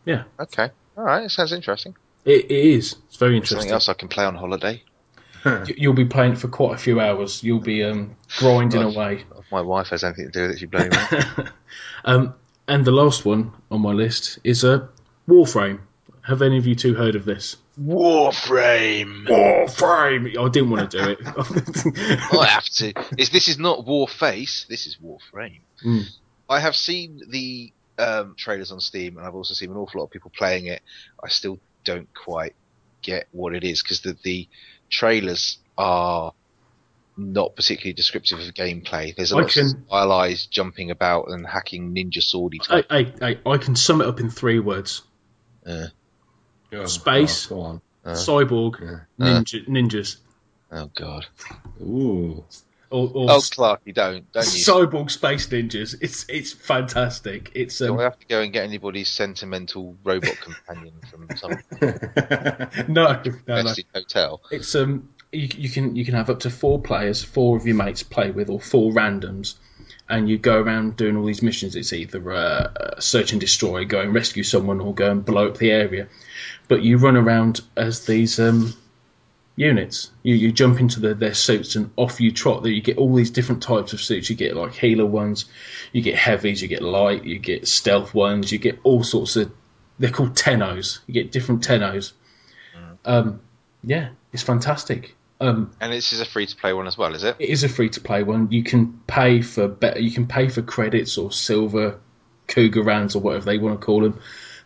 [0.06, 0.24] Yeah.
[0.40, 0.70] Okay.
[0.98, 1.24] All right.
[1.24, 1.96] It sounds interesting.
[2.26, 2.96] It, it is.
[3.08, 3.60] It's very interesting.
[3.60, 4.84] Something else I can play on holiday.
[5.68, 7.44] You- You'll be playing it for quite a few hours.
[7.44, 8.96] You'll be um, grinding Right.
[8.96, 9.26] away.
[9.38, 11.48] If my wife has anything to do with it, she bloody well.
[12.06, 12.34] um,
[12.68, 14.90] and the last one on my list is a
[15.28, 15.80] Warframe.
[16.28, 17.58] Have any of you two heard of this?
[17.82, 19.28] Warframe.
[19.28, 20.38] Warframe.
[20.38, 21.20] I didn't want to do it.
[22.40, 22.94] I have to.
[23.18, 24.68] Is this is not Warface?
[24.68, 25.62] This is Warframe.
[25.86, 26.04] Mm.
[26.50, 30.06] I have seen the um, trailers on Steam, and I've also seen an awful lot
[30.06, 30.82] of people playing it.
[31.24, 32.56] I still don't quite
[33.02, 34.48] get what it is because the the
[34.90, 36.34] trailers are
[37.18, 39.16] not particularly descriptive of gameplay.
[39.16, 43.18] There's a lot can- of style eyes jumping about and hacking ninja swordy I, type.
[43.22, 45.02] I, I, I can sum it up in three words:
[45.66, 45.88] Uh,
[46.86, 47.52] Space.
[47.52, 47.82] oh, on.
[48.06, 49.00] uh, cyborg, Yeah.
[49.20, 50.18] ninja, ninjas,
[50.72, 51.26] oh god.
[51.82, 52.44] Ooh.
[52.90, 54.64] Or, or Oh Clark, you don't, don't you?
[54.64, 55.96] cyborg space ninjas.
[56.02, 57.52] It's it's fantastic.
[57.56, 61.52] It's Do um, I have to go and get anybody's sentimental robot companion from some
[62.88, 63.74] no, no, no.
[63.94, 64.42] hotel?
[64.52, 67.76] It's um you, you can you can have up to four players, four of your
[67.76, 69.56] mates play with, or four randoms,
[70.08, 71.76] and you go around doing all these missions.
[71.76, 75.58] It's either uh, search and destroy, go and rescue someone, or go and blow up
[75.58, 76.08] the area.
[76.68, 78.74] But you run around as these um,
[79.60, 80.10] units.
[80.24, 82.64] You you jump into the, their suits and off you trot.
[82.64, 84.30] That you get all these different types of suits.
[84.30, 85.46] You get like healer ones,
[85.92, 89.52] you get heavies, you get light, you get stealth ones, you get all sorts of.
[90.00, 91.00] They're called Tennos.
[91.08, 92.14] You get different Tennos.
[93.04, 93.42] Um,
[93.84, 95.16] yeah, it's fantastic.
[95.42, 97.36] Um, And this is a free to play one as well, is it?
[97.40, 98.52] it is a free to play one.
[98.52, 100.00] You can pay for better.
[100.00, 102.00] You can pay for credits or silver
[102.48, 104.20] cougar rounds or whatever they want to call them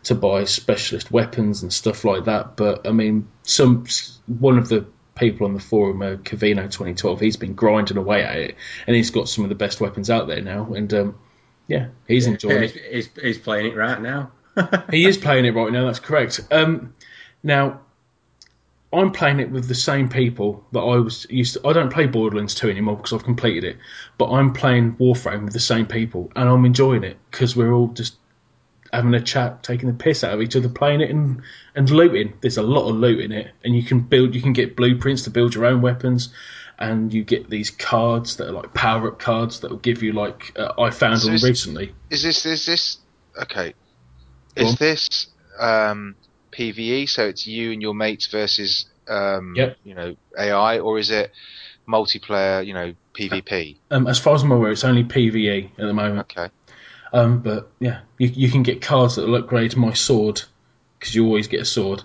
[0.04, 2.56] to buy specialist weapons and stuff like that.
[2.56, 3.86] But I mean, some
[4.26, 8.36] one of the people on the forum, uh, Cavino 2012, he's been grinding away at
[8.36, 8.56] it,
[8.86, 10.72] and he's got some of the best weapons out there now.
[10.72, 11.18] And um,
[11.66, 12.82] yeah, he's enjoying he's, it.
[12.92, 14.30] he's, he's playing it right now.
[14.90, 15.86] He is playing it right now.
[15.86, 16.40] That's correct.
[16.52, 16.94] Um,
[17.42, 17.80] now,
[18.92, 21.66] I'm playing it with the same people that I was used to.
[21.66, 23.78] I don't play Borderlands 2 anymore because I've completed it,
[24.16, 27.88] but I'm playing Warframe with the same people, and I'm enjoying it because we're all
[27.88, 28.14] just
[28.94, 31.42] having a chat, taking the piss out of each other, playing it and
[31.74, 32.34] and looting.
[32.40, 34.34] There's a lot of loot in it, and you can build.
[34.34, 36.28] You can get blueprints to build your own weapons.
[36.76, 40.12] And you get these cards that are like power up cards that will give you
[40.12, 41.94] like uh, I found So one is- recently.
[42.10, 42.98] Is this is this
[43.42, 43.74] okay?
[44.56, 44.76] Go Is on.
[44.80, 45.26] this
[45.60, 46.16] um,
[46.50, 47.08] PVE?
[47.08, 49.76] So it's you and your mates versus um, Yep.
[49.84, 51.30] you know AI, or is it
[51.88, 52.66] multiplayer?
[52.66, 53.78] You know PvP.
[53.92, 56.20] Um, as far as I'm aware, it's only PVE at the moment.
[56.32, 56.50] Okay.
[57.14, 60.42] Um, but yeah, you, you can get cards that will upgrade my sword
[60.98, 62.02] because you always get a sword,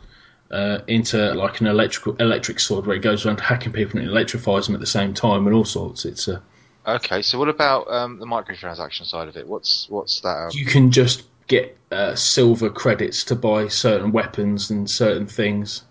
[0.52, 4.68] uh, into like an electrical electric sword where it goes around hacking people and electrifies
[4.68, 6.06] them at the same time and all sorts.
[6.06, 6.40] It's uh,
[6.88, 9.48] Okay, so what about um, the microtransaction side of it?
[9.48, 10.38] What's what's that?
[10.38, 15.84] Um, you can just get uh, silver credits to buy certain weapons and certain things.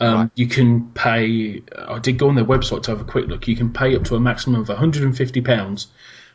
[0.00, 0.30] Um, Right.
[0.36, 1.62] You can pay.
[1.76, 3.48] I did go on their website to have a quick look.
[3.48, 5.88] You can pay up to a maximum of 150 pounds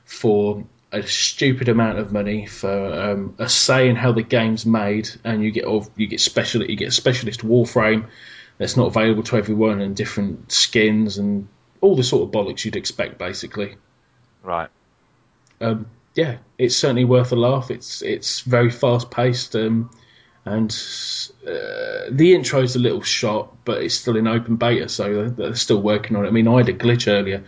[0.05, 0.63] for
[0.93, 5.43] a stupid amount of money for um, a say in how the game's made, and
[5.43, 8.05] you get all- you get special you get a specialist warframe
[8.59, 11.47] that's not available to everyone, and different skins and
[11.81, 13.75] all the sort of bollocks you'd expect, basically
[14.43, 14.69] Right.
[15.59, 17.71] um, yeah, it's certainly worth a laugh.
[17.71, 19.89] It's it's very fast paced, um,
[20.45, 20.69] and
[21.47, 25.55] uh, the intro's a little shot, but it's still in open beta, so they're, they're
[25.55, 26.27] still working on it.
[26.27, 27.43] I mean, I had a glitch earlier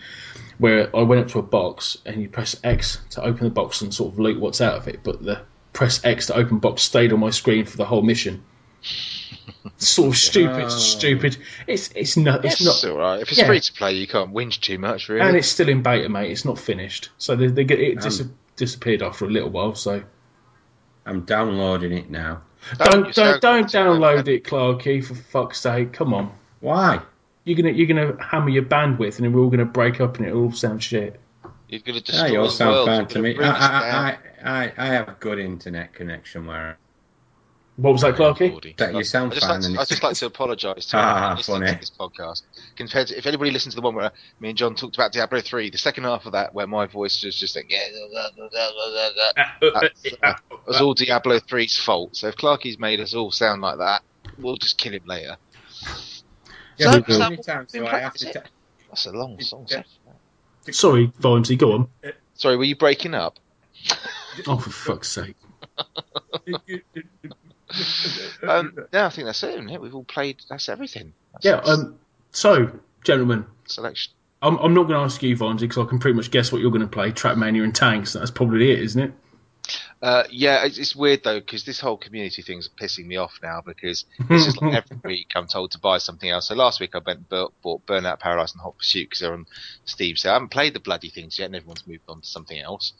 [0.58, 3.82] where I went up to a box and you press X to open the box
[3.82, 5.42] and sort of loot what's out of it, but the
[5.74, 8.44] press X to open box stayed on my screen for the whole mission.
[9.78, 10.70] sort of stupid, Oh.
[10.70, 11.38] stupid.
[11.68, 13.22] It's it's not it's It's not all right.
[13.22, 13.48] If it's yeah.
[13.48, 15.22] free to play, you can't whinge too much, really.
[15.22, 16.32] and it's still in beta, mate.
[16.32, 19.76] It's not finished, so they, they get, it dis- Um, disappeared after a little while.
[19.76, 20.04] So
[21.06, 22.42] I'm downloading it now.
[22.78, 25.04] don't you don't don't download it, Clarky.
[25.04, 26.32] For fuck's sake, come on.
[26.62, 27.02] Why?
[27.46, 30.34] You're gonna you're gonna hammer your bandwidth, and we're all gonna break up, and it
[30.34, 31.20] all sound shit.
[31.70, 32.88] You're going to Yeah, destroy you all the sound world.
[32.88, 33.34] fine You're to gonna me.
[33.36, 33.72] bring us down.
[33.72, 36.78] I, I, I, I, I have good internet connection where
[37.78, 38.78] What was that, Clarky?
[38.78, 41.36] That you sound I just fine like to, I just like to apologise to Ah,
[41.44, 41.72] funny.
[41.72, 42.44] to this podcast.
[42.76, 45.42] Compared to if anybody listens to the one where me and John talked about Diablo
[45.42, 47.80] three, the second half of that where my voice was just like yeah,
[48.12, 50.34] blah, blah, blah, blah, blah, blah, uh, uh, That's, it uh,
[50.68, 52.16] was all Diablo 3's fault.
[52.16, 54.04] So if Clarky's made us all sound like that,
[54.38, 55.38] we'll just kill him later.
[56.78, 58.28] Yeah, So- but so- many times do I have to?
[58.28, 58.42] Is ta-
[58.90, 59.68] That's a long song.
[59.70, 59.84] Yeah.
[60.72, 61.88] Sorry, Vimesy, go on.
[62.36, 63.40] Sorry, were you breaking up?
[64.48, 65.38] Oh, for fuck's sake.
[68.48, 69.50] Um, no, I think that's it.
[69.56, 69.82] Isn't it?
[69.82, 70.38] We've all played.
[70.50, 71.14] That's everything.
[71.34, 71.56] That's, Yeah.
[71.58, 71.96] Um.
[72.32, 74.14] So, gentlemen, selection.
[74.42, 76.62] I'm, I'm not going to ask you, Vimesy, because I can pretty much guess what
[76.62, 77.12] you're going to play.
[77.12, 78.14] Trackmania and tanks.
[78.14, 79.14] That's probably it, isn't it?
[80.02, 83.62] Uh, yeah, it's, it's weird though because this whole community thing's pissing me off now
[83.66, 86.48] because it's just like every week I'm told to buy something else.
[86.48, 89.34] So last week I went and bought, bought Burnout Paradise and Hot Pursuit because they're
[89.34, 89.46] on
[89.86, 90.16] Steam.
[90.16, 92.94] So I haven't played the bloody things yet, and everyone's moved on to something else.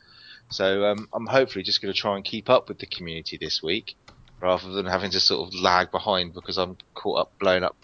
[0.50, 3.62] So um, I'm hopefully just going to try and keep up with the community this
[3.62, 3.96] week
[4.42, 7.76] rather than having to sort of lag behind because I'm caught up blowing up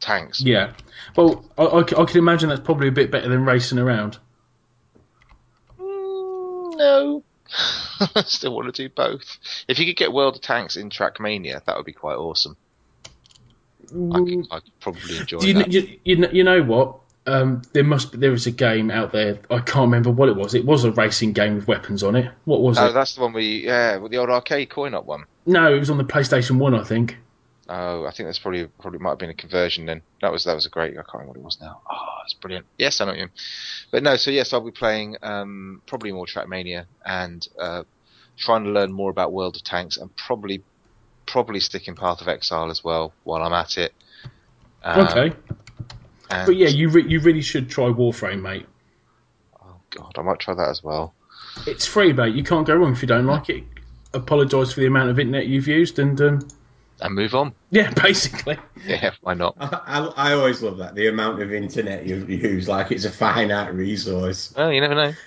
[0.00, 0.42] tanks.
[0.42, 0.72] Yeah.
[1.16, 4.18] Well, I can imagine that's probably a bit better than racing around.
[5.78, 7.24] Mm, no.
[8.14, 9.38] I still want to do both.
[9.68, 12.56] If you could get World of Tanks in Trackmania, that would be quite awesome.
[13.90, 15.72] I could, I could probably enjoy Do you, that.
[15.72, 16.98] you, you, kn- you know what?
[17.24, 19.38] Um, there must be, there is a game out there.
[19.50, 20.54] I can't remember what it was.
[20.54, 22.30] It was a racing game with weapons on it.
[22.46, 22.92] What was Oh, it?
[22.94, 25.24] that's the one we yeah, with the old arcade coin up one.
[25.46, 27.18] No, it was on the PlayStation One, I think.
[27.74, 30.02] Oh, I think that's probably probably might have been a conversion then.
[30.20, 30.92] That was that was a great.
[30.92, 31.80] I can't remember what it was now.
[31.90, 32.66] Oh, it's brilliant.
[32.76, 33.24] Yes, I know what you.
[33.24, 33.32] mean.
[33.90, 37.84] But no, so yes, I'll be playing um, probably more Trackmania and uh,
[38.36, 40.62] trying to learn more about World of Tanks and probably
[41.24, 43.94] probably sticking Path of Exile as well while I'm at it.
[44.84, 45.34] Um, Okay,
[46.28, 48.66] but yeah, you re- you really should try Warframe, mate.
[49.64, 51.14] Oh God, I might try that as well.
[51.66, 52.34] It's free, mate.
[52.34, 53.64] You can't go wrong if you don't like it.
[54.12, 56.48] Apologise for the amount of internet you've used, and um,
[57.02, 57.52] And move on.
[57.70, 58.56] yeah, basically.
[58.86, 59.56] Yeah, why not?
[59.58, 59.80] I,
[60.16, 63.74] I, I always love that the amount of internet you use, like it's a finite
[63.74, 64.54] resource.
[64.56, 65.12] Well, you never know.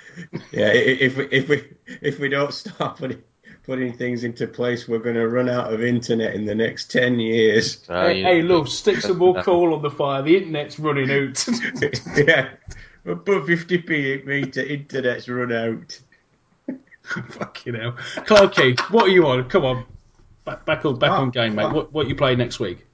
[0.54, 1.64] Yeah, i- i- if we if we
[2.02, 3.22] if we don't start putting
[3.66, 7.20] putting things into place, we're going to run out of internet in the next ten
[7.20, 7.84] years.
[7.84, 10.22] So, hey, you- hey, look, stick some more coal on the fire.
[10.22, 11.46] The internet's running out.
[12.18, 12.50] yeah,
[13.04, 16.00] we'll fifty p meter internet's run out.
[17.04, 17.92] Fucking hell,
[18.26, 19.48] Clarky, what are you on?
[19.50, 19.86] Come on,
[20.46, 21.66] back back on back Oh, on game, mate.
[21.66, 21.74] oh.
[21.74, 22.86] What what you play next week?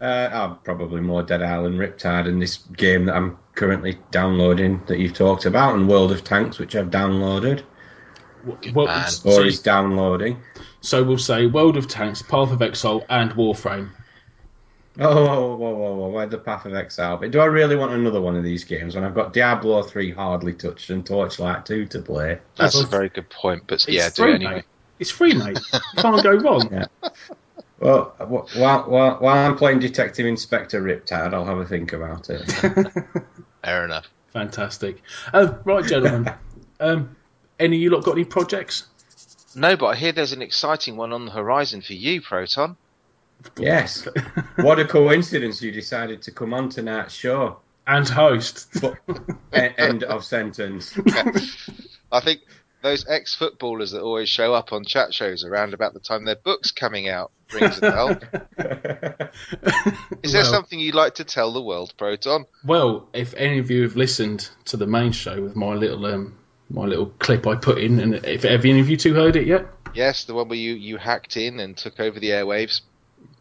[0.00, 4.98] Uh, I'm probably more Dead Island Riptide and this game that I'm currently downloading that
[4.98, 7.62] you've talked about, and World of Tanks, which I've downloaded
[8.44, 9.04] What, Good what- man.
[9.04, 10.38] or so, is downloading.
[10.80, 13.90] so we'll say World of Tanks, Path of Exile, and Warframe.
[14.98, 17.18] Oh, whoa, whoa, whoa, whoa, why the Path of Exile?
[17.18, 20.10] But do I really want another one of these games when I've got Diablo 3
[20.12, 22.38] hardly touched and Torchlight 2 to play?
[22.56, 23.64] that's a very good point.
[23.66, 24.64] But It's yeah, do it anyway.
[25.00, 25.06] Mate.
[25.06, 25.58] It's free, mate.
[25.72, 26.86] You can't go wrong.
[27.80, 32.42] Well, while, while, while I'm playing Detective Inspector Riptide, I'll have a think about it.
[33.64, 34.06] Fair enough.
[34.34, 35.00] Fantastic.
[35.32, 36.30] Uh, right, gentlemen.
[36.80, 37.16] um,
[37.58, 38.86] any of you lot got any projects?
[39.56, 42.76] No, but I hear there's an exciting one on the horizon for you, Proton.
[43.58, 44.06] yes.
[44.56, 47.60] What a coincidence you decided to come on tonight's show.
[47.86, 48.78] and host.
[48.78, 48.98] But,
[49.54, 50.92] end of sentence.
[52.12, 52.42] I think
[52.82, 56.70] those ex-footballers that always show up on chat shows around about the time their book's
[56.72, 57.30] coming out.
[57.52, 58.10] rings a bell.
[60.22, 62.46] Is there Well- something you'd like to tell the world, Proton?
[62.64, 66.36] Well, if any of you have listened to the main show with my little um,
[66.70, 69.46] my little clip I put in, and if have any of you two heard it
[69.46, 69.66] yet?
[69.94, 72.80] Yes, the one where you, you hacked in and took over the airwaves.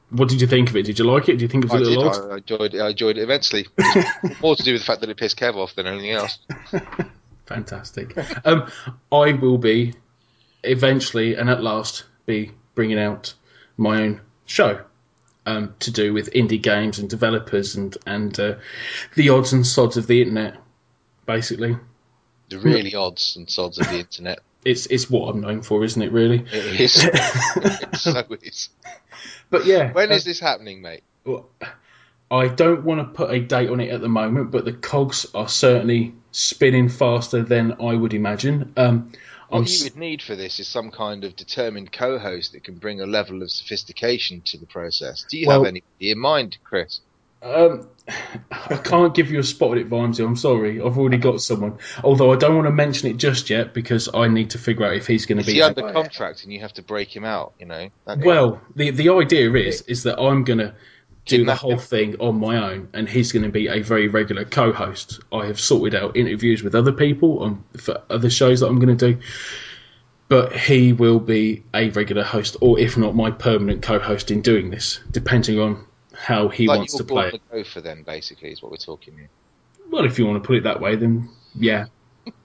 [0.10, 0.84] What did you think of it?
[0.84, 1.38] Did you like it?
[1.38, 1.98] Do you think it I was a did.
[2.00, 2.32] little odd?
[2.32, 2.76] I, I enjoyed.
[2.76, 3.68] I enjoyed it immensely.
[4.42, 6.40] More to do with the fact that it pissed Kev off than anything else.
[7.50, 8.16] Fantastic.
[8.46, 8.72] um,
[9.12, 9.94] I will be
[10.64, 13.34] eventually and at last be bringing out
[13.76, 14.84] my own show
[15.46, 18.56] um, to do with indie games and developers and and uh,
[19.16, 20.58] the odds and sods of the internet.
[21.26, 21.76] Basically,
[22.50, 24.40] The really odds and sods of the internet.
[24.64, 26.12] it's it's what I'm known for, isn't it?
[26.12, 26.46] Really.
[26.52, 27.04] It is.
[27.04, 28.70] it so is.
[29.50, 31.04] But yeah, When uh, is this happening, mate?
[31.26, 31.50] Well,
[32.32, 35.26] I don't want to put a date on it at the moment, but the cogs
[35.34, 38.74] are certainly spinning faster than I would imagine.
[38.78, 39.12] Um,
[39.52, 42.76] I'm What you would need for this is some kind of determined co-host that can
[42.76, 45.26] bring a level of sophistication to the process.
[45.30, 47.00] Do you Well- have anybody in mind, Chris?
[47.42, 47.88] um,
[48.52, 50.24] I can't give you a spot on it, Vimesy.
[50.24, 50.80] I'm sorry.
[50.82, 51.80] I've already got someone.
[52.04, 54.94] Although I don't want to mention it just yet because I need to figure out
[54.94, 55.54] if he's going to be.
[55.54, 57.54] he under contract and you have to break him out?
[57.60, 57.90] You know.
[58.06, 60.76] Well, the the idea is is that I'm going to
[61.30, 64.08] do Didn't the whole thing on my own, and he's going to be a very
[64.08, 65.20] regular co-host.
[65.32, 68.98] I have sorted out interviews with other people on for other shows that I'm going
[68.98, 69.22] to do,
[70.28, 74.72] but he will be a regular host, or if not, my permanent co-host in doing
[74.72, 78.62] this, depending on how he like wants to play to go for then, basically, is
[78.62, 79.30] what we're talking here.
[79.92, 81.86] Well, if you want to put it that way, then yeah.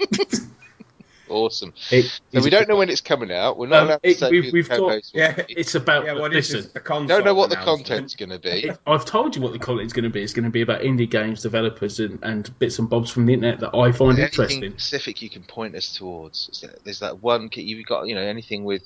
[1.29, 1.73] Awesome.
[1.91, 3.57] It, So we don't know when it's coming out.
[3.59, 5.43] We're not Um, allowed to it- say we've- who we've got- Yeah.
[5.49, 6.63] It's about yeah, what is listen.
[6.65, 6.77] this?
[6.77, 8.49] A console don't know what the content's going to be.
[8.69, 10.23] It, I've told you what the content's going to be.
[10.23, 13.33] It's going to be about indie games, developers, and, and bits and bobs from the
[13.35, 14.71] internet that I find Is there interesting.
[14.73, 16.49] specific you can point us towards?
[16.53, 18.83] Is there, there's that one kit you've got, you know, anything with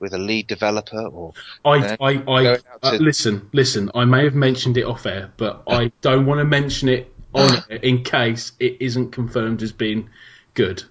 [0.00, 1.32] with a lead developer or
[1.64, 3.90] I, I, I Going uh, to- listen, listen.
[3.94, 7.50] I may have mentioned it off air, but I don't want to mention it on
[7.70, 10.08] air in case it isn't confirmed as being
[10.54, 10.82] good.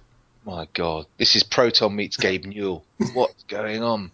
[0.48, 2.84] My god, this is Proton meets Gabe Newell.
[3.12, 4.10] What's going on?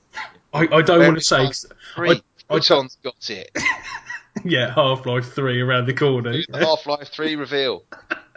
[0.52, 1.66] I, I don't Very want to say, fast.
[1.94, 2.11] Three.
[2.11, 3.51] I- Proton's got it.
[4.44, 6.32] yeah, Half Life Three around the corner.
[6.32, 7.85] Do the Half Life Three reveal.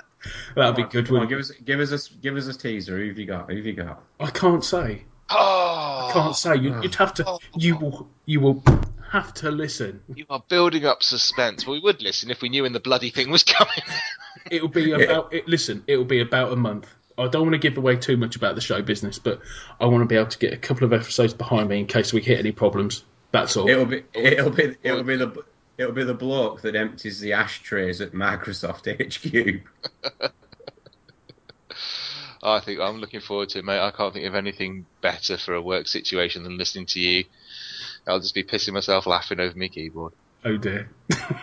[0.56, 1.08] That'd be good.
[1.08, 2.98] Come on, give us, give us a, give us a teaser.
[2.98, 3.50] Who have you got?
[3.50, 4.02] Who have you got?
[4.20, 5.04] I can't say.
[5.30, 6.56] Oh, I can't say.
[6.56, 7.26] You, you'd have to.
[7.28, 7.40] Oh.
[7.56, 8.10] You will.
[8.26, 8.64] You will
[9.12, 10.02] have to listen.
[10.14, 11.66] You are building up suspense.
[11.66, 13.84] We would listen if we knew when the bloody thing was coming.
[14.50, 15.34] It'll be about.
[15.34, 16.88] It, listen, it'll be about a month.
[17.18, 19.42] I don't want to give away too much about the show business, but
[19.80, 22.14] I want to be able to get a couple of episodes behind me in case
[22.14, 23.04] we hit any problems.
[23.32, 23.68] That's all.
[23.68, 25.44] It'll be, it'll be, it'll be the,
[25.78, 30.32] it'll be the bloke that empties the ashtrays at Microsoft HQ.
[32.44, 33.80] I think I'm looking forward to it, mate.
[33.80, 37.26] I can't think of anything better for a work situation than listening to you.
[38.08, 40.14] I'll just be pissing myself laughing over my keyboard.
[40.46, 40.90] Oh dear.
[41.10, 41.40] well,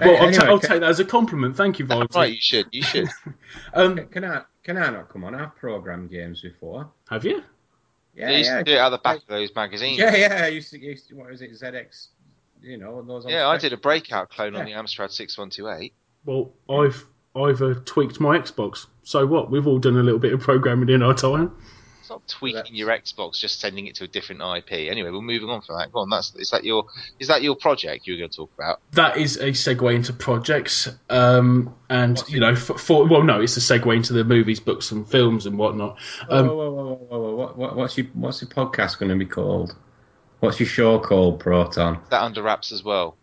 [0.00, 1.56] Hey, I'll, ta- I'll can- take that as a compliment.
[1.56, 2.14] Thank you, Vibes.
[2.14, 2.66] Right, you should.
[2.70, 3.08] You should.
[3.74, 4.42] Um, Can I,
[4.74, 5.34] can I not come on?
[5.34, 6.88] I've programmed games before.
[7.08, 7.42] have you?
[8.14, 9.98] Yeah, you used yeah, to do it out the back of those magazines.
[9.98, 10.44] yeah, yeah.
[10.44, 12.08] I used to, used to, what was it, ZX?
[12.62, 13.26] You know, those.
[13.26, 15.92] Yeah, I did a breakout clone on the Amstrad 6128.
[16.24, 18.86] Well, I've I've uh, tweaked my Xbox.
[19.02, 19.50] So what?
[19.50, 21.56] We've all done a little bit of programming in our time.
[22.10, 24.90] It's not tweaking That's- your Xbox, just sending it to a different IP.
[24.90, 25.92] Anyway, we're moving on from that.
[25.92, 26.10] Go on.
[26.10, 26.86] That's is that your
[27.20, 28.80] is that your project you were going to talk about?
[28.92, 33.56] That is a segue into projects, um, and you know, for, for well, no, it's
[33.56, 35.98] a segue into the movies, books, and films and whatnot.
[36.28, 37.34] Um, whoa, whoa, whoa, whoa, whoa, whoa.
[37.36, 39.76] What, what, what's your what's your podcast going to be called?
[40.40, 42.00] What's your show called, Proton?
[42.10, 43.16] That under wraps as well.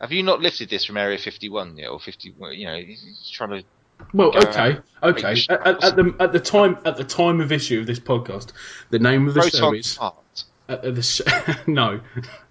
[0.00, 2.34] Have you not lifted this from Area 51 yet, or 50?
[2.52, 3.64] You know, he's he's trying to.
[4.12, 4.82] Well, okay, ahead.
[5.02, 5.34] okay.
[5.34, 8.00] Make At, at, at the at the time at the time of issue of this
[8.00, 8.52] podcast,
[8.90, 10.44] the name of the show is Heart.
[10.68, 11.20] at, at the sh-
[11.66, 12.00] no.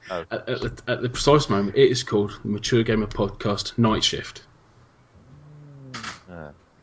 [0.09, 0.25] Oh.
[0.29, 4.03] At, at, the, at the precise moment, it is called the Mature Gamer Podcast Night
[4.03, 4.43] Shift.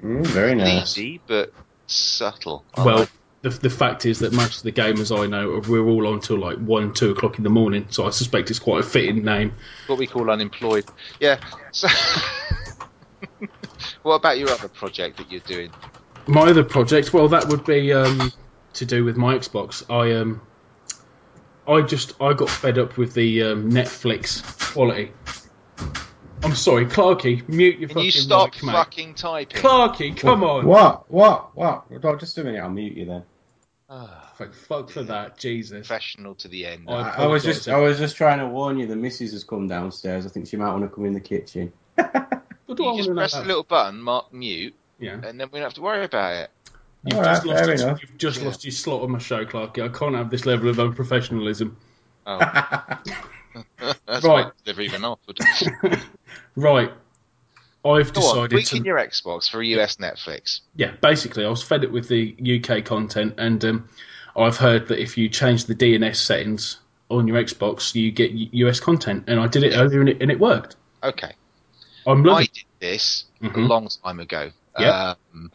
[0.03, 0.99] Mm, very nice.
[0.99, 1.53] Easy, but
[1.87, 2.65] subtle.
[2.75, 3.11] I well, like
[3.43, 6.39] the, the fact is that most of the gamers I know, we're all on till
[6.39, 7.87] like one, two o'clock in the morning.
[7.91, 9.53] So I suspect it's quite a fitting name.
[9.87, 10.85] what we call unemployed.
[11.21, 11.39] Yeah.
[11.71, 11.89] So,
[14.03, 15.71] what about your other project that you're doing?
[16.27, 18.33] My other project, well, that would be um,
[18.75, 19.83] to do with my Xbox.
[19.91, 20.41] I um,
[21.67, 24.43] I just I got fed up with the um, Netflix
[24.73, 25.13] quality.
[26.45, 28.73] I'm sorry, Clarky, mute your Can fucking you stop mic, mate.
[28.73, 29.61] fucking typing?
[29.63, 30.67] Clarky, come on.
[30.67, 31.09] What?
[31.11, 31.57] What?
[31.57, 31.85] What?
[32.03, 32.61] Oh, just a minute.
[32.61, 33.23] I'll mute you then.
[33.89, 35.87] Ah, Fuck, fuck for that, Jesus.
[35.87, 36.87] professional to the end.
[36.89, 37.69] I- I, I was just.
[37.69, 38.87] I was just trying to warn you.
[38.87, 40.25] The missus has come downstairs.
[40.27, 41.73] I think she might want to come in the kitchen.
[42.73, 45.21] What do you want just press the little button, mark mute, Yeah.
[45.23, 46.51] and then we don't have to worry about it.
[47.05, 48.47] You've All just, right, lost, fair your, you've just Yeah.
[48.47, 49.83] lost your slot on my show, Clarky.
[49.85, 51.75] I can't have this level of unprofessionalism.
[52.27, 52.39] Oh,
[53.77, 54.45] that's Right.
[54.45, 54.53] right.
[54.65, 55.39] They've even offered.
[56.57, 56.93] Right.
[57.85, 58.77] I've Go on, decided tweak to.
[58.77, 60.61] in your Xbox for a US Netflix.
[60.77, 63.89] Yeah, basically, I was fed it with the UK content, and um,
[64.37, 66.79] I've heard that if you change the DNS settings
[67.11, 70.31] on your Xbox, you get US content, and I did it earlier, and it, and
[70.31, 70.77] it worked.
[71.03, 71.33] Okay.
[72.07, 73.69] I'm I did this a Mhm.
[73.69, 74.51] long time ago.
[74.79, 74.95] Yep.
[74.95, 75.53] Um,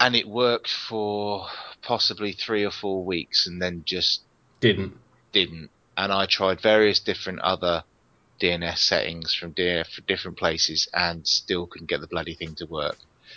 [0.00, 1.46] and it worked for
[1.82, 4.22] possibly three or four weeks and then just
[4.60, 4.96] Didn't.
[5.32, 5.70] didn't.
[5.96, 7.84] And I tried various different other
[8.40, 12.96] DNS settings from different places and still couldn't get the bloody thing to work.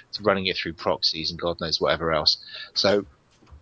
[0.10, 2.38] It's running it through proxies and God knows whatever else.
[2.76, 3.06] So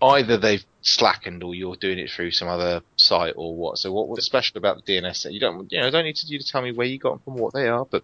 [0.01, 3.77] either they've slackened or you're doing it through some other site or what.
[3.77, 5.31] So what was special about the DNS?
[5.31, 7.19] You don't, you know, don't need to, you to tell me where you got them
[7.19, 8.03] from, what they are, but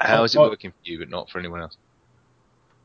[0.00, 1.76] how is it working for you, but not for anyone else?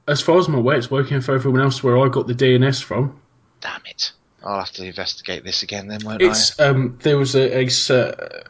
[0.07, 2.83] As far as I'm aware, it's working for everyone else where I got the DNS
[2.83, 3.19] from.
[3.61, 4.11] Damn it!
[4.43, 8.43] I'll have to investigate this again then, won't It's um, there was a, a cer-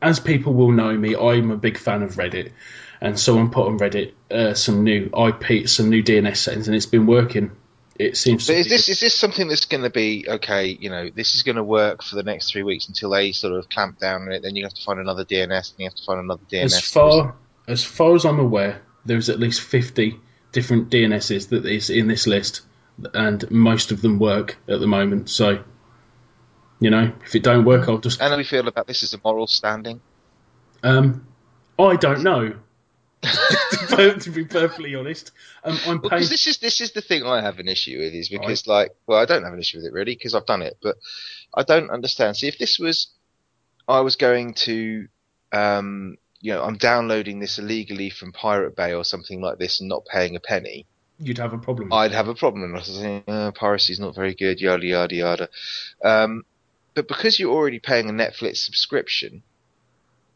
[0.00, 2.52] as people will know me, I'm a big fan of Reddit,
[3.00, 6.86] and someone put on Reddit uh, some new IP, some new DNS settings, and it's
[6.86, 7.50] been working.
[7.98, 8.46] It seems.
[8.46, 10.68] But to is be- this is this something that's going to be okay?
[10.68, 13.52] You know, this is going to work for the next three weeks until they sort
[13.52, 14.42] of clamp down on it.
[14.42, 16.64] Then you have to find another DNS, and you have to find another DNS.
[16.64, 17.34] as far
[17.68, 20.18] as far as I'm aware, there's at least 50
[20.52, 22.62] different DNSs that is in this list,
[23.14, 25.28] and most of them work at the moment.
[25.30, 25.62] So,
[26.80, 29.02] you know, if it don't work, I'll just and how do we feel about this
[29.02, 30.00] as a moral standing?
[30.82, 31.26] um,
[31.78, 32.54] I don't know.
[33.22, 35.32] to be perfectly honest,
[35.64, 36.22] um, I'm Well, paying.
[36.22, 38.94] 'cause this is this is the thing I have an issue with is because like
[39.06, 40.96] well I don't have an issue with it really because I've done it but
[41.52, 42.36] I don't understand.
[42.36, 43.08] See if this was
[43.88, 45.08] I was going to
[45.52, 49.88] um you know I'm downloading this illegally from Pirate Bay or something like this and
[49.88, 50.86] not paying a penny
[51.20, 51.92] You'd have a problem.
[51.92, 55.14] I'd have a problem and I was saying uh, piracy's not very good yada yada
[55.14, 55.48] yada
[56.04, 56.44] um
[56.94, 59.42] but because you're already paying a Netflix subscription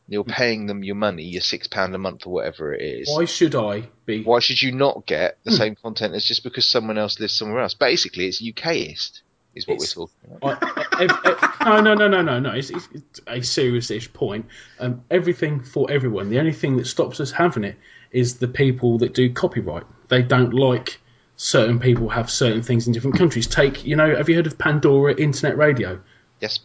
[0.09, 3.25] you're paying them your money your six pound a month or whatever it is Why
[3.25, 4.25] should I be?
[4.25, 5.57] why should you not get the Hmm.
[5.57, 7.75] same content as just because someone else lives somewhere else?
[7.75, 9.22] Basically, it's UKist,
[9.55, 10.63] is what It's- we're talking about.
[10.99, 12.51] I, ev- ev- no, no, no, no, no, no.
[12.53, 14.47] It's, it's, it's a serious-ish point.
[14.79, 16.31] Um, everything for everyone.
[16.31, 17.77] The only thing that stops us having it
[18.11, 19.85] is the people that do copyright.
[20.09, 21.01] They don't like
[21.37, 23.47] certain people have certain things in different countries.
[23.47, 26.01] Take, you know, have you heard of Pandora Internet Radio?
[26.41, 26.61] Yes,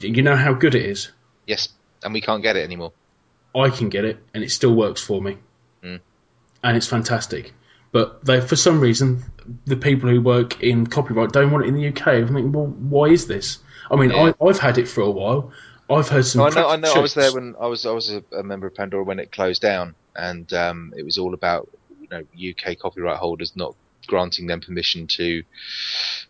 [0.00, 1.10] You know how good it is.
[1.46, 1.68] yes,
[2.04, 2.92] and we can't get it anymore.
[3.54, 5.36] I can get it, and it still works for me,
[5.84, 6.00] Mm.
[6.64, 7.52] and it's fantastic.
[7.92, 9.22] But they, for some reason,
[9.66, 12.06] the people who work in copyright don't want it in the UK.
[12.08, 13.58] I'm thinking, well, why is this?
[13.90, 14.32] I mean, Yeah.
[14.40, 15.52] I, I've had it for a while.
[15.90, 16.40] I've heard some.
[16.40, 16.92] No, I know, I know.
[16.94, 19.32] I was there when I was I was a, a member of Pandora when it
[19.32, 21.68] closed down, and um, it was all about
[22.00, 23.74] you know UK copyright holders not
[24.08, 25.42] granting them permission to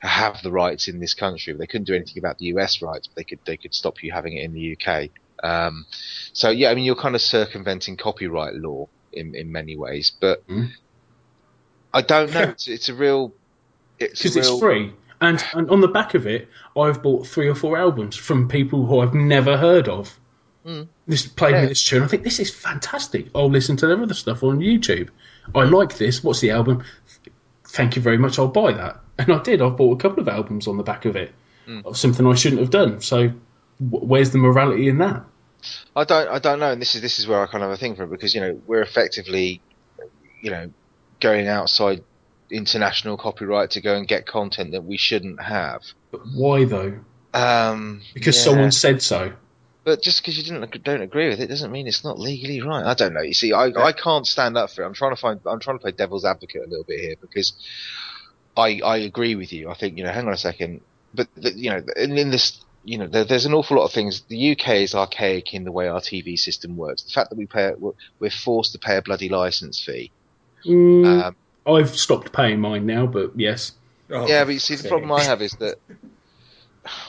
[0.01, 1.53] have the rights in this country.
[1.55, 4.13] They couldn't do anything about the US rights, but they could they could stop you
[4.13, 5.11] having it in the UK.
[5.45, 5.87] Um,
[6.33, 10.47] so yeah, I mean you're kind of circumventing copyright law in in many ways, but
[10.49, 10.71] Mm.
[11.95, 12.43] I don't know.
[12.43, 13.33] It's, it's a real
[13.99, 14.93] it's because it's real- free.
[15.21, 18.87] And, and on the back of it, I've bought three or four albums from people
[18.87, 20.19] who I've never heard of.
[20.67, 20.89] Mm.
[21.07, 21.63] This played Yeah.
[21.63, 22.03] me this tune.
[22.03, 23.29] I think this is fantastic.
[23.35, 25.11] I'll listen to their other stuff on YouTube.
[25.55, 26.25] I like this.
[26.25, 26.83] What's the album?
[27.65, 28.39] Thank you very much.
[28.39, 29.01] I'll buy that.
[29.19, 29.63] And I did.
[29.63, 31.33] I've bought a couple of albums on the back of it
[31.69, 31.87] Mm.
[31.87, 33.01] of something I shouldn't have done.
[33.01, 35.23] So, wh- where's the morality in that?
[35.95, 37.79] I don't, I don't know, and this is this is where I kind of have
[37.79, 39.61] a thing for it because you know we're effectively,
[40.41, 40.73] you know,
[41.23, 42.03] going outside
[42.51, 45.83] international copyright to go and get content that we shouldn't have.
[46.11, 46.99] But why though?
[47.33, 48.43] Um, Because yeah.
[48.43, 49.33] someone said so.
[49.85, 52.85] But just because you didn't don't agree with it doesn't mean it's not legally right.
[52.85, 53.23] I don't know.
[53.23, 54.87] You see, I I can't stand up for it.
[54.87, 55.41] I'm trying to find.
[55.45, 57.53] I'm trying to play devil's advocate a little bit here because
[58.57, 59.71] I I agree with you.
[59.71, 60.13] I think you know.
[60.13, 60.83] Hang on a second.
[61.15, 63.93] But the, you know, in, in this, you know, there, there's an awful lot of
[63.93, 64.23] things.
[64.29, 67.03] The UK is archaic in the way our TV system works.
[67.03, 67.73] The fact that we pay,
[68.19, 70.13] we're forced to pay a bloody license fee.
[70.65, 71.37] Mm, Um,
[71.67, 73.73] I've stopped paying mine now, but yes.
[74.11, 75.77] Oh, yeah, but you see, the problem I have is that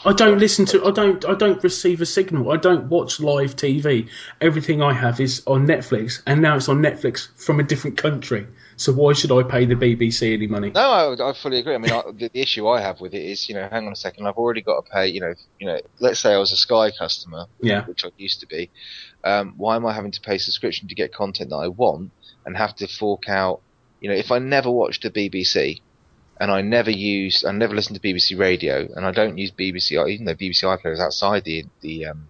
[0.05, 0.85] I don't listen to.
[0.85, 1.25] I don't.
[1.25, 2.51] I don't receive a signal.
[2.51, 4.07] I don't watch live TV.
[4.39, 8.45] Everything I have is on Netflix, and now it's on Netflix from a different country.
[8.75, 10.69] So why should I pay the BBC any money?
[10.69, 10.81] No,
[11.19, 11.73] I, I fully agree.
[11.73, 13.93] I mean, I, the, the issue I have with it is, you know, hang on
[13.93, 15.07] a second, I've already got to pay.
[15.07, 17.84] You know, you know, let's say I was a Sky customer, Yeah.
[17.85, 18.69] which I used to be.
[19.23, 22.11] Um, why am I having to pay subscription to get content that I want
[22.45, 23.61] and have to fork out?
[23.99, 25.82] You know, if I never watched the BBC
[26.40, 29.91] and I never use, I never listen to BBC Radio, and I don't use BBC,
[30.10, 32.28] even though BBC iPlayer is outside the the um,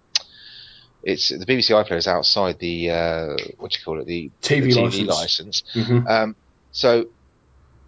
[1.04, 3.28] it's the BBC iPlayer is outside the uh,
[3.58, 5.08] what do you call it the TV the license.
[5.08, 5.64] license.
[5.74, 6.36] hmm Um,
[6.72, 7.06] so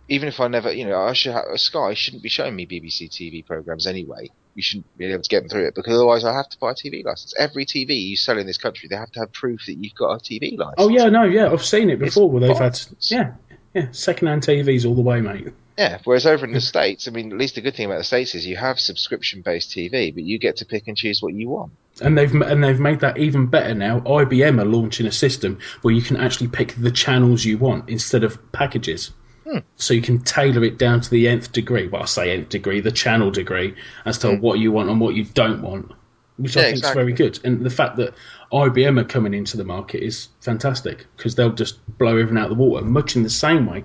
[0.07, 3.09] even if I never, you know, I should have, Sky shouldn't be showing me BBC
[3.09, 4.29] TV programs anyway.
[4.55, 6.71] You shouldn't be able to get them through it because otherwise I have to buy
[6.71, 7.33] a TV license.
[7.37, 10.13] Every TV you sell in this country, they have to have proof that you've got
[10.13, 10.75] a TV license.
[10.77, 13.33] Oh yeah, no, yeah, I've seen it before where they've had yeah,
[13.73, 15.49] yeah, second-hand TVs all the way, mate.
[15.77, 18.05] Yeah, whereas over in the States, I mean, at least the good thing about the
[18.05, 21.33] States is you have subscription based TV, but you get to pick and choose what
[21.33, 21.73] you want.
[22.01, 23.99] And they've and they've made that even better now.
[24.01, 28.23] IBM are launching a system where you can actually pick the channels you want instead
[28.23, 29.11] of packages.
[29.45, 29.59] Hmm.
[29.75, 31.87] So you can tailor it down to the nth degree.
[31.87, 35.13] Well, I say nth degree, the channel degree, as to what you want and what
[35.15, 35.91] you don't want,
[36.37, 36.63] which I Hmm.
[36.65, 36.89] Think exactly.
[36.89, 37.39] is very good.
[37.43, 38.13] And the fact that
[38.51, 42.57] IBM are coming into the market is fantastic because they'll just blow everything out of
[42.57, 42.83] the water.
[42.85, 43.83] Much in the same way,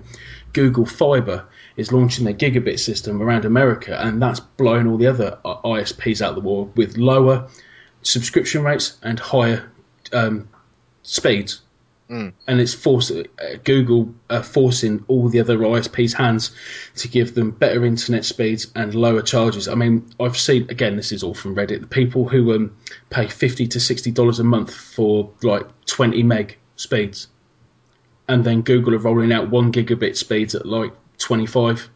[0.53, 1.45] Google Fiber
[1.77, 6.29] is launching their gigabit system around America, and that's blowing all the other ISPs out
[6.29, 7.47] of the water with lower
[8.01, 9.69] subscription rates and higher
[10.11, 10.49] um,
[11.03, 11.61] speeds.
[12.11, 12.33] Mm.
[12.45, 13.23] And it's force, uh,
[13.63, 16.51] Google uh, forcing all the other ISPs' hands
[16.97, 19.69] to give them better internet speeds and lower charges.
[19.69, 20.97] I mean, I've seen again.
[20.97, 21.79] This is all from Reddit.
[21.79, 22.75] The people who um,
[23.09, 27.29] pay fifty to sixty dollars a month for like twenty meg speeds,
[28.27, 31.89] and then Google are rolling out one gigabit speeds at like twenty five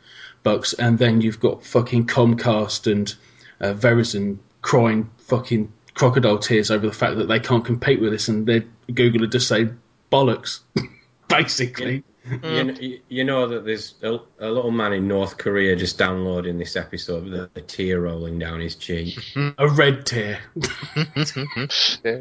[0.43, 3.13] bucks, and then you've got fucking Comcast and
[3.59, 8.29] uh, Verizon crying fucking crocodile tears over the fact that they can't compete with this,
[8.29, 8.63] and they
[8.93, 9.77] Google are just saying
[10.11, 10.59] bollocks,
[11.27, 12.03] basically.
[12.27, 16.57] You, kn- you know that there's a, a little man in North Korea just downloading
[16.57, 19.19] this episode with a, a tear rolling down his cheek.
[19.59, 20.39] A red tear.
[22.03, 22.19] yeah,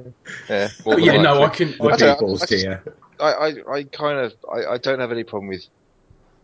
[0.48, 0.68] yeah.
[0.84, 1.70] More yeah, no, I can.
[1.78, 2.84] The I don't people's I just- tear.
[3.20, 5.64] I, I, I kind of, I, I don't have any problem with,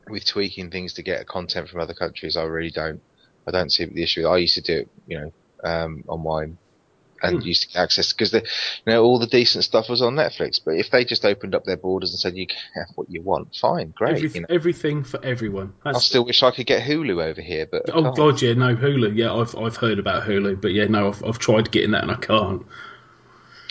[0.09, 2.37] with tweaking things to get content from other countries.
[2.37, 3.03] I really don't.
[3.47, 4.27] I don't see the issue.
[4.27, 5.33] I used to do it, you know,
[5.65, 6.59] um, on mine,
[7.23, 7.47] and Hmm.
[7.49, 8.43] used to get access because you
[8.87, 10.61] know, all the decent stuff was on Netflix.
[10.65, 13.23] But if they just opened up their borders and said you can have what you
[13.23, 14.35] want, fine, great.
[14.35, 15.75] You know, Everything for everyone.
[15.85, 18.17] I still wish I could get Hulu over here, but I oh can't.
[18.17, 19.17] god, yeah, no Hulu.
[19.17, 22.13] Yeah, I've I've heard about Hulu, but yeah, no, I've I've tried getting that and
[22.13, 22.65] I can't.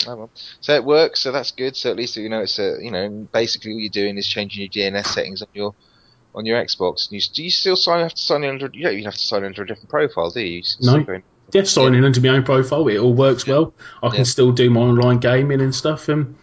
[0.08, 0.32] Oh, well.
[0.62, 1.76] So it works, so that's good.
[1.76, 4.62] So at least you know it's a you know basically what you're doing is changing
[4.62, 5.74] your DNS settings on your
[6.34, 7.10] on your Xbox.
[7.10, 8.70] And you, do you still sign have to sign in under?
[8.74, 10.58] You have to sign under a different profile, do you?
[10.58, 11.06] you No.
[11.52, 13.74] Still go in- Yeah, signing into my own profile, it all works well.
[14.04, 14.24] I can Yeah.
[14.24, 16.36] still do my online gaming and stuff, and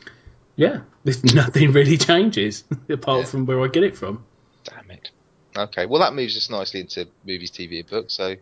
[0.57, 0.81] yeah,
[1.35, 3.27] nothing really changes apart Yeah.
[3.27, 4.24] from where I get it from.
[4.65, 5.11] Damn it.
[5.57, 8.15] Okay, well that moves us nicely into movies, TV, and books.
[8.15, 8.37] So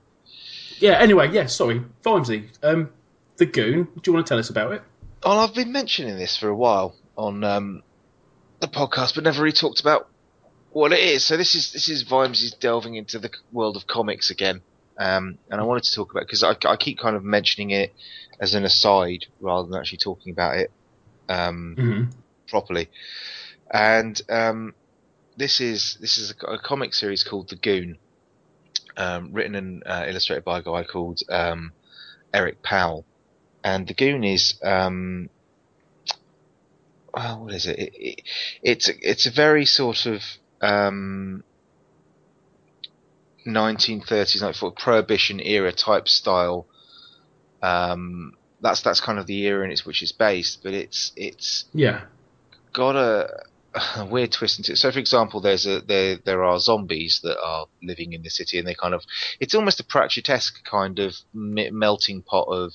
[0.80, 0.98] Yeah.
[0.98, 1.46] Anyway, yeah.
[1.46, 2.48] Sorry, Vimesy.
[2.62, 2.90] Um,
[3.36, 3.84] the Goon.
[3.84, 4.82] Do you want to tell us about it?
[5.22, 7.82] Oh, I've been mentioning this for a while on um,
[8.60, 10.08] the podcast, but never really talked about
[10.72, 11.24] what it is.
[11.24, 14.60] So this is this is Vimes is delving into the world of comics again,
[14.98, 17.94] um, and I wanted to talk about because I, I keep kind of mentioning it
[18.40, 20.70] as an aside rather than actually talking about it
[21.28, 22.02] um, hmm
[22.48, 22.90] properly.
[23.70, 24.74] And um,
[25.36, 27.98] this is this is a, a comic series called The Goon,
[28.96, 31.72] um, written and uh, illustrated by a guy called um,
[32.32, 33.04] Eric Powell.
[33.64, 35.30] And The Goon is um,
[37.14, 37.78] well, what is it?
[37.78, 38.20] it, it
[38.62, 40.22] it's it's a very sort of
[40.60, 41.42] um,
[43.46, 46.66] 1930s, like sort of prohibition era type style.
[47.62, 52.02] Um, that's that's kind of the era in which it's based, but it's it's Yeah.
[52.72, 53.44] got a,
[53.96, 54.76] a weird twist into it.
[54.78, 58.58] So, for example, there's a there there are zombies that are living in the city,
[58.58, 59.02] and they kind of
[59.40, 62.72] it's almost a Pratchett-esque kind of me- melting pot of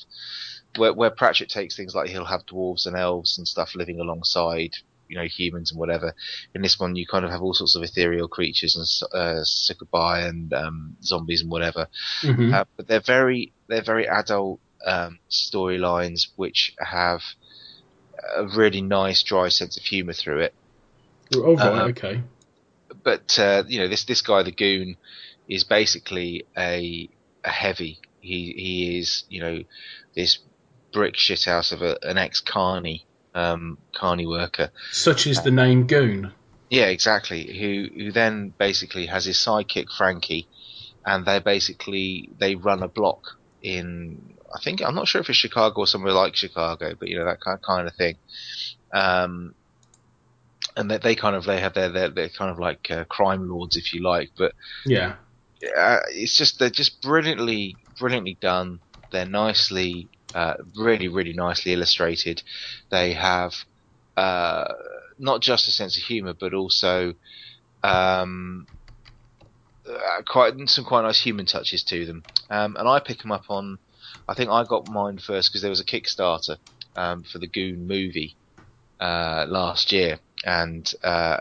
[0.77, 4.73] where where Pratchett takes things like he'll have dwarves and elves and stuff living alongside
[5.09, 6.13] you know humans and whatever.
[6.55, 10.21] In this one, you kind of have all sorts of ethereal creatures and uh, succubi
[10.21, 11.87] and um, zombies and whatever.
[12.21, 17.21] hmm Uh, but they're very they're very adult um, storylines which have
[18.35, 20.53] a really nice dry sense of humour through it.
[21.35, 21.81] Oh right.
[21.81, 22.21] uh, okay.
[23.03, 24.97] But uh, you know this this guy the goon
[25.47, 27.09] is basically a
[27.43, 27.99] a heavy.
[28.21, 29.63] He he is you know
[30.15, 30.39] this
[30.91, 34.71] brick shit shithouse of a, an ex carney um, carney worker.
[34.91, 36.33] Such is the name Goon.
[36.69, 37.57] Yeah, exactly.
[37.59, 40.47] Who who then basically has his sidekick Frankie,
[41.05, 43.21] and they basically they run a block
[43.61, 47.17] in I think I'm not sure if it's Chicago or somewhere like Chicago, but you
[47.17, 48.15] know that kind kind of thing.
[48.93, 49.53] Um,
[50.75, 53.49] and they, they kind of they have their their they're kind of like uh, crime
[53.49, 54.53] lords if you like, but
[54.85, 55.15] Yeah.
[55.77, 58.79] uh, it's just they're just brilliantly brilliantly done.
[59.11, 62.41] They're nicely, uh, really really nicely illustrated.
[62.89, 63.53] They have
[64.17, 64.73] uh,
[65.17, 67.13] not just a sense of humour, but also
[67.83, 68.67] um,
[69.87, 72.23] uh, quite some quite nice human touches to them.
[72.49, 73.79] Um, and I pick them up on.
[74.27, 76.57] I think I got mine first because there was a Kickstarter
[76.95, 78.35] um, for the Goon movie
[78.99, 81.37] uh, last year, and uh,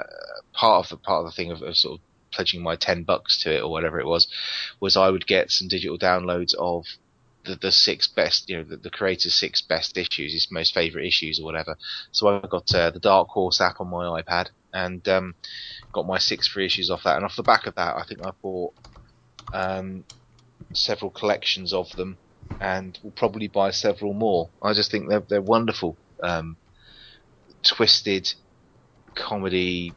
[0.52, 3.42] part of the part of the thing of, of sort of pledging my ten bucks
[3.42, 4.28] to it or whatever it was,
[4.80, 6.84] was I would get some digital downloads of
[7.48, 11.06] the, the six best, you know, the, the creator's six best issues, his most favorite
[11.06, 11.76] issues or whatever.
[12.12, 15.34] So I've got uh, the Dark Horse app on my iPad and um,
[15.94, 17.16] got my six free issues off that.
[17.16, 18.74] And off the back of that, I think I bought
[19.52, 20.04] um,
[20.74, 22.18] several collections of them,
[22.60, 24.50] and will probably buy several more.
[24.62, 26.58] I just think they're they're wonderful, um,
[27.64, 28.32] twisted
[29.16, 29.96] comedy,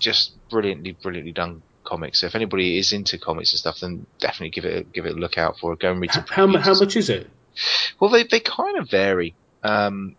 [0.00, 1.62] just brilliantly, brilliantly done
[1.92, 2.20] comics.
[2.20, 5.12] So if anybody is into comics and stuff, then definitely give it a, give it
[5.12, 5.76] a look out for.
[5.76, 6.24] Go and read some.
[6.26, 6.62] How, previews.
[6.62, 7.28] how much is it?
[8.00, 9.34] Well, they they kind of vary.
[9.62, 10.16] Um,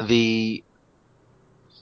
[0.00, 0.64] the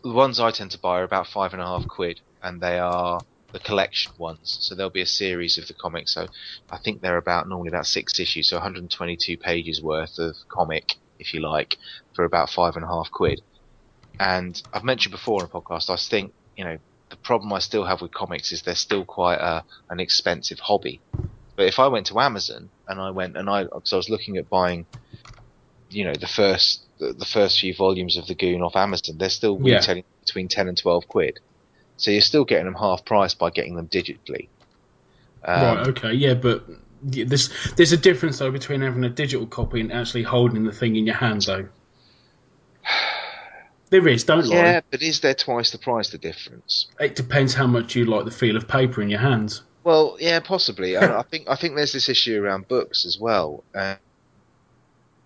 [0.02, 2.80] the ones I tend to buy are about five and a half quid, and they
[2.80, 3.20] are
[3.52, 4.58] the collection ones.
[4.60, 6.14] So there'll be a series of the comics.
[6.14, 6.26] So
[6.68, 11.34] I think they're about normally about six issues, so 122 pages worth of comic, if
[11.34, 11.76] you like,
[12.14, 13.42] for about five and a half quid.
[14.18, 16.78] And I've mentioned before in a podcast, I think you know
[17.12, 21.02] the problem I still have with comics is they're still quite a, an expensive hobby.
[21.56, 24.38] But if I went to Amazon and I went and I, because I was looking
[24.38, 24.86] at buying,
[25.90, 29.28] you know, the first the, the first few volumes of the Goon off Amazon, they're
[29.28, 29.76] still Yeah.
[29.76, 31.38] retailing between ten and twelve quid.
[31.98, 34.48] So you're still getting them half price by getting them digitally.
[35.44, 35.86] Um, right.
[35.88, 36.12] Okay.
[36.14, 36.64] Yeah, but
[37.10, 40.72] yeah, there's there's a difference though between having a digital copy and actually holding the
[40.72, 41.68] thing in your hand though.
[43.92, 44.24] There is.
[44.24, 44.56] Don't lie.
[44.56, 46.86] Yeah, but is there twice the price the difference?
[46.98, 49.60] It depends how much you like the feel of paper in your hands.
[49.84, 50.96] Well, yeah, possibly.
[50.96, 53.64] I, think I think there's this issue around books as well.
[53.74, 53.96] Uh,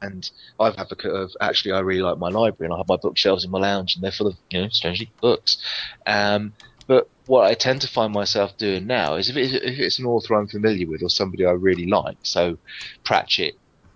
[0.02, 0.28] and
[0.58, 3.44] I'm an advocate of actually I really like my library and I have my bookshelves
[3.44, 5.58] in my lounge and they're full of you know strangely books.
[6.04, 6.52] Um,
[6.88, 10.06] but what I tend to find myself doing now is if, it, if it's an
[10.06, 12.58] author I'm familiar with or somebody I really like, so
[13.04, 13.54] Pratchett,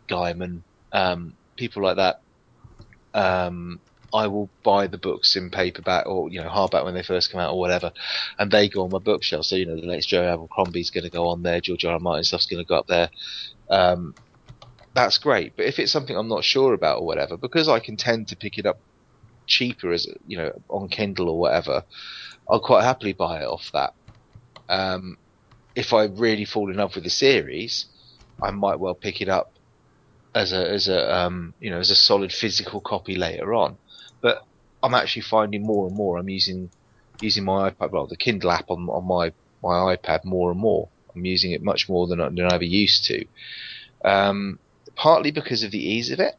[0.08, 0.60] Gaiman,
[0.92, 2.20] um, people like that,
[3.14, 3.80] um,
[4.12, 7.40] I will buy the books in paperback or you know hardback when they first come
[7.40, 7.92] out or whatever,
[8.38, 9.44] and they go on my bookshelf.
[9.46, 11.92] So you know the next Joe Abercrombie's going to go on there, George R.
[11.92, 12.00] R.
[12.00, 13.10] Martin stuff's going to go up there.
[13.68, 14.14] Um,
[14.94, 17.96] that's great, but if it's something I'm not sure about or whatever, because I can
[17.96, 18.80] tend to pick it up
[19.46, 21.84] cheaper as you know on Kindle or whatever,
[22.48, 23.94] I'll quite happily buy it off that.
[24.68, 25.16] Um,
[25.74, 27.86] if I really fall in love with the series,
[28.42, 29.52] I might well pick it up
[30.34, 33.78] as a as a um, you know as a solid physical copy later on.
[34.82, 36.70] I'm actually finding more and more I'm using
[37.20, 39.32] using my iPad, well, the Kindle app on on my
[39.62, 40.90] my iPad more and more.
[41.14, 43.26] I'm using it much more than I, than I ever used to.
[44.04, 44.58] Um,
[44.96, 46.34] partly because of the ease of it,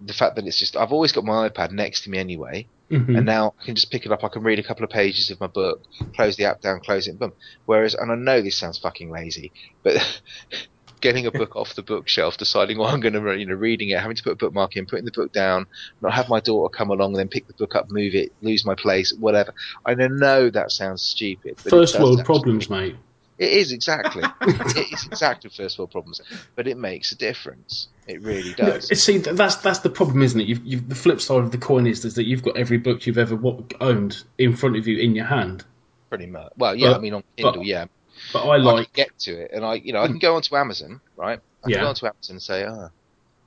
[0.00, 3.16] the fact that it's just I've always got my iPad next to me anyway, Mhm.
[3.16, 4.24] and now I can just pick it up.
[4.24, 5.80] I can read a couple of pages of my book,
[6.14, 7.32] close the app down, close it, boom.
[7.64, 9.94] Whereas, and I know this sounds fucking lazy, but
[11.04, 14.00] getting a book off the bookshelf, deciding what I'm going to, you know, reading it,
[14.00, 15.66] having to put a bookmark in, putting the book down,
[16.00, 18.64] not have my daughter come along and then pick the book up, move it, lose
[18.64, 19.52] my place, whatever.
[19.84, 21.58] I know that sounds stupid.
[21.62, 22.96] But First world problems, mate.
[23.36, 24.22] It is exactly.
[24.40, 26.22] it is exactly first world problems,
[26.54, 27.88] but it makes a difference.
[28.06, 28.88] It really does.
[28.98, 30.46] See, that's that's the problem, isn't it?
[30.46, 33.06] You've, you've, the flip side of the coin is, is that you've got every book
[33.06, 33.38] you've ever
[33.80, 35.64] owned in front of you in your hand.
[36.08, 36.52] Pretty much.
[36.56, 37.86] Well, yeah, But- I mean on but Kindle, yeah.
[38.32, 40.36] But I I like, can get to it, and I, you know, I can go
[40.36, 41.38] onto Amazon, right?
[41.62, 41.80] I can Yeah.
[41.82, 42.88] go onto Amazon and say, ah,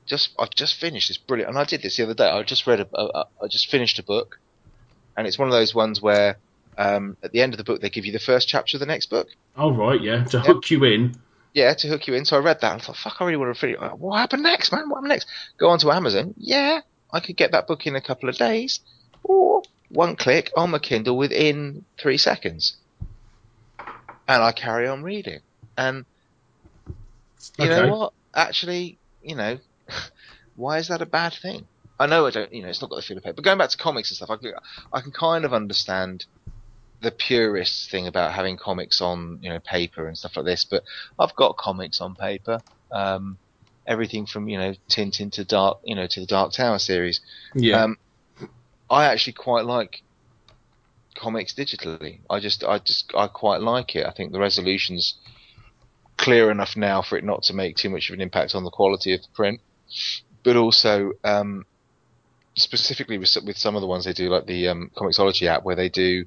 [0.06, 2.30] just I've just finished this brilliant, and I did this the other day.
[2.30, 4.36] I just read a, a, a I just finished a book,
[5.18, 6.38] and it's one of those ones where
[6.78, 8.86] um, at the end of the book they give you the first chapter of the
[8.86, 9.28] next book.
[9.58, 11.16] oh right, yeah, to hook you in.
[11.54, 12.24] Yeah, to hook you in.
[12.26, 13.78] So I read that and I thought, fuck, I really want to finish.
[13.82, 13.98] It.
[13.98, 14.90] What happened next, man?
[14.90, 15.28] What happened next?
[15.60, 16.36] Go on to Amazon.
[16.38, 16.82] Yeah,
[17.12, 18.80] I could get that book in a couple of days,
[19.24, 22.78] or one click on my Kindle within three seconds,
[24.28, 25.42] and I carry on reading.
[25.78, 26.06] And
[27.58, 27.70] you Okay.
[27.70, 28.14] know what?
[28.36, 29.60] Actually, you know,
[30.56, 31.68] why is that a bad thing?
[32.00, 33.36] I know I don't, you know, it's not got the feel of paper.
[33.36, 34.54] But going back to comics and stuff, I can,
[34.94, 36.26] I can kind of understand
[37.02, 40.66] the purist thing about having comics on, you know, paper and stuff like this.
[40.66, 40.84] But
[41.20, 42.62] I've got comics on paper.
[42.92, 43.40] Um,
[43.88, 47.22] everything from you know Tintin to Dark, you know, to the Dark Tower series.
[47.54, 47.98] Yeah, Um,
[48.90, 50.02] I actually quite like
[51.18, 52.20] comics digitally.
[52.30, 54.06] I just, I just, I quite like it.
[54.06, 55.16] I think the resolution's
[56.18, 58.72] clear enough now for it not to make too much of an impact on the
[58.72, 59.60] quality of the print,
[60.44, 61.66] but also um,
[62.56, 65.76] specifically with, with some of the ones they do, like the um, Comixology app, where
[65.76, 66.26] they do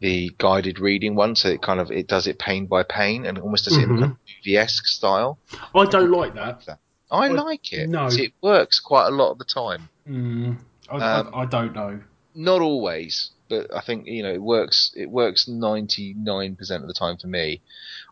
[0.00, 3.38] the guided reading one, so it kind of it does it pane by pane and
[3.38, 5.38] almost does it in kind of movie-esque style.
[5.74, 6.62] I don't like that.
[7.10, 7.88] I I- like it.
[7.88, 8.06] no.
[8.10, 9.88] It works quite a lot of the time.
[10.08, 10.56] Mm,
[10.90, 12.00] I, Um, I, I don't know.
[12.34, 14.92] not always, but I think you know it works.
[14.96, 17.60] It works ninety nine percent of the time for me.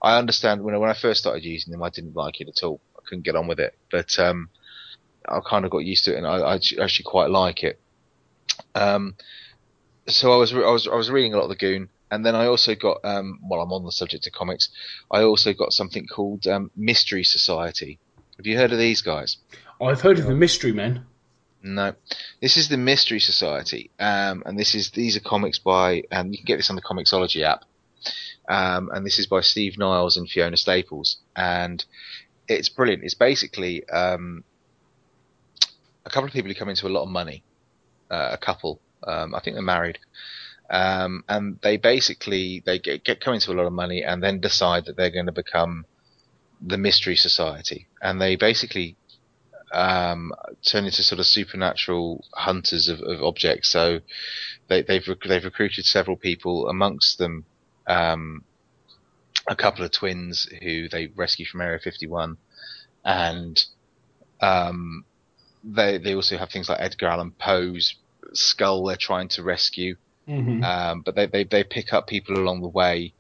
[0.02, 2.62] I understand when I, when I first started using them, I didn't like it at
[2.62, 2.81] all.
[2.98, 4.51] I couldn't get on with it, but um,
[5.27, 7.81] I kind of got used to it, and I, I actually quite like it.
[8.74, 9.15] Um,
[10.09, 12.27] so I was re- I was I was reading a lot of the Goon, and
[12.27, 14.69] then I also got um, while I'm on the subject of comics,
[15.10, 18.01] I also got something called um, Mystery Society,
[18.39, 19.36] Have you heard of these guys?
[19.81, 21.06] I've heard of the Mystery Men.
[21.63, 21.95] No,
[22.41, 26.39] this is the Mystery Society, um, and this is these are comics by, and you
[26.39, 27.65] can get this on the Comixology app,
[28.49, 31.85] um, and this is by Steve Niles and Fiona Staples, and
[32.47, 33.03] it's brilliant.
[33.03, 34.45] It's basically um,
[36.07, 37.43] a couple of people who come into a lot of money,
[38.09, 39.99] uh, a couple, um, I think they're married,
[40.71, 44.41] um, and they basically they get, get come into a lot of money and then
[44.41, 45.87] decide that they're going to become
[46.61, 48.97] the Mystery Society, and they basically
[49.73, 50.32] um,
[50.66, 53.70] turn into sort of supernatural hunters of, of objects.
[53.70, 54.01] So
[54.69, 57.45] they, they've rec- they've recruited several people, amongst them
[57.86, 58.45] um,
[59.49, 62.36] a couple of twins who they rescue from Area 51,
[63.05, 63.65] and
[64.40, 65.05] um,
[65.65, 67.97] they they also have things like Edgar Allan Poe's
[68.32, 69.97] skull they're trying to rescue.
[70.28, 70.62] Mm-hmm.
[70.62, 73.15] Um, but they, they they pick up people along the way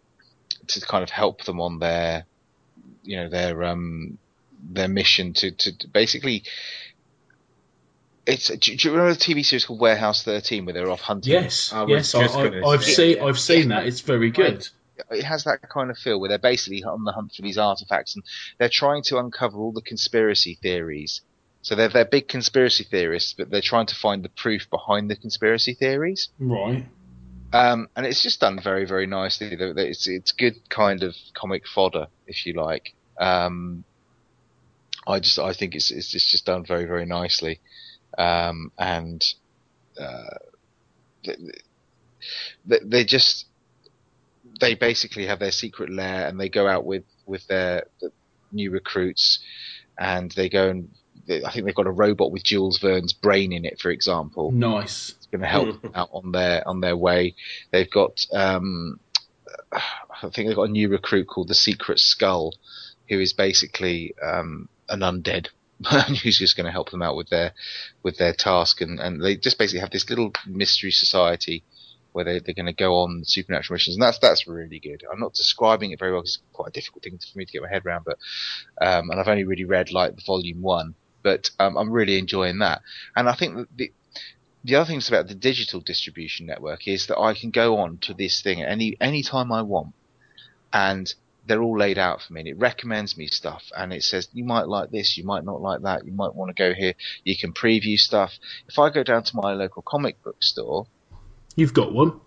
[0.66, 2.26] to kind of help them on their
[3.02, 4.18] you know their um
[4.60, 6.44] their mission to to basically
[8.26, 11.72] it's do you remember the TV series called Warehouse 13 where they're off hunting Yes,
[11.72, 13.86] I yes, I, I, I've, say- seen I've seen that.
[13.86, 14.68] It's very good.
[15.10, 18.14] it has that kind of feel where they're basically on the hunt for these artifacts
[18.16, 18.24] and
[18.58, 21.22] they're trying to uncover all the conspiracy theories.
[21.62, 25.16] So they're they're big conspiracy theorists, but they're trying to find the proof behind the
[25.16, 26.28] conspiracy theories.
[26.38, 26.86] Right.
[27.52, 29.56] Um, and it's just done very very nicely.
[29.58, 32.94] It's it's good kind of comic fodder, if you like.
[33.18, 33.84] Um,
[35.06, 37.60] I just I think it's it's just, just done very very nicely,
[38.16, 39.24] um, and
[40.00, 40.38] uh,
[41.24, 41.36] they,
[42.66, 43.46] they, they just
[44.60, 48.10] they basically have their secret lair and they go out with with their the
[48.52, 49.40] new recruits
[49.98, 50.90] and they go and
[51.26, 54.50] they, I think they've got a robot with Jules Verne's brain in it, for example.
[54.50, 55.10] Nice.
[55.10, 57.34] It's going to help them out on their on their way.
[57.70, 58.98] They've got um,
[59.72, 62.54] I think they've got a new recruit called the Secret Skull,
[63.08, 65.48] who is basically um, an undead.
[66.24, 67.52] who's just going to help them out with their
[68.02, 68.80] with their task.
[68.80, 71.62] And, and they just basically have this little mystery society
[72.10, 73.94] where they, they're going to go on supernatural missions.
[73.94, 75.04] And that's that's really good.
[75.10, 77.52] I'm not describing it very well because it's quite a difficult thing for me to
[77.52, 78.18] get my head around but
[78.84, 82.58] um, and I've only really read like the volume one but um, I'm really enjoying
[82.58, 82.82] that.
[83.14, 83.92] And I think the
[84.64, 88.14] the other things about the digital distribution network is that I can go on to
[88.14, 89.94] this thing at any any time I want,
[90.72, 91.12] and
[91.48, 92.40] they're all laid out for me.
[92.42, 95.60] And it recommends me stuff, and it says you might like this, you might not
[95.60, 96.94] like that, you might want to go here.
[97.24, 98.34] You can preview stuff.
[98.68, 100.86] If I go down to my local comic book store,
[101.56, 102.20] You've got one.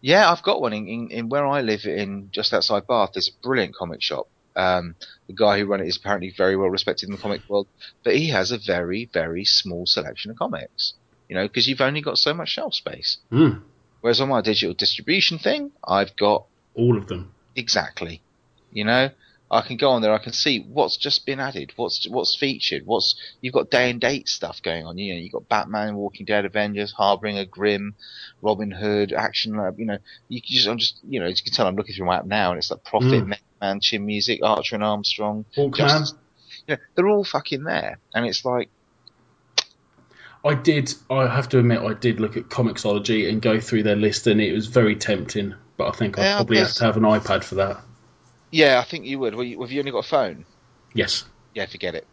[0.00, 3.10] yeah, I've got one in, in, in where I live in just outside Bath.
[3.12, 4.28] There's a brilliant comic shop.
[4.56, 4.94] Um,
[5.26, 7.66] the guy who runs it is apparently very well respected in the comic world,
[8.04, 10.94] but he has a very, very small selection of comics.
[11.28, 13.18] You know, because you've only got so much shelf space.
[13.30, 13.62] Mm.
[14.02, 16.44] Whereas on my digital distribution thing, I've got
[16.74, 17.32] All of them.
[17.56, 18.20] exactly.
[18.72, 19.10] You know,
[19.50, 20.14] I can go on there.
[20.14, 24.00] I can see what's just been added, what's what's featured, what's you've got day and
[24.00, 24.96] date stuff going on.
[24.96, 27.94] You know, you've got Batman, Walking Dead, Avengers, Harbinger, Grimm,
[28.40, 29.78] Robin Hood, Action Lab.
[29.78, 31.94] You know, you can just I'm just you know as you can tell I'm looking
[31.94, 33.36] through my app now and it's like Prophet, Mm.
[33.60, 35.44] Man, Chin Music, Archer and Armstrong.
[35.56, 36.14] Hawkman.
[36.66, 38.70] You know, they're all fucking there, and it's like
[40.44, 40.94] I did.
[41.10, 44.40] I have to admit, I did look at Comixology and go through their list, and
[44.40, 45.54] it was very tempting.
[45.76, 47.80] But I think I probably have to have an iPad for that.
[48.52, 49.34] Yeah, I think you would.
[49.34, 50.46] Well, you, have you only got a phone?
[50.94, 51.24] Yes.
[51.54, 52.08] yeah, forget it.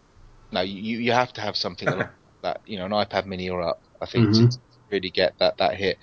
[0.51, 2.07] No, you you have to have something like
[2.43, 2.61] that.
[2.65, 3.81] You know, an iPad Mini or up.
[4.01, 4.33] I think Mhm.
[4.33, 4.57] to, to
[4.91, 5.99] really get that that hit.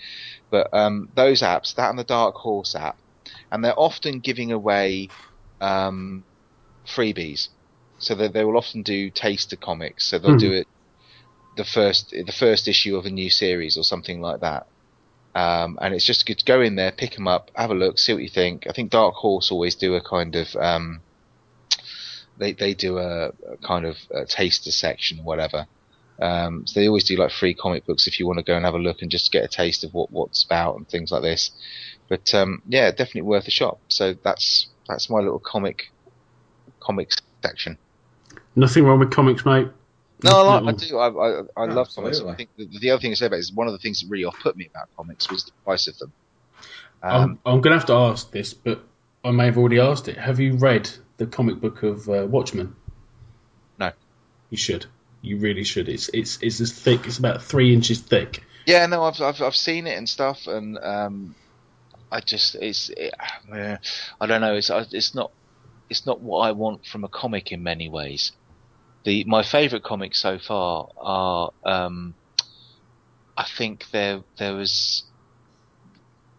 [0.51, 2.99] But um, those apps, that and the Dark Horse app,
[3.53, 5.13] and they're often giving away
[5.61, 6.27] um,
[6.89, 7.49] freebies.
[7.99, 10.09] So that they will often do taster comics.
[10.11, 10.41] So they'll Mhm.
[10.41, 10.69] do it
[11.57, 14.67] the first the first issue of a new series or something like that.
[15.37, 17.99] Um, and it's just good to go in there, pick them up, have a look,
[17.99, 18.67] see what you think.
[18.71, 21.03] I think Dark Horse always do a kind of um,
[22.39, 25.67] they they do a, a kind of a taster section, whatever.
[26.23, 28.65] Um, so they always do like free comic books if you want to go and
[28.65, 31.21] have a look and just get a taste of what what's about and things like
[31.21, 31.51] this.
[32.09, 33.77] But um, yeah, definitely worth a shot.
[33.89, 35.93] So that's that's my little comic
[36.81, 37.77] comics section.
[38.55, 39.69] Nothing wrong with comics, mate.
[40.23, 40.99] No, I, like, I do.
[40.99, 42.21] I, I, I love comics.
[42.21, 44.01] I think the, the other thing to say about it is one of the things
[44.01, 46.13] that really off put me about comics was the price of them.
[47.03, 48.83] Um, I'm, I'm going to have to ask this, but
[49.25, 50.17] I may have already asked it.
[50.17, 50.89] Have you read
[51.19, 52.75] the comic book of uh, Watchmen?
[53.79, 53.93] No.
[54.51, 54.87] You should.
[55.21, 55.89] You really should.
[55.89, 57.07] It's it's it's as thick.
[57.07, 58.43] It's about three inches thick.
[58.65, 61.35] Yeah, no, I've I've, I've seen it and stuff, and um,
[62.11, 63.15] I just it's it,
[63.53, 64.55] I don't know.
[64.55, 65.33] It's it's not
[65.91, 68.33] it's not what I want from a comic in many ways.
[69.07, 72.15] The my favourite comics so far are um,
[73.37, 75.05] I think there there was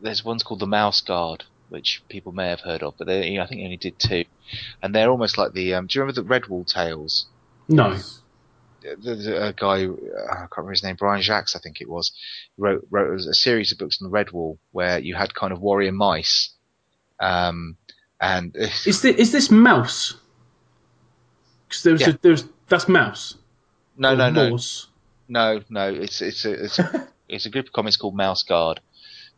[0.01, 3.47] there's one's called the Mouse Guard, which people may have heard of, but they, I
[3.47, 4.25] think they only did two,
[4.83, 7.27] and they're almost like the um, do you remember the Redwall Tales?
[7.69, 7.97] No.
[9.01, 12.11] There's a guy, uh, I can't remember his name, Brian Jacques, I think it was,
[12.57, 15.93] wrote wrote a series of books on the Redwall where you had kind of warrior
[15.93, 16.53] mice,
[17.21, 17.77] um,
[18.19, 20.15] and Is this, is this Maus?
[21.67, 22.09] Because there's Yeah.
[22.09, 23.35] a, there's that's Maus.
[23.97, 24.87] no, Or no, no, Morse.
[25.27, 28.79] no, no, it's it's a it's a, it's a group of comics called Mouse Guard,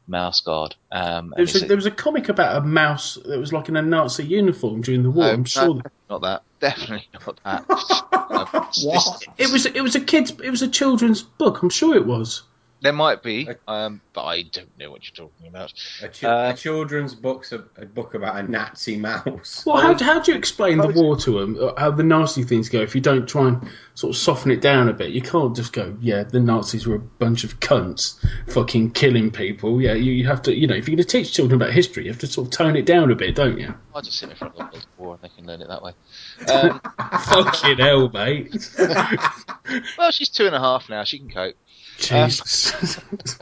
[0.07, 0.75] Mouse Guard.
[0.91, 3.69] Um, There was, it's a, there was a comic about a mouse that was like
[3.69, 5.25] in a Nazi uniform during the war.
[5.25, 5.73] No, I'm sure no.
[5.81, 7.65] that- not that, definitely not that.
[8.83, 9.23] What?
[9.37, 9.65] it was.
[9.65, 10.31] It was a kids.
[10.43, 11.61] It was a children's book.
[11.63, 12.43] I'm sure it was.
[12.81, 15.73] There might be, um, but I don't know what you're talking about.
[16.01, 19.63] A, ch- Uh, a children's book's a, a book about a Nazi mouse.
[19.65, 21.73] Well, how, how do you explain the war to them?
[21.77, 22.79] How the nasty things go?
[22.81, 25.73] If you don't try and sort of soften it down a bit, you can't just
[25.73, 28.15] go, "Yeah, the Nazis were a bunch of cunts,
[28.47, 31.33] fucking killing people." Yeah, you, you have to, you know, if you're going to teach
[31.33, 33.73] children about history, you have to sort of tone it down a bit, don't you?
[33.93, 35.83] I'll just sit in front of the World War and they can learn it that
[35.83, 35.91] way.
[36.49, 36.79] Um,
[37.25, 38.55] fucking hell, mate.
[39.97, 41.55] well, she's two and a half now; she can cope.
[41.99, 42.99] Jesus.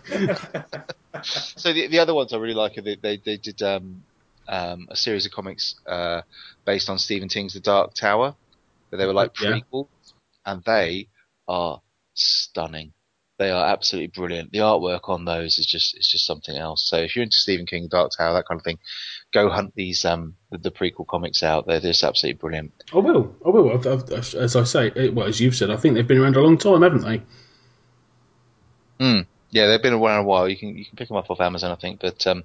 [1.58, 4.04] So the the other ones I really like are they they, they did um,
[4.48, 6.22] um, a series of comics uh,
[6.66, 8.36] based on Stephen King's The Dark Tower,
[8.92, 9.60] but they were like Yeah.
[10.46, 11.10] and they
[11.48, 11.82] are
[12.14, 12.94] stunning.
[13.40, 14.52] They are absolutely brilliant.
[14.52, 16.88] The artwork on those is just is just something else.
[16.88, 18.80] So if you're into Stephen King, Dark Tower, that kind of thing,
[19.34, 21.66] go hunt these um the, the prequel comics out.
[21.68, 22.74] They're just absolutely brilliant.
[22.94, 23.36] I will.
[23.46, 23.72] I will.
[23.72, 26.42] I've, I've, as I say, well, as you've said, I think they've been around a
[26.42, 27.22] long time, haven't they?
[29.00, 30.48] Yeah, they've been around a while.
[30.50, 32.44] You can you can pick them up off Amazon, I think, but um,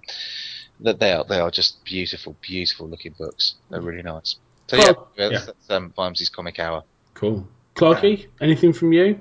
[0.81, 3.55] that they are they are just beautiful, beautiful looking books.
[3.71, 4.37] They're really nice.
[4.69, 5.39] So yeah, Well, that's, yeah.
[5.47, 6.85] that's um, Vimesy's Comic Hour.
[7.15, 7.47] Cool.
[7.75, 9.21] Clarky, anything from you?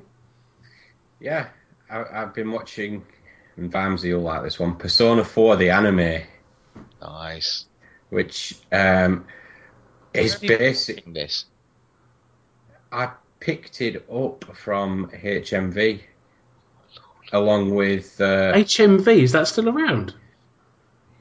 [1.20, 1.48] Yeah,
[1.90, 3.04] I, I've been watching,
[3.58, 6.22] and Vamsy will like this one, Persona 4, the anime,
[7.02, 7.66] Nice.
[8.10, 9.26] which um,
[10.14, 11.14] is Where have you basic.
[11.14, 11.46] This.
[12.92, 16.02] I picked it up from HMV
[17.32, 18.20] along with.
[18.20, 20.14] Uh, HMV, is that still around?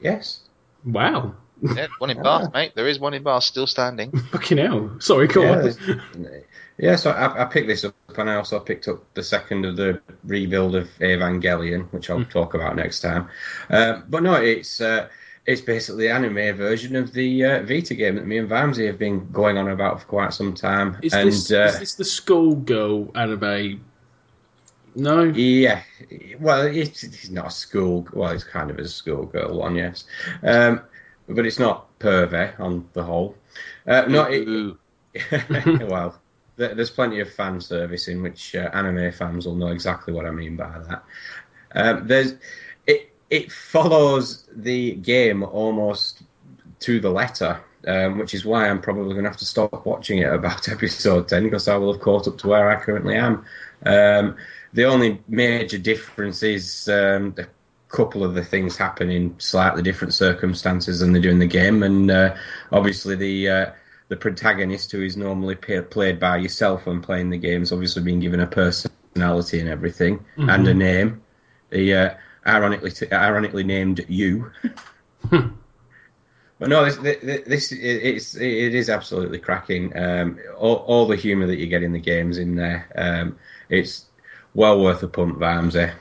[0.01, 0.39] yes.
[0.83, 1.35] Wow.
[1.61, 2.71] Yeah, one in Bath, mate.
[2.75, 4.11] There is one in Bath still standing.
[4.31, 4.95] Fucking hell.
[4.99, 6.27] Sorry, go Yeah, on.
[6.79, 9.75] yeah, so I, I picked this up, and I also picked up the second of
[9.77, 13.29] the rebuild of Evangelion, which I'll talk about next time.
[13.69, 15.07] Uh, but no, it's uh,
[15.45, 18.97] it's basically the anime version of the uh, Vita game that me and Vamsy have
[18.97, 20.97] been going on about for quite some time.
[21.03, 23.83] Is, and this, uh, is this the schoolgirl anime?
[24.95, 25.23] No?
[25.23, 25.83] yeah,
[26.39, 28.07] well, it's, it's not a school.
[28.13, 30.03] Well, it's kind of a schoolgirl one, yes,
[30.43, 30.81] um,
[31.27, 33.35] but it's not pervy on the whole.
[33.87, 34.77] Uh, no, it,
[35.89, 36.19] well,
[36.55, 40.31] there's plenty of fan service in which uh, anime fans will know exactly what I
[40.31, 41.03] mean by that.
[41.73, 42.35] Um, there's
[42.85, 43.13] it.
[43.29, 46.21] It follows the game almost
[46.81, 50.19] to the letter, um, which is why I'm probably going to have to stop watching
[50.19, 53.45] it about episode ten because I will have caught up to where I currently am.
[53.85, 54.35] Um,
[54.73, 57.47] the only major difference is um, a
[57.89, 61.83] couple of the things happen in slightly different circumstances than they do in the game,
[61.83, 62.35] and uh,
[62.71, 63.71] obviously the uh,
[64.07, 68.03] the protagonist, who is normally pa played by yourself when playing the game, has obviously
[68.03, 71.21] been given a personality and everything and a name.
[71.69, 72.13] The uh,
[72.45, 74.51] ironically t- ironically named you.
[76.61, 76.97] But no, this,
[77.47, 79.97] this, it's it is absolutely cracking.
[79.97, 84.05] Um, all, all the humour that you get in the games in there, um, it's
[84.53, 85.91] well worth a punt, Vamsy.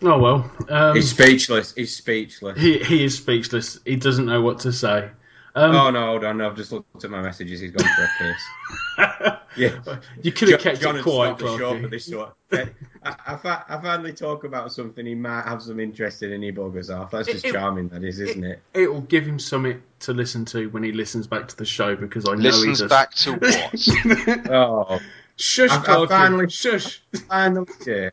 [0.00, 0.50] Oh, well.
[0.70, 1.74] Um, He's speechless.
[1.74, 2.58] He's speechless.
[2.58, 3.80] he, he is speechless.
[3.84, 5.10] He doesn't know what to say.
[5.56, 6.40] Um, oh no, hold on!
[6.40, 7.60] I've just looked at my messages.
[7.60, 9.30] He's gone for a piss.
[9.56, 9.78] Yeah,
[10.20, 12.34] you could have kept John it quiet, stopped the show for this sort.
[12.52, 12.66] I,
[13.04, 16.92] I, I finally talk about something he might have some interest in, and he buggers
[16.92, 17.12] off.
[17.12, 18.60] That's just It- it- charming, that is, isn't it?
[18.74, 21.94] It will give him something to listen to when he listens back to the show
[21.94, 22.90] because I know Listens he does.
[22.90, 24.50] back to what?
[24.50, 24.98] Oh,
[25.36, 27.00] Shush, I- I finally- Shush.
[27.28, 28.10] finally, yeah.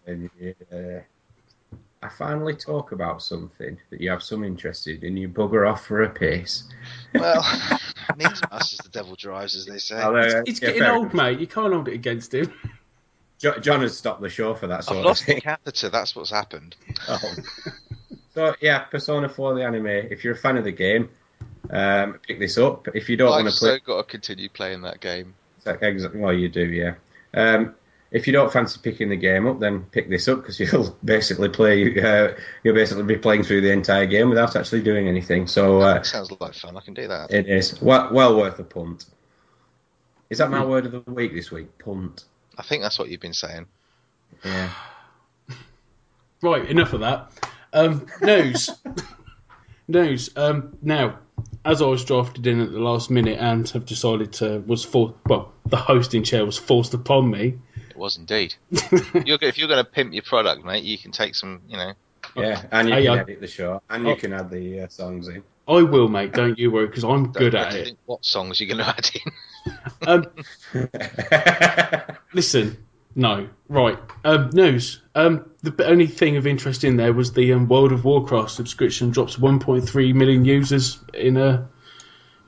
[2.03, 5.85] I finally talk about something that you have some interest in, and you bugger off
[5.85, 6.63] for a piss.
[7.13, 7.45] well,
[8.17, 10.01] needs must as the devil drives, as they say.
[10.01, 11.13] Oh, there- He's yeah, getting old, enough.
[11.13, 11.39] mate.
[11.39, 12.51] You can't hold it against him.
[13.37, 15.41] Jo- John has stopped the show for that I've sort of lost the thing.
[15.41, 15.89] catheter.
[15.89, 16.75] That's what's happened.
[17.07, 17.19] Oh.
[18.33, 19.87] So yeah, Persona 4 the anime.
[19.87, 21.09] If you're a fan of the game,
[21.69, 22.87] um, pick this up.
[22.95, 25.33] If you don't want I've to play, so got to continue playing that game.
[25.65, 26.19] Exactly.
[26.19, 26.93] Well, you do, yeah.
[27.33, 27.75] Um,
[28.11, 31.49] if you don't fancy picking the game up, then pick this up because you'll basically
[31.49, 31.99] play.
[31.99, 32.33] Uh,
[32.63, 35.47] you'll basically be playing through the entire game without actually doing anything.
[35.47, 36.77] So uh, Sounds like fun.
[36.77, 37.31] I can do that.
[37.31, 39.05] it is well, well worth a punt.
[40.29, 41.77] Is that my word of the week this week?
[41.77, 42.25] Punt.
[42.57, 43.67] I think that's what you've been saying.
[44.43, 44.69] Yeah.
[46.43, 47.31] Right, enough of that.
[47.71, 48.71] Um, news.
[49.87, 50.31] news.
[50.35, 51.19] Um, now,
[51.63, 55.13] as I was drafted in at the last minute and have decided to was for
[55.27, 57.59] well, the hosting chair was forced upon me.
[58.01, 58.55] It was indeed.
[58.71, 61.93] you're, if you're going to pimp your product, mate, you can take some, you know.
[62.35, 64.15] Yeah, and you Hey, can I- edit the show, and you Oh.
[64.15, 65.43] can add the uh, songs in.
[65.67, 66.33] I will, mate.
[66.33, 67.97] Don't you worry, because I'm good Don't- at it.
[68.07, 70.25] What songs you're going to add
[70.73, 70.87] in?
[72.01, 72.83] Um, listen,
[73.15, 73.99] no, right.
[74.23, 74.99] Um, news.
[75.13, 79.11] Um, the only thing of interest in there was the um, World of Warcraft subscription
[79.11, 81.69] drops 1.3 million users in a,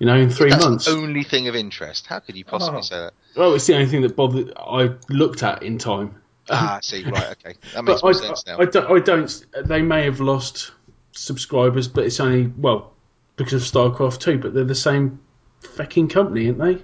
[0.04, 0.84] you know, in three That's months.
[0.84, 2.08] the only thing of interest.
[2.08, 2.82] How could you possibly Oh.
[2.82, 3.14] say that?
[3.38, 6.16] Well, it's the only thing that bothered I looked at in time.
[6.50, 7.54] Ah, I see, right, okay.
[7.74, 8.58] That makes But more I, sense now.
[8.58, 9.46] I, I don't, I don't.
[9.66, 10.72] They may have lost
[11.14, 12.92] subscribers, but it's only well
[13.38, 14.40] because of StarCraft 2.
[14.40, 15.22] But they're the same
[15.62, 16.84] fucking company, aren't they?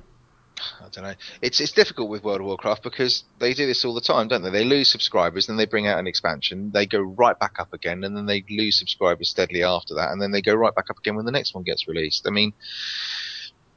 [0.91, 1.13] Don't know.
[1.41, 4.41] It's it's difficult with World of Warcraft because they do this all the time, don't
[4.41, 4.49] they?
[4.49, 8.03] They lose subscribers, then they bring out an expansion, they go right back up again,
[8.03, 10.97] and then they lose subscribers steadily after that, and then they go right back up
[10.97, 12.27] again when the next one gets released.
[12.27, 12.53] I mean,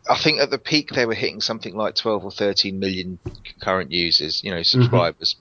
[0.08, 3.92] I think at the peak they were hitting something like 12 or 13 million concurrent
[3.92, 5.36] users, you know, subscribers.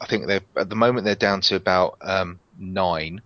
[0.00, 3.22] I think they're at the moment they're down to about um, nine,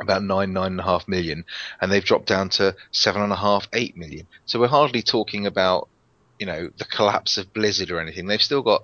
[0.00, 1.44] about nine, nine and a half million,
[1.80, 4.26] and they've dropped down to seven and a half, eight million.
[4.46, 5.88] So we're hardly talking about,
[6.40, 8.26] you know, the collapse of Blizzard or anything.
[8.26, 8.82] They've still got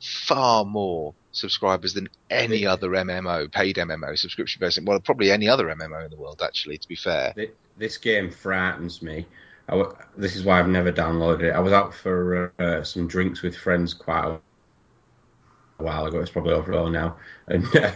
[0.00, 4.80] far more subscribers than any other MMO, paid MMO, subscription based.
[4.82, 6.78] Well, probably any other MMO in the world, actually.
[6.78, 7.34] To be fair,
[7.76, 9.26] this game frightens me.
[9.68, 11.54] W- this is why I've never downloaded it.
[11.54, 16.20] I was out for uh, some drinks with friends quite a while ago.
[16.20, 17.16] It's probably over now,
[17.48, 17.92] and uh,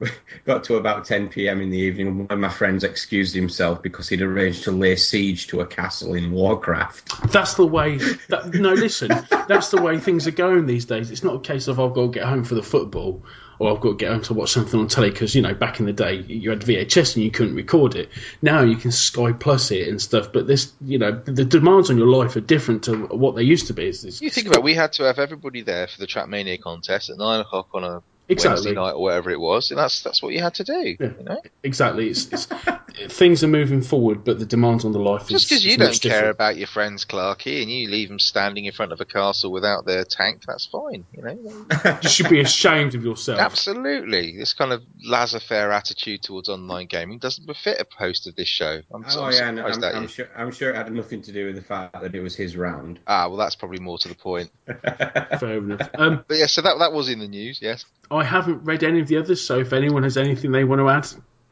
[0.44, 1.60] got to about 10 p.m.
[1.60, 2.08] in the evening.
[2.08, 5.66] and One of my friends excused himself because he'd arranged to lay siege to a
[5.66, 7.32] castle in Warcraft.
[7.32, 7.98] That's the way.
[8.28, 9.10] That, no, listen.
[9.48, 11.10] That's the way things are going these days.
[11.10, 13.22] It's not a case of I've got to get home for the football
[13.60, 15.80] or I've got to get home to watch something on telly because you know back
[15.80, 18.08] in the day you had VHS and you couldn't record it.
[18.40, 20.32] Now you can Sky Plus it and stuff.
[20.32, 23.66] But this, you know, the demands on your life are different to what they used
[23.66, 23.86] to be.
[23.86, 26.60] It's, it's, you think about it, we had to have everybody there for the Trackmania
[26.60, 28.66] contest at nine o'clock on a exactly.
[28.66, 30.96] Wednesday night or whatever it was, and that's that's what you had to do.
[30.98, 31.06] Yeah.
[31.18, 32.08] You know, Exactly.
[32.10, 32.46] It's, it's,
[33.08, 35.88] things are moving forward, but the demands on the life is just because you don't
[35.88, 36.30] much care different.
[36.36, 39.84] about your friends Clarky and you leave them standing in front of a castle without
[39.84, 41.04] their tank, that's fine.
[41.12, 41.66] You know,
[42.02, 43.38] You should be ashamed of yourself.
[43.40, 44.36] absolutely.
[44.38, 48.80] This kind of laissez-faire attitude towards online gaming doesn't befit a host of this show.
[48.92, 50.28] I'm, Oh I'm yeah, and surprised I'm, at I'm sure.
[50.36, 52.98] I'm sure it had nothing to do with the fact that it was his round.
[53.06, 54.50] Ah, well, that's probably more to the point.
[54.66, 55.88] Fair enough.
[55.94, 57.58] Um, But yeah, so that that was in the news.
[57.62, 60.80] Yes, I haven't read any of the others, so if anyone has anything they want
[60.80, 61.06] to add,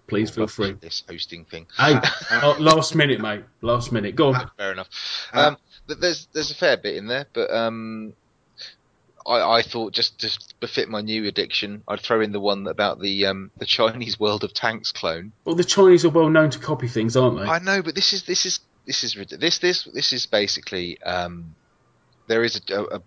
[0.09, 0.73] please feel free.
[0.73, 1.67] This hosting thing.
[1.77, 2.01] Hey,
[2.43, 3.45] oh, last minute, mate.
[3.61, 4.17] Last minute.
[4.17, 4.51] Go on.
[4.57, 4.89] Fair enough.
[5.33, 5.57] Um,
[5.87, 8.13] th- there's there's a fair bit in there, but um,
[9.25, 13.01] I, I thought just to befit my new addiction, I'd throw in the one about
[13.01, 15.33] the um, the Chinese World of Tanks clone.
[15.45, 17.45] Well, the Chinese are well known to copy things, aren't they?
[17.45, 21.55] I know, but this is this is this is this this this is basically um,
[22.27, 23.03] there is a, a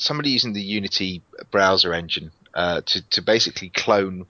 [0.00, 4.26] somebody using the Unity browser engine uh, to to basically clone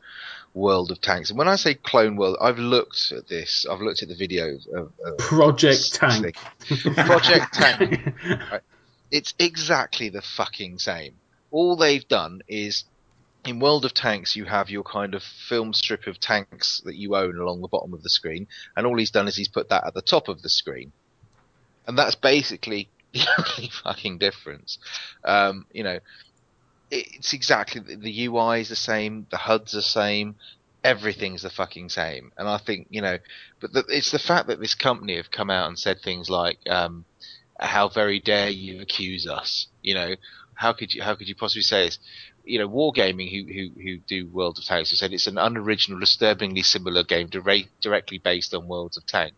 [0.55, 1.31] World of Tanks.
[1.31, 3.67] And when I say clone World, I've looked at this.
[3.71, 6.37] I've looked at the video of, of Project Tank.
[6.97, 8.13] Project Tank.
[9.11, 11.15] It's exactly the fucking same.
[11.51, 12.85] All they've done is
[13.45, 17.17] in World of Tanks you have your kind of film strip of tanks that you
[17.17, 19.87] own along the bottom of the screen, and all he's done is he's put that
[19.87, 20.93] at the top of the screen.
[21.87, 24.79] And that's basically the only fucking difference.
[25.25, 25.99] Um, you know,
[26.91, 30.37] it's exactly the- UI is the same, the HUD's the same,
[30.83, 32.33] everything's the fucking same.
[32.37, 33.19] And I think you know,
[33.61, 36.59] but the, it's the fact that this company have come out and said things like,
[36.69, 37.05] um,
[37.59, 40.15] "How very dare you accuse us?" You know,
[40.55, 41.99] how could you how could you possibly say this?
[42.45, 46.01] You know, Wargaming, who who who do World of Tanks, have said it's an unoriginal,
[46.01, 49.35] disturbingly similar game dire- directly based on Worlds of Tank.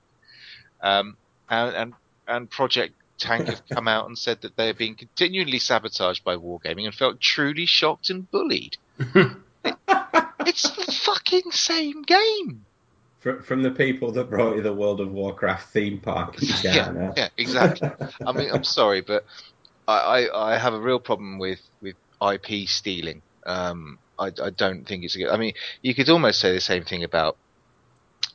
[0.80, 1.16] Um,
[1.48, 1.94] and and
[2.26, 6.36] and Project Tank have come out and said that they are being continually sabotaged by
[6.36, 8.76] Wargaming and felt truly shocked and bullied.
[8.98, 9.32] It-
[10.46, 12.64] it's the fucking same game.
[13.20, 17.12] Fr- From the people that brought you the World of Warcraft theme park China.
[17.16, 17.90] Yeah, exactly.
[18.26, 19.24] I mean, I'm sorry, but
[19.86, 23.22] I, I, I have a real problem with, with IP stealing.
[23.46, 25.28] Um, I, I don't think it's a good.
[25.30, 27.36] I mean, you could almost say the same thing about.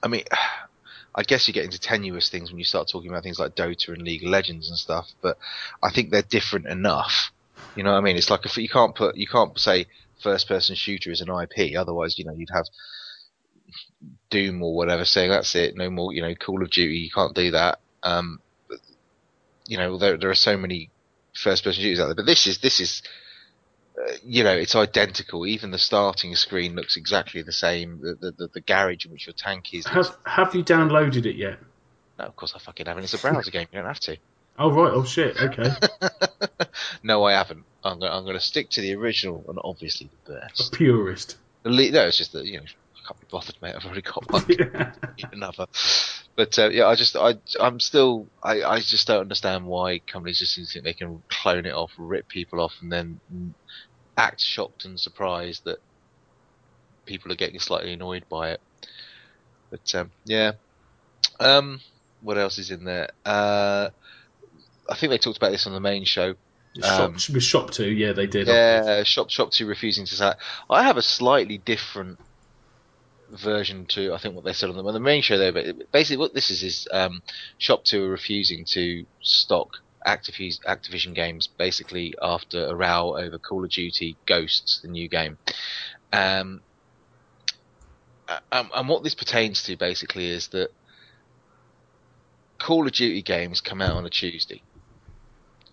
[0.01, 0.23] I mean,
[1.18, 3.89] I guess you get into tenuous things when you start talking about things like Dota
[3.89, 5.10] and League of Legends and stuff.
[5.19, 5.39] But
[5.81, 7.31] I think they're different enough.
[7.76, 8.18] You know what I mean?
[8.18, 9.88] It's like if you can't put you can't say
[10.22, 11.76] first person shooter is an IP.
[11.76, 12.65] Otherwise, you know, you'd have
[14.30, 15.76] Doom or whatever saying that's it.
[15.76, 16.14] No more.
[16.14, 16.98] You know, Call of Duty.
[16.98, 17.80] You can't do that.
[18.03, 18.39] Um,
[19.65, 20.91] you know, there there are so many
[21.35, 23.02] first person shooters out there, but this is this is.
[23.98, 25.48] Uh, you know, it's identical.
[25.48, 27.99] Even the starting screen looks exactly the same.
[28.02, 29.88] The, the, the, garage in which your tank is.
[29.88, 31.57] Have Have you downloaded it yet?
[32.19, 33.03] No, of course I fucking haven't.
[33.03, 33.68] It's a browser game.
[33.72, 34.18] You don't have to.
[34.60, 34.91] Oh right.
[34.91, 35.40] Oh shit.
[35.40, 35.69] Okay.
[37.03, 37.64] No, I haven't.
[37.84, 38.11] I'm going.
[38.11, 40.74] I'm going to stick to the original and obviously the best.
[40.74, 41.38] A purist.
[41.64, 43.76] The le- no, it's just that you know I can't be bothered, mate.
[43.76, 44.45] I've already got one.
[44.49, 44.94] yeah.
[45.32, 45.68] another.
[46.36, 50.40] But uh, yeah, I just I I'm still I, I just don't understand why companies
[50.40, 53.19] just seem to think they can clone it off, rip people off, and then
[54.18, 55.77] act shocked and surprised that
[57.06, 58.61] people are getting slightly annoyed by it.
[59.69, 60.53] But um, yeah,
[61.39, 61.80] um,
[62.22, 63.10] what else is in there?
[63.26, 63.89] Uh,
[64.89, 66.35] I think they talked about this on the main show.
[66.84, 68.48] Um, Shop, with ShopTo, yeah, they did.
[68.48, 70.35] Yeah, Shop ShopTo refusing to sell.
[70.69, 72.19] I have a slightly different
[73.30, 75.52] version to I think what they said on the, on the main show there.
[75.52, 77.22] But basically, what this is is um,
[77.60, 79.77] ShopTo are refusing to stock
[80.07, 85.38] Activision, Activision games basically after a row over Call of Duty Ghosts, the new game.
[86.13, 86.61] Um,
[88.51, 90.69] um, and what this pertains to basically is that
[92.59, 94.61] Call of Duty games come out on a Tuesday.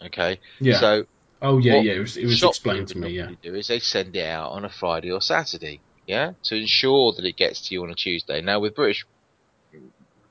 [0.04, 0.80] Okay, Yeah.
[0.80, 1.06] so
[1.40, 1.92] oh yeah, yeah.
[1.92, 3.10] It was, it was explained to me.
[3.10, 3.30] Yeah.
[3.42, 7.24] Do is they send it out on a Friday or Saturday, yeah, to ensure that
[7.24, 8.42] it gets to you on a Tuesday.
[8.42, 9.06] Now with British,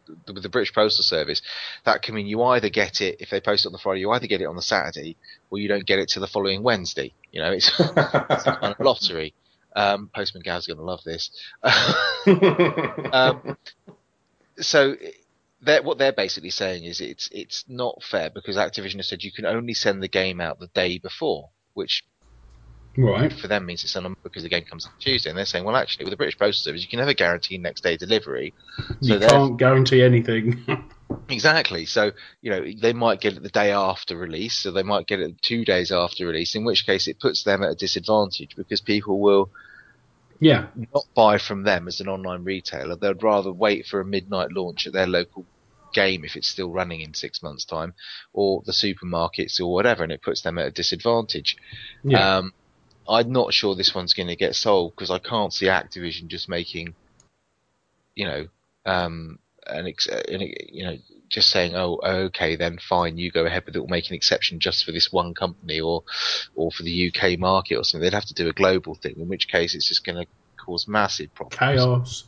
[0.07, 1.41] with the British Postal Service,
[1.85, 4.11] that can mean you either get it if they post it on the Friday, you
[4.11, 5.17] either get it on the Saturday,
[5.49, 7.13] or you don't get it till the following Wednesday.
[7.31, 9.33] You know, it's, it's a kind of lottery.
[9.75, 11.31] Um, Postman Gav's going to love this.
[13.11, 13.57] um,
[14.59, 14.95] so
[15.61, 19.31] they're, what they're basically saying is it's it's not fair because Activision has said you
[19.31, 22.03] can only send the game out the day before, which
[22.95, 23.33] Right.
[23.33, 25.29] for them means it's on because the game comes on Tuesday.
[25.29, 27.81] And they're saying, well, actually, with the British Postal Service, you can never guarantee next
[27.81, 28.53] day delivery.
[29.01, 30.63] So you can't guarantee anything.
[31.29, 31.85] Exactly.
[31.85, 32.11] So
[32.41, 35.41] you know they might get it the day after release, so they might get it
[35.41, 36.55] two days after release.
[36.55, 39.49] In which case, it puts them at a disadvantage because people will
[40.39, 40.67] yeah.
[40.93, 42.95] not buy from them as an online retailer.
[42.95, 45.45] They'd rather wait for a midnight launch at their local
[45.93, 47.93] game if it's still running in six months' time,
[48.33, 51.57] or the supermarkets or whatever, and it puts them at a disadvantage.
[52.03, 52.37] Yeah.
[52.37, 52.53] Um,
[53.07, 56.47] I'm not sure this one's going to get sold because I can't see Activision just
[56.47, 56.95] making,
[58.15, 58.47] you know,
[58.85, 60.97] um, an, ex- an you know,
[61.29, 63.79] just saying, oh, okay, then fine, you go ahead with it.
[63.79, 66.03] We'll make an exception just for this one company or,
[66.55, 68.03] or for the UK market or something.
[68.03, 70.27] They'd have to do a global thing, in which case it's just going to
[70.63, 71.57] cause massive problems.
[71.59, 72.23] Chaos.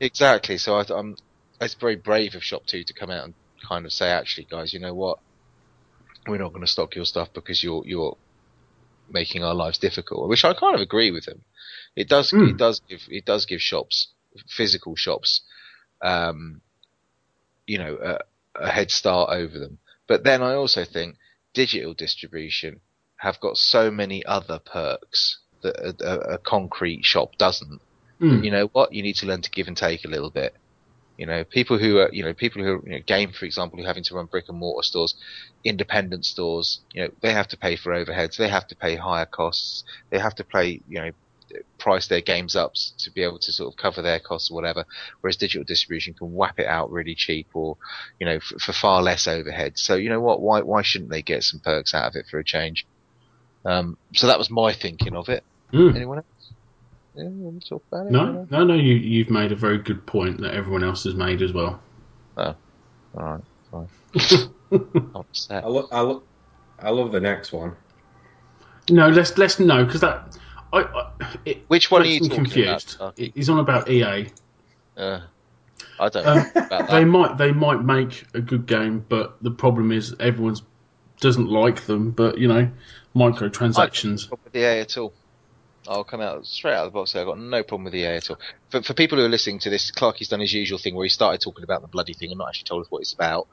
[0.00, 0.58] Exactly.
[0.58, 1.16] So I, I'm,
[1.60, 3.34] it's very brave of ShopTo to come out and
[3.66, 5.18] kind of say, actually, guys, you know what?
[6.26, 8.16] We're not going to stock your stuff because you're you're
[9.10, 10.28] making our lives difficult.
[10.28, 11.42] Which I kind of agree with them.
[11.94, 12.48] It does Hmm.
[12.48, 14.08] it does give it does give shops
[14.48, 15.40] physical shops,
[16.02, 16.60] um,
[17.66, 19.78] you know, a, a head start over them.
[20.06, 21.16] But then I also think
[21.54, 22.80] digital distribution
[23.16, 27.80] have got so many other perks that a, a, a concrete shop doesn't
[28.20, 28.44] mm.
[28.44, 28.92] you know what?
[28.92, 30.54] You need to learn to give and take a little bit.
[31.16, 33.78] You know, people who are, you know, people who are, you know, game, for example,
[33.78, 35.14] who are having to run brick and mortar stores,
[35.64, 39.26] independent stores, you know, they have to pay for overheads, they have to pay higher
[39.26, 41.10] costs, they have to pay, you know,
[41.78, 44.84] price their games up to be able to sort of cover their costs or whatever.
[45.20, 47.76] Whereas digital distribution can whap it out really cheap or,
[48.18, 49.78] you know, for, for far less overhead.
[49.78, 50.40] So you know what?
[50.40, 52.86] Why why shouldn't they get some perks out of it for a change?
[53.64, 55.44] Um, so that was my thinking of it.
[55.72, 55.96] Mm.
[55.96, 56.26] Anyone else?
[57.16, 58.12] Yeah, you want to talk about it?
[58.12, 58.74] No, no, no.
[58.74, 61.80] You you've made a very good point that everyone else has made as well.
[62.36, 62.54] All
[63.14, 63.40] right,
[63.70, 63.88] fine.
[64.70, 65.64] I'm upset.
[65.64, 66.22] I, lo- I, lo-
[66.78, 67.74] I love the next one.
[68.90, 70.36] No, let's let's no because that
[70.72, 72.96] I, I it, Which one are you talking confused.
[72.96, 73.08] about?
[73.12, 73.32] Okay.
[73.34, 74.28] He's on about EA.
[74.96, 75.20] Uh,
[75.98, 79.50] I don't Um, know about They might they might make a good game, but the
[79.50, 80.62] problem is everyone's
[81.20, 82.10] doesn't like them.
[82.10, 82.70] But you know,
[83.14, 84.28] microtransactions.
[84.28, 85.14] problem with EA at all.
[85.88, 87.12] I'll come out straight out of the box.
[87.12, 87.22] There.
[87.22, 88.38] I've got no problem with EA at all.
[88.70, 91.08] For, for people who are listening to this, Clarky's done his usual thing where he
[91.10, 93.46] started talking about the bloody thing and not actually told us what it's about.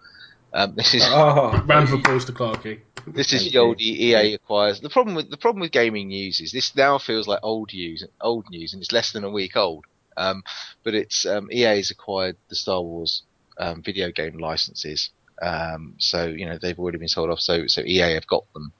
[0.53, 2.80] Um, this is Oh, Round of applause to Clarky.
[3.07, 3.81] this is Thank the old.
[3.81, 4.81] EA acquires.
[4.81, 8.05] The problem with the problem with gaming news is this now feels like old news,
[8.22, 9.85] old news, and it's less than a week old.
[10.15, 10.43] Um,
[10.84, 13.23] but it's um, EA's acquired the Star Wars
[13.57, 15.10] um, video game licenses,
[15.41, 17.39] um, so you know they've already been sold off.
[17.39, 18.73] So so EA have got them.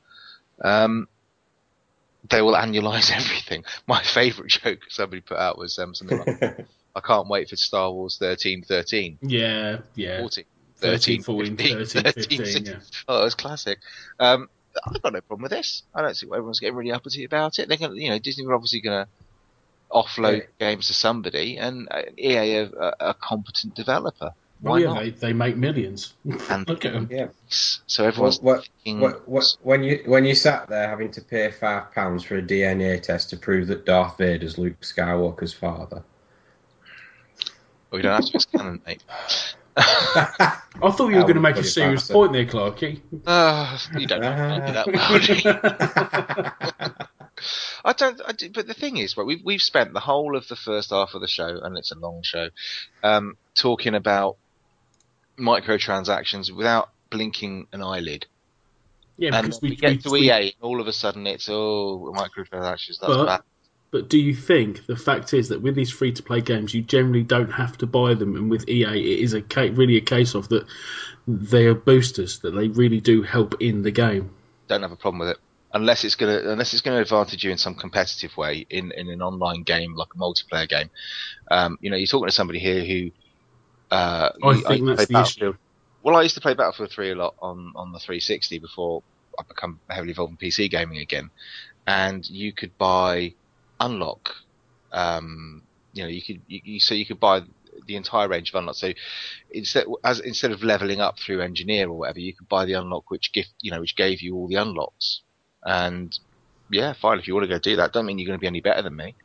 [2.30, 3.64] They will annualize everything.
[3.88, 6.42] My favourite joke somebody put out was um, something like,
[6.96, 10.20] "I can't wait for Star Wars 13, 13, Yeah, yeah.
[10.20, 10.46] 14,
[10.78, 12.66] 13, 13, 14, 15, 13, 15, 16.
[12.66, 12.80] yeah.
[13.08, 13.80] Oh, it was classic.
[14.20, 14.50] Um,
[14.88, 15.84] I've got no problem with this.
[15.94, 17.68] I don't see why everyone's getting really uppity about it.
[17.68, 19.10] They're going, you know, Disney are obviously going to
[19.92, 20.68] offload Yeah.
[20.70, 22.70] games to somebody, and uh, EA are
[23.00, 24.32] a, a competent developer.
[24.64, 25.00] Well, Why yeah, not?
[25.04, 26.14] they, they make millions.
[26.50, 27.10] And- Look at them.
[27.12, 27.28] yeah.
[27.50, 31.52] So everyone's What, thinking, what, what, when you when you sat there having to pay
[31.52, 36.04] five pounds for a DNA test to prove that Darth Vader's Luke Skywalker's father.
[37.92, 38.36] well, we don't have to.
[38.36, 39.04] It's canon, mate.
[39.76, 40.62] I
[40.92, 43.02] thought you were going to make a serious point there, Clarky.
[43.26, 44.88] Uh, you don't know me that
[46.70, 46.94] well.
[47.86, 48.22] I don't.
[48.26, 50.92] I do, but the thing is, right, we've we've spent the whole of the first
[50.92, 52.50] half of the show, and it's a long show,
[53.04, 54.38] um, talking about
[55.38, 58.26] microtransactions without blinking an eyelid.
[59.18, 61.48] Yeah, And because we, we, get we- to EA, and all of a sudden it's
[61.50, 63.00] oh microtransactions.
[63.00, 63.42] That's But- bad.
[63.92, 66.82] But do you think the fact is that with these free to play games, you
[66.82, 70.34] generally don't have to buy them, and with EA, it is a really a case
[70.34, 70.66] of that
[71.28, 74.32] they are boosters that they really do help in the game.
[74.68, 75.38] Don't have a problem with it.
[75.76, 79.22] Unless it's gonna, unless it's gonna advantage you in some competitive way in, in an
[79.22, 80.90] online game like a multiplayer game.
[81.52, 83.12] Um, you know, you're talking to somebody here who.
[83.94, 85.54] Uh, I think to that's the issue.
[86.02, 89.04] Well, I used to play Battlefield 3 a lot on, on the 360 before
[89.40, 91.30] I become heavily involved in PC gaming again.
[91.86, 93.36] And you could buy
[93.80, 94.32] unlock.
[94.92, 95.62] Um,
[95.94, 97.42] you know, you could you, you, so you could buy
[97.86, 98.80] the entire range of unlocks.
[98.80, 98.94] So
[99.52, 103.12] instead as instead of leveling up through engineer or whatever, you could buy the unlock
[103.12, 105.22] which gift you know which gave you all the unlocks.
[105.64, 106.18] And
[106.72, 107.94] yeah, fine if you want to go do that.
[107.94, 109.16] Don't mean you're going to be any better than me.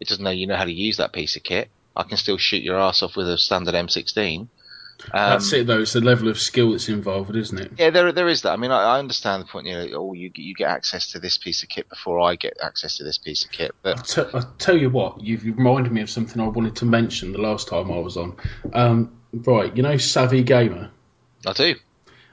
[0.00, 1.70] It doesn't know you know how to use that piece of kit.
[1.96, 4.40] I can still shoot your ass off with a standard M16.
[4.40, 4.48] Um,
[5.12, 5.80] That's it, though.
[5.80, 7.72] It's the level of skill that's involved, isn't it?
[7.78, 8.52] yeah, there there is that.
[8.52, 9.66] I mean, I, I understand the point.
[9.66, 12.56] You know, oh, you you get access to this piece of kit before I get
[12.62, 13.74] access to this piece of kit.
[13.82, 16.86] But t- I'll tell you what, you've you've reminded me of something I wanted to
[16.86, 18.36] mention the last time I was on.
[18.72, 20.90] Um, right, you know Savvy Gamer?
[21.46, 21.74] I do.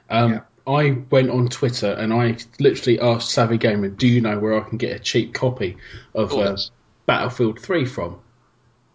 [0.08, 0.40] Um, Yeah.
[0.66, 4.66] I went on Twitter and I literally asked Savvy Gamer, "Do you know where I
[4.66, 5.76] can get a cheap copy
[6.14, 6.56] of uh,
[7.04, 8.20] Battlefield 3 from?"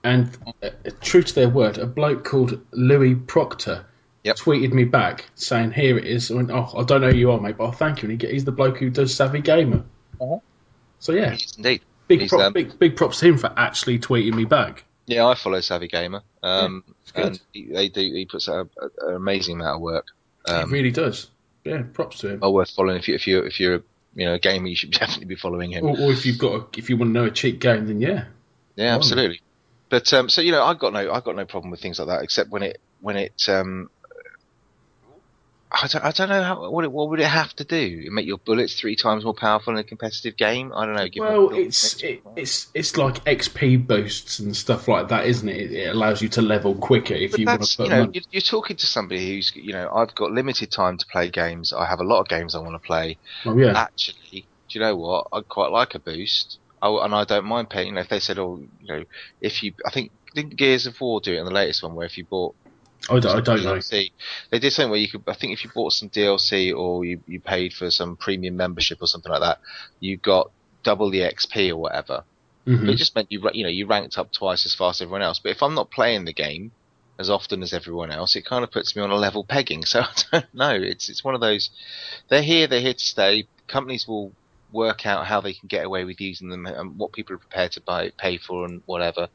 [0.03, 0.29] And
[0.63, 0.69] uh,
[1.01, 3.85] true to their word, a bloke called Louis Proctor
[4.23, 4.35] Yep.
[4.37, 7.31] tweeted me back saying, "Here it is." I went, "Oh, I don't know who you
[7.31, 9.83] are, mate, but I'll thank you." And he, he's the bloke who does Savvy Gamer.
[10.19, 10.39] Uh-huh.
[10.99, 11.81] So yeah, Yes, indeed.
[12.09, 14.83] big, He's, prop, um, big big props to him for actually tweeting me back.
[15.05, 16.21] Yeah, I follow Savvy Gamer.
[16.43, 17.25] Um, good.
[17.25, 18.01] and he, they do.
[18.01, 18.69] He puts out
[19.01, 20.07] an amazing amount of work.
[20.45, 21.29] Um, he really does.
[21.63, 22.39] Yeah, props to him.
[22.41, 22.97] well worth following.
[22.97, 23.81] If you if you if you're a,
[24.15, 25.85] you know a gamer, you should definitely be following him.
[25.85, 28.01] Or, or if you've got, a, if you want to know a cheap game, then
[28.01, 28.25] yeah.
[28.75, 29.41] Yeah, absolutely.
[29.89, 32.07] But um, so you know, I've got no, I've got no problem with things like
[32.07, 33.89] that, except when it, when it, um,
[35.71, 38.07] I don't, I don't know how, what, it, what would it have to do?
[38.11, 40.71] Make your bullets three times more powerful in a competitive game?
[40.75, 41.07] I don't know.
[41.07, 45.71] give Well, it's it, it's it's like XP boosts and stuff like that, isn't it?
[45.71, 48.41] It, allows you to level quicker if But you want to you know, you're, you're
[48.41, 51.73] talking to somebody who's, you know, I've got limited time to play games.
[51.73, 53.17] I have a lot of games I want to play.
[53.45, 55.27] Oh yeah, Actually, do you know what?
[55.31, 56.58] I'd quite like a boost.
[56.81, 57.87] Oh, and I don't mind paying.
[57.87, 59.03] You know, if they said, oh, you know,
[59.41, 62.05] if you, I think, didn't Gears of War do it in the latest one, where
[62.05, 62.55] if you bought
[63.09, 63.75] I don't, I don't know.
[63.75, 64.11] DLC.
[64.49, 67.21] They did something where you could, I think, if you bought some DLC or you,
[67.27, 69.59] you paid for some premium membership or something like that,
[69.99, 70.51] you got
[70.83, 72.23] double the XP or whatever.
[72.67, 72.89] Mhm.
[72.89, 75.39] It just meant you, you know, you ranked up twice as fast as everyone else.
[75.39, 76.71] But if I'm not playing the game
[77.17, 79.83] as often as everyone else, it kind of puts me on a level pegging.
[79.85, 80.75] So I don't know.
[80.75, 81.69] It's it's one of those.
[82.29, 82.67] They're here.
[82.67, 83.47] They're here to stay.
[83.67, 84.33] Companies will
[84.71, 87.71] work out how they can get away with using them and what people are prepared
[87.73, 89.29] to buy, pay for, and whatever,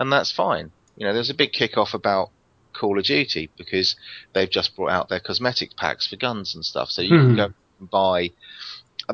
[0.00, 0.72] and that's fine.
[0.96, 2.28] You know, there's a big kick-off about
[2.74, 3.96] Call of Duty because
[4.34, 6.90] they've just brought out their cosmetic packs for guns and stuff.
[6.90, 7.26] So you Hmm.
[7.26, 7.48] can go
[7.80, 8.30] and buy.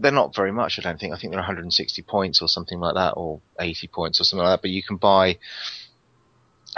[0.00, 1.12] They're not very much, I don't think.
[1.14, 4.54] I think they're 160 points or something like that, or 80 points or something like
[4.54, 4.62] that.
[4.62, 5.38] But you can buy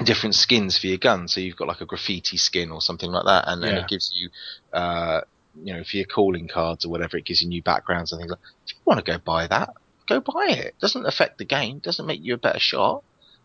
[0.04, 1.26] different skins for your gun.
[1.28, 3.78] So you've got like a graffiti skin or something like that, and, and Yeah.
[3.78, 4.28] it gives you,
[4.72, 5.22] uh,
[5.62, 8.30] you know, for your calling cards or whatever, it gives you new backgrounds and things
[8.30, 8.40] like.
[8.66, 9.70] If you want to go buy that,
[10.08, 10.74] go buy it.
[10.80, 11.78] Doesn't affect the game.
[11.78, 13.02] Doesn't make you a better shot.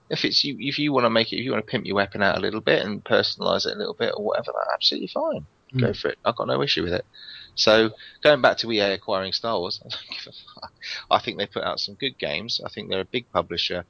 [0.09, 1.95] If it's you, if you want to make it, if you want to pimp your
[1.95, 5.07] weapon out a little bit and personalize it a little bit or whatever, that's absolutely
[5.07, 5.45] fine.
[5.79, 5.97] Go Mm.
[5.97, 6.17] for it.
[6.25, 7.05] I've got no issue with it.
[7.55, 10.73] So going back to EA acquiring Star Wars, I don't give a fuck.
[11.09, 12.59] I think they put out some good games.
[12.65, 13.85] I think they're a big publisher,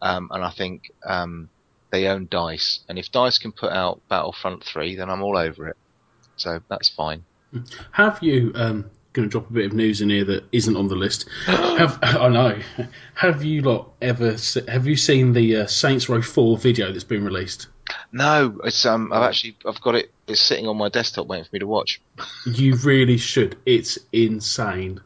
[0.00, 1.50] um, and I think um,
[1.92, 2.80] they own Dice.
[2.88, 5.76] And if Dice can put out Battlefront three, then I'm all over it.
[6.36, 7.24] So that's fine.
[7.92, 8.52] Have you?
[8.54, 11.26] Um, going to drop a bit of news in here that isn't on the list.
[11.46, 12.58] have I know?
[13.14, 14.36] Have you lot ever?
[14.36, 17.68] se- Have you seen the uh, Saints Row Four video that's been released?
[18.12, 20.10] No, it's um, I've actually I've got it.
[20.26, 22.00] It's sitting on my desktop waiting for me to watch.
[22.44, 23.56] You really should.
[23.64, 25.00] It's insane.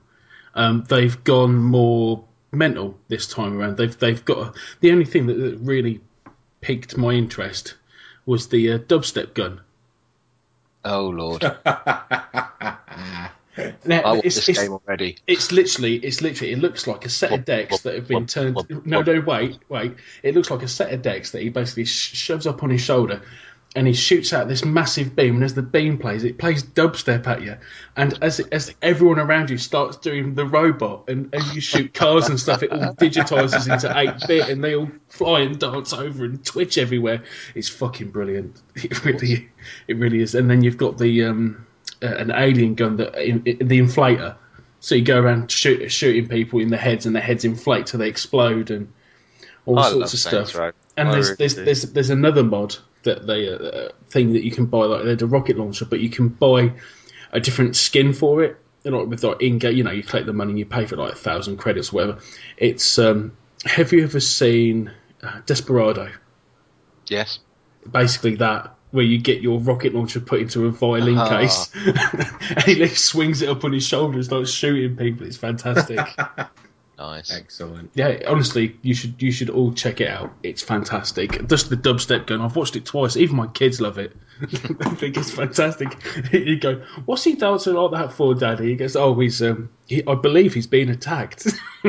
[0.55, 3.77] Um, they've gone more mental this time around.
[3.77, 6.01] They've they've got the only thing that, that really
[6.61, 7.75] piqued my interest
[8.27, 9.61] was the uh, dubstep gun.
[10.85, 11.43] Oh lord,
[13.85, 15.17] Now, I want it's, this it's, game already.
[15.27, 18.21] it's literally it's literally it looks like a set of decks whoop, that have been
[18.21, 18.57] whoop, turned.
[18.57, 19.07] whoop, No, whoop.
[19.07, 19.95] no, wait, wait.
[20.23, 22.81] It looks like a set of decks that he basically sh- shoves up on his
[22.81, 23.21] shoulder,
[23.77, 27.27] and he shoots out this massive beam, and as the beam plays, it plays dubstep
[27.29, 27.57] at you,
[27.97, 32.29] and as as everyone around you starts doing the robot, and as you shoot cars
[32.29, 36.25] and stuff, it all digitizes into eight bit, and they all fly and dance over
[36.25, 37.23] and twitch everywhere.
[37.55, 38.61] It's fucking brilliant.
[38.83, 39.49] It really,
[39.87, 40.35] it really is.
[40.35, 41.67] And then you've got the um,
[42.03, 44.37] uh, an alien gun that in, in- the inflator.
[44.81, 48.01] So you go around shoot, shooting people in the heads, and the heads inflate till
[48.01, 48.93] they explode, and
[49.67, 50.57] all I sorts of stuff.
[50.97, 51.65] And I there's really there's, do.
[51.65, 55.27] there's there's another mod that they uh, uh, thing that you can buy like they're
[55.27, 56.73] a rocket launcher, but you can buy
[57.33, 58.57] a different skin for it.
[58.85, 60.87] You know, with like in game, you know, you collect the money and you pay
[60.87, 62.19] for like a thousand credits or whatever.
[62.57, 64.91] It's um, have you ever seen
[65.23, 66.11] uh, Desperado?
[67.09, 67.41] Yes.
[67.91, 68.75] Basically that.
[68.93, 71.29] Where you get your rocket launcher put into a violin Ah.
[71.29, 75.27] case, and he like, swings it up on his shoulder and starts shooting people.
[75.29, 76.01] It's fantastic.
[77.01, 77.33] Nice.
[77.33, 77.93] Excellent.
[77.95, 80.35] Yeah, honestly, you should you should all check it out.
[80.43, 81.49] It's fantastic.
[81.49, 82.43] Just the dubstep gun.
[82.43, 83.17] I've watched it twice.
[83.17, 84.15] Even my kids love it.
[84.43, 85.97] they think it's fantastic.
[86.33, 88.67] you go, what's he dancing like that for, Daddy?
[88.69, 91.47] He goes, oh, he's um, he, I believe he's being attacked.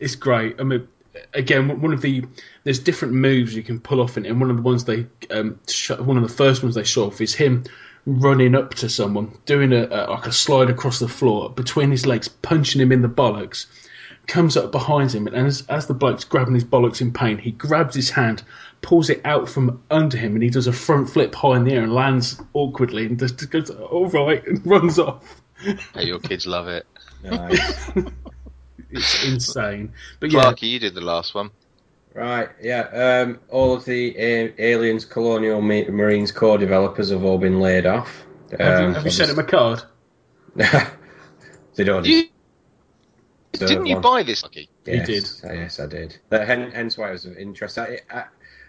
[0.00, 0.58] it's great.
[0.58, 0.88] I mean,
[1.34, 2.24] again, one of the
[2.64, 5.08] there's different moves you can pull off, in it, and one of the ones they
[5.30, 7.64] um, sh- one of the first ones they show off is him
[8.06, 12.06] running up to someone, doing a, a like a slide across the floor between his
[12.06, 13.66] legs, punching him in the bollocks.
[14.26, 17.50] Comes up behind him, and as, as the bloke's grabbing his bollocks in pain, he
[17.50, 18.42] grabs his hand,
[18.82, 21.72] pulls it out from under him, and he does a front flip high in the
[21.72, 25.40] air and lands awkwardly, and just, just goes, "All right," and runs off.
[25.94, 26.86] Hey, your kids love it.
[27.24, 27.90] Nice.
[28.90, 29.92] It's insane.
[30.20, 31.50] But yeah, Clarky, you did the last one.
[32.14, 33.24] Right, yeah.
[33.26, 37.86] Um, all of the a- Aliens Colonial Ma- Marines core developers have all been laid
[37.86, 38.24] off.
[38.58, 39.82] have, you, Um, have you sent him a card?
[40.56, 42.04] they don't.
[42.06, 42.24] You,
[43.52, 44.02] didn't you one.
[44.02, 44.68] buy this, Lucky?
[44.84, 45.50] Yes, did.
[45.50, 46.16] uh, Yes, I did.
[46.30, 47.78] That, hence why it was of interest.
[47.78, 48.24] I, I,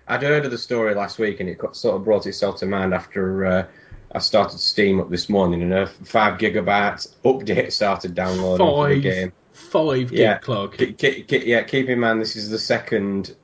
[0.08, 2.94] I'd heard of the story last week, and it sort of brought itself to mind
[2.94, 3.66] after uh,
[4.12, 9.00] I started Steam up this morning, and a five gigabyte update started downloading for the
[9.02, 9.34] game.
[9.70, 10.38] Five gig Yeah.
[10.38, 10.74] clock.
[10.78, 13.36] Ke- ke- ke- yeah, keep in mind this is the second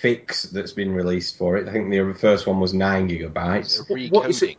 [0.00, 1.68] fix that's been released for it.
[1.68, 3.88] I think the first one was nine gigabytes.
[3.88, 4.56] What- what is it?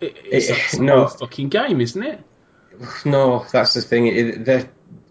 [0.00, 0.96] It- It's It- a no.
[1.02, 1.06] no.
[1.08, 2.20] fucking game, isn't it?
[3.04, 4.06] No, that's the thing.
[4.06, 4.68] It, they're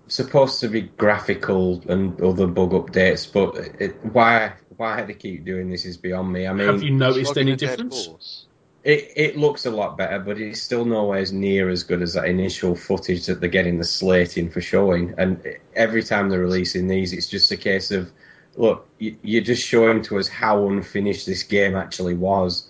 [0.08, 5.70] supposed to be graphical and other bug updates, but it, why why they keep doing
[5.72, 6.46] this is beyond me.
[6.46, 8.45] I mean, Have you noticed any a dead difference?
[8.86, 9.00] Horse.
[9.00, 12.14] It, it looks a lot better, but it's still nowhere as near as good as
[12.14, 15.14] that initial footage that they're getting the slating for showing.
[15.18, 15.42] And
[15.76, 18.12] every time they're releasing these, it's just a case of,
[18.56, 22.68] look, you- you're just showing to us how unfinished this game actually was.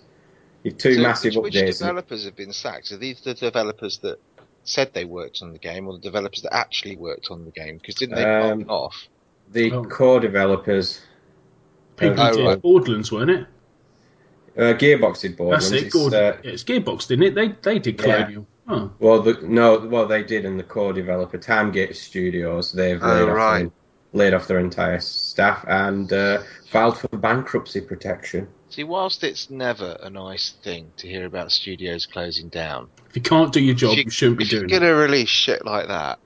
[0.64, 1.78] You've two So massive which, which updates.
[1.80, 2.92] developers have been sacked?
[2.92, 4.18] Are these the developers that
[4.64, 7.78] said they worked on the game, or the developers that actually worked on the game?
[7.78, 9.08] Because didn't they Um, um, off?
[9.52, 9.84] the Oh.
[9.86, 11.02] core developers,
[11.98, 12.62] People Oh, did right.
[12.62, 13.46] Borderlands, weren't it?
[14.57, 15.72] Uh, Gearbox did That's Borderlands.
[15.72, 15.84] it.
[15.86, 16.23] It's, Gordon.
[16.23, 17.36] uh, it's Gearbox, didn't it?
[17.36, 18.18] They they did Yeah.
[18.18, 18.48] Colonial.
[18.68, 23.07] Oh, well, the, no, well they did, and the core developer Timegate Studios, they've Oh,
[23.07, 23.60] laid, off right.
[23.60, 23.72] their,
[24.14, 26.41] laid off their entire staff and uh,
[26.72, 28.48] filed for bankruptcy protection.
[28.69, 33.22] See, whilst it's never a nice thing to hear about studios closing down, if you
[33.22, 34.80] can't do your job, if you, shouldn't be if you're doing it.
[34.80, 36.18] going to release shit like that,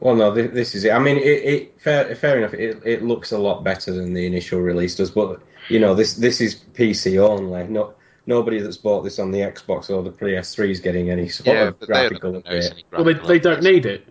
[0.00, 0.92] Well, no, this, this is it.
[0.92, 2.54] I mean, it, it fair, fair enough.
[2.54, 6.14] It, it looks a lot better than the initial release does, but you know, this
[6.14, 7.64] this is PC only.
[7.64, 7.94] No,
[8.26, 11.68] nobody that's bought this on the Xbox or the PS3 is getting any sort yeah,
[11.68, 12.70] of but they're not graphical going update.
[12.72, 14.06] any Well, they they don't need it.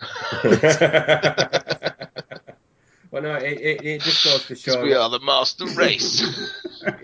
[3.10, 4.82] well, no, it, it, it just goes to 'Cause show.
[4.82, 6.22] we are the master race.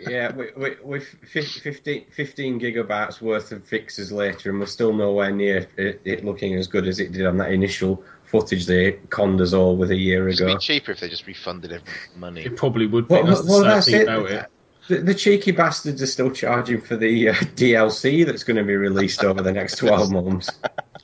[0.09, 4.93] Yeah, with, with, with fif- 15, 15 gigabytes worth of fixes later, and we're still
[4.93, 8.93] nowhere near it, it looking as good as it did on that initial footage they
[9.11, 10.55] conned us all with a year It'd ago.
[10.55, 12.43] be cheaper if they just refunded everyone money.
[12.45, 13.15] It probably would be.
[13.15, 14.09] Well, that's the well, sad that's it.
[14.09, 14.47] it.
[14.89, 18.75] The, the cheeky bastards are still charging for the uh, DLC that's going to be
[18.77, 20.51] released over the next 12 months.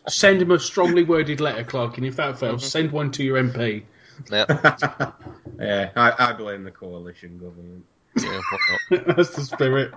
[0.09, 2.69] Send him a strongly worded letter, Clark, and if that fails, Mm-hmm.
[2.69, 3.85] send one to your MP.
[4.31, 4.47] Yeah,
[5.61, 7.85] yeah, I, I blame the coalition government.
[8.16, 8.59] yeah, why
[8.90, 9.07] not?
[9.16, 9.93] That's the spirit.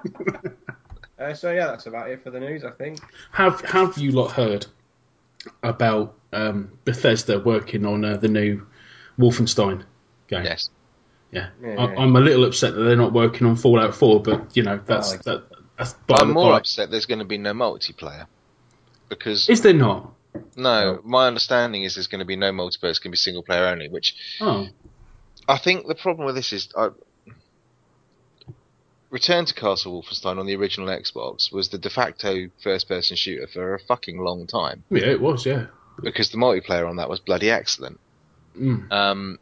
[1.18, 3.00] Uh, so, yeah, that's about it for the news, I think.
[3.32, 4.66] Have Have you lot heard
[5.64, 8.66] about um, Bethesda working on uh, the new
[9.18, 9.84] Wolfenstein
[10.28, 10.44] game?
[10.46, 10.70] Yes.
[11.32, 11.76] Yeah, Yeah.
[11.76, 14.80] I, I'm a little upset that they're not working on Fallout 4, but you know
[14.86, 15.44] that's like- that,
[15.78, 16.58] that's by I'm the more by.
[16.58, 18.26] upset there's going to be no multiplayer.
[19.10, 20.14] Because, Is there not?
[20.56, 23.42] no, my understanding is there's going to be no multiplayer, it's going to be single
[23.44, 24.68] player only, which Oh,
[25.48, 26.70] I think the problem with this is.
[26.78, 26.90] I,
[29.10, 33.48] Return to Castle Wolfenstein on the original Xbox was the de facto first person shooter
[33.48, 35.46] for a fucking long time yeah, it was.
[35.46, 35.68] Yeah.
[36.02, 38.00] because the multiplayer on that was bloody excellent.
[38.58, 38.92] Mm.
[38.92, 39.40] Um,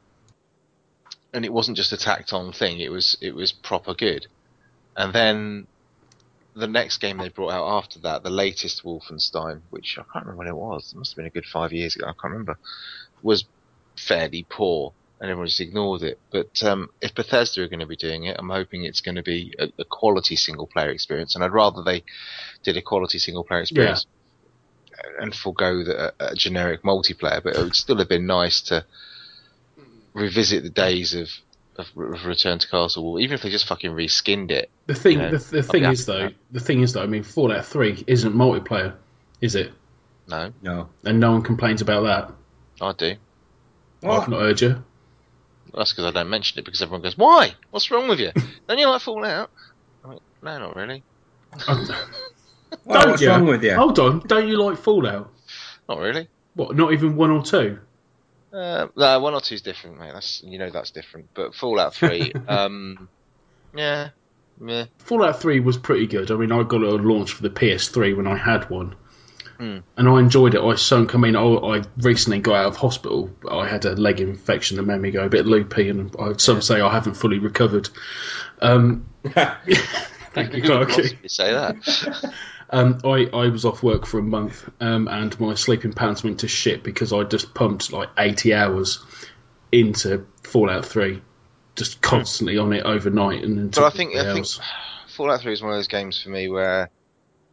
[1.33, 2.79] and it wasn't just a tacked on thing.
[2.79, 4.27] It was it was proper good.
[4.95, 5.67] And then
[6.55, 10.39] the next game they brought out after that, the latest Wolfenstein, which I can't remember
[10.39, 10.91] when it was.
[10.91, 12.05] It must have been a good five years ago.
[12.07, 12.57] I can't remember.
[13.21, 13.45] Was
[13.95, 16.19] fairly poor, and everyone just ignored it.
[16.31, 19.23] But um, if Bethesda are going to be doing it, I'm hoping it's going to
[19.23, 22.03] be a, a quality single player experience, and I'd rather they
[22.63, 24.05] did a quality single player experience
[25.19, 27.41] and forego the, a, a generic multiplayer.
[27.43, 28.85] But it would still have been nice to
[30.13, 31.29] revisit the days of.
[31.79, 34.71] Of of Return to Castle, Wolf, even if they just fucking reskinned it.
[34.87, 37.21] The thing, You know, the, the thing is though, the thing is though, I mean,
[37.21, 38.95] Fallout Three isn't multiplayer,
[39.41, 39.73] is it?
[40.27, 40.89] No, No.
[41.03, 42.33] And no one complains about that.
[42.83, 43.15] I do.
[44.03, 44.83] I've not heard you.
[45.73, 47.53] That's because I don't mention it because everyone goes, "Why?
[47.71, 48.31] What's wrong with you?
[48.67, 49.49] don't you like Fallout?"
[50.03, 51.03] I'm like, "No, not really.
[52.83, 53.29] Well, Don't what's you?
[53.29, 53.73] wrong with you?
[53.73, 55.31] Hold on, don't you like Fallout?
[55.87, 56.75] Not really." What?
[56.75, 57.79] Not even one or two?
[58.51, 60.11] Uh, no, one or two's different, mate.
[60.13, 61.29] That's you know that's different.
[61.33, 63.07] But Fallout Three, um,
[63.73, 64.09] yeah,
[64.65, 66.31] yeah, Fallout 3 was pretty good.
[66.31, 68.95] I mean, I got it on launch for the PS3 when I had one.
[69.57, 69.79] Hmm.
[69.97, 70.61] And I enjoyed it.
[70.61, 73.31] I sunk, I mean, I, I recently got out of hospital.
[73.49, 76.61] I had a leg infection that made me go a bit loopy, and I, some
[76.61, 77.89] say I haven't fully recovered.
[78.61, 80.87] Um, thank you, Clarky.
[80.87, 82.33] possibly say that?
[82.69, 86.41] Um, I, I was off work for a month, um, and my sleeping patterns went
[86.41, 88.99] to shit because I just pumped like 80 hours
[89.71, 91.21] into Fallout 3,
[91.77, 93.43] just constantly on it overnight.
[93.43, 94.45] And But I think I think.
[95.07, 96.89] Fallout Three is one of those games for me where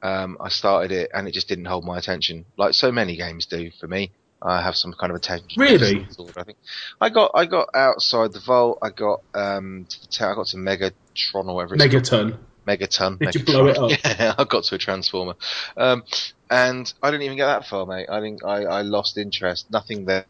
[0.05, 3.47] um, I started it and it just didn't hold my attention, like so many games
[3.47, 4.13] do for me.
[4.43, 5.61] I have some kind of attention.
[5.61, 6.05] Really?
[6.05, 6.59] disorder, I think
[7.01, 8.79] I got I got outside the vault.
[8.83, 10.33] I got um to the town.
[10.33, 11.75] I got to Megatron or whatever.
[11.77, 12.03] It's called.
[12.03, 12.39] Megaton.
[12.67, 13.19] Megaton.
[13.19, 13.91] Did you blow it up?
[14.05, 15.35] Yeah, I got to a transformer,
[15.79, 16.03] um,
[16.51, 18.09] and I didn't even get that far, mate.
[18.11, 19.71] I think I, I lost interest.
[19.71, 20.27] Nothing there.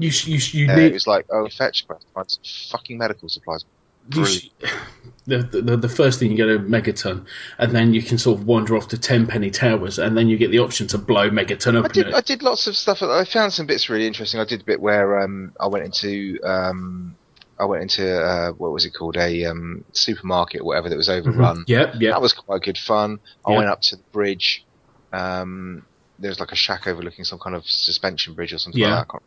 [0.00, 2.42] You you you Uh, it was like, oh, fetch quest, find some
[2.72, 3.64] fucking medical supplies.
[4.10, 4.48] Sh-
[5.26, 7.26] the, the the first thing you get a Megaton,
[7.58, 10.50] and then you can sort of wander off to Tenpenny Towers, and then you get
[10.50, 11.84] the option to blow Megaton up.
[11.84, 12.12] I did.
[12.14, 13.02] I did lots of stuff.
[13.02, 14.40] I found some bits really interesting.
[14.40, 17.16] I did a bit where um, I went into um,
[17.58, 21.08] I went into uh, what was it called a um, supermarket, or whatever that was
[21.08, 21.64] overrun.
[21.68, 22.14] Yep, yep.
[22.14, 23.20] That was quite good fun.
[23.46, 23.58] I Yeah.
[23.58, 24.64] went up to the bridge.
[25.12, 25.84] Um,
[26.18, 28.98] there was like a shack overlooking some kind of suspension bridge or something Yeah.
[28.98, 29.22] like that.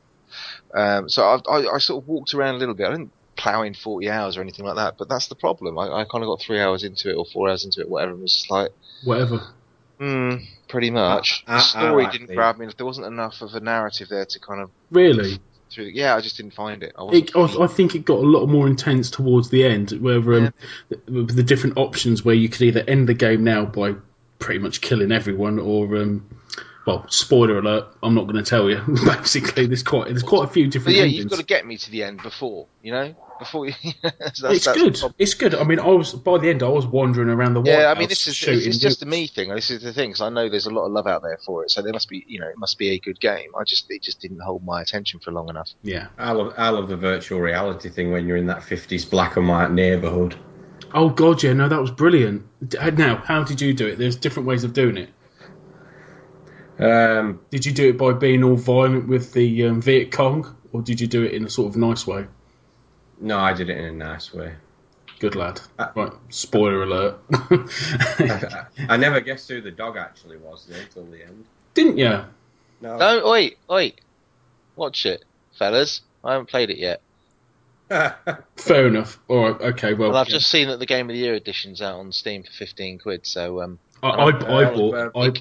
[0.80, 2.88] Um, so I, I, I sort of walked around a little bit.
[2.88, 5.78] I didn't plow in 40 hours or anything like that, but that's the problem.
[5.78, 8.12] I, I kind of got three hours into it or four hours into it, whatever,
[8.14, 8.72] and was just like,
[9.04, 9.42] Whatever.
[10.00, 10.36] hmm,
[10.70, 11.44] pretty much.
[11.48, 12.68] I- I- the story I like didn't the- grab me.
[12.78, 15.40] There wasn't enough of a narrative there to kind of Really,
[15.72, 15.86] through.
[15.86, 16.94] Yeah, I just didn't find it.
[16.98, 20.18] I it, I, I think it got a lot more intense towards the end, where
[20.18, 20.54] um,
[20.90, 23.96] the, the different options where you could either end the game now by
[24.40, 26.26] pretty much killing everyone, or um,
[26.86, 28.82] well, spoiler alert, I'm not going to tell you.
[29.06, 31.20] Basically, there's quite there's quite a few but different yeah, endings.
[31.20, 33.74] you've got to get me to the end before, you know, before you.
[34.04, 35.00] that's, it's that's good.
[35.18, 35.56] It's good.
[35.56, 37.98] I mean, I was by the end, I was wandering around the White Yeah, I
[37.98, 38.68] mean, this is shooting.
[38.68, 39.50] it's just a me thing.
[39.50, 41.64] This is the thing because I know there's a lot of love out there for
[41.64, 43.50] it, so there must be, you know, it must be a good game.
[43.60, 45.70] I just it just didn't hold my attention for long enough.
[45.82, 46.08] yeah.
[46.18, 49.48] I love, I love the virtual reality thing when you're in that 50s black and
[49.48, 50.36] white neighbourhood.
[50.94, 52.46] Oh god, yeah, no, that was brilliant.
[52.94, 53.98] Now, how did you do it?
[53.98, 55.10] There's different ways of doing it.
[56.80, 60.82] Um, Did you do it by being all violent with the um, Viet Cong, or
[60.82, 62.26] did you do it in a sort of nice way?
[63.22, 64.56] no, I did it in a nice way.
[65.20, 65.62] Good lad.
[65.80, 67.18] Uh, right, spoiler alert.
[67.32, 71.46] I, I never guessed who the dog actually was though, until the end.
[71.74, 72.10] Didn't you?
[72.82, 72.98] No.
[72.98, 74.02] No, wait, wait,
[74.76, 75.24] watch it,
[75.58, 76.02] fellas.
[76.26, 77.02] I haven't played it yet,
[78.58, 79.20] Fair enough.
[79.30, 79.62] All right.
[79.62, 79.94] Okay.
[79.94, 82.44] Well, and I've just seen that the Game of the Year edition's out on Steam
[82.44, 83.26] for fifteen quid.
[83.26, 85.14] So um, I, I, I Well, bought.
[85.16, 85.34] well, I,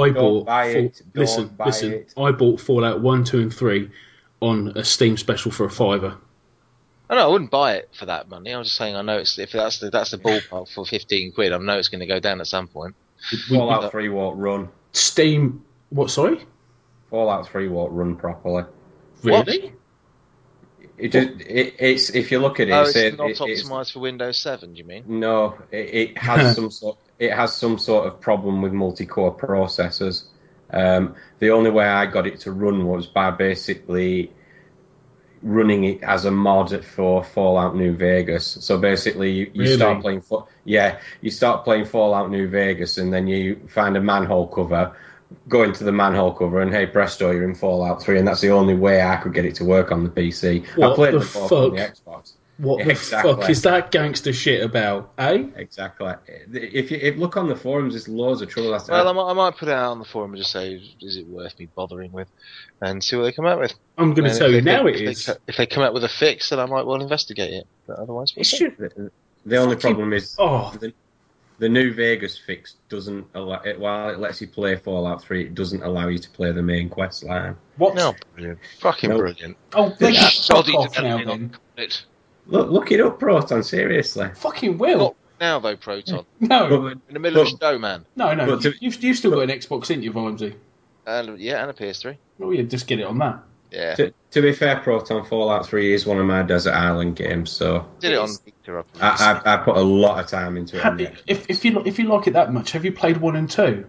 [0.00, 0.46] I don't bought.
[0.46, 1.92] buy Fall- it, don't listen, buy listen.
[1.92, 2.14] it.
[2.16, 3.90] I bought Fallout One, Two, and Three
[4.40, 6.16] on a Steam special for a fiver.
[6.16, 6.20] Oh,
[7.08, 8.50] I know I wouldn't buy it for that money.
[8.50, 11.52] I'm just saying I know it's if that's the that's the ballpark for fifteen quid.
[11.52, 12.94] I know it's going to go down at some point.
[13.32, 14.68] We- Fallout 3 won't run.
[14.92, 15.64] Steam.
[15.90, 16.10] What?
[16.10, 16.44] Sorry.
[17.10, 18.64] Fallout 3 won't run properly.
[19.22, 19.46] What?
[19.46, 19.72] Really?
[20.98, 23.62] It just, it, it's if you look at it, Oh, it's, it's not it- it's-
[23.62, 24.72] optimized for Windows Seven.
[24.72, 25.04] Do you mean?
[25.06, 26.98] No, it, it has some sort.
[27.18, 30.24] It has some sort of problem with multi-core processors.
[30.70, 34.32] Um, the only way I got it to run was by basically
[35.42, 38.46] running it as a mod for Fallout New Vegas.
[38.60, 39.76] So basically, you, you Really?
[39.76, 40.22] start playing.
[40.64, 44.96] Yeah, you start playing Fallout New Vegas, and then you find a manhole cover.
[45.48, 48.50] Go into the manhole cover, and hey presto, you're in Fallout 3, and that's the
[48.50, 50.64] only way I could get it to work on the PC.
[50.82, 51.80] I played the both on the?
[51.80, 52.32] Xbox.
[52.58, 53.34] What the Exactly.
[53.34, 55.44] fuck is that gangster shit about, eh?
[55.56, 56.14] Exactly.
[56.54, 58.70] If you if look on the forums, there's loads of trouble.
[58.70, 60.80] That's Well, I might, I might put it out on the forum and just say,
[61.02, 62.28] is it worth me bothering with,
[62.80, 63.74] and see what they come out with.
[63.98, 65.26] I'm going to tell if you they now come- it if they is.
[65.26, 67.66] co- If they come out with a fix, then I might well investigate it.
[67.86, 68.56] But otherwise, we'll It see.
[68.56, 68.78] should.
[68.78, 69.10] the,
[69.44, 70.94] the only problem is Oh, the,
[71.58, 73.78] the new Vegas fix doesn't allow it.
[73.78, 76.88] While it lets you play Fallout Three, it doesn't allow you to play the main
[76.88, 77.54] quest line.
[77.76, 77.94] what?
[77.94, 79.18] No, brilliant, fucking No.
[79.18, 79.58] brilliant.
[79.74, 80.22] Oh, they Yeah.
[80.22, 81.54] fuck Shoddy off now then.
[81.76, 82.02] it.
[82.46, 83.62] Look, look it up, Proton.
[83.62, 84.30] Seriously.
[84.36, 84.98] Fucking will.
[84.98, 86.24] Not now though, Proton.
[86.40, 88.04] No, But, In the middle of But- a show, man.
[88.16, 88.46] no, no.
[88.54, 90.54] You, to- you've, you've still got an Xbox, ain't you, Vimesy?
[91.06, 92.16] And yeah, and a PS3.
[92.40, 93.40] Oh, yeah, just get it on that.
[93.70, 97.50] Yeah, to, to be fair, Proton Fallout Three is one of my desert island games,
[97.50, 98.84] so did it on Victor.
[99.00, 100.82] I, I, I put a lot of time into it.
[100.82, 100.96] Ha-
[101.26, 103.84] If, if you if you like it that much, have you played one and two?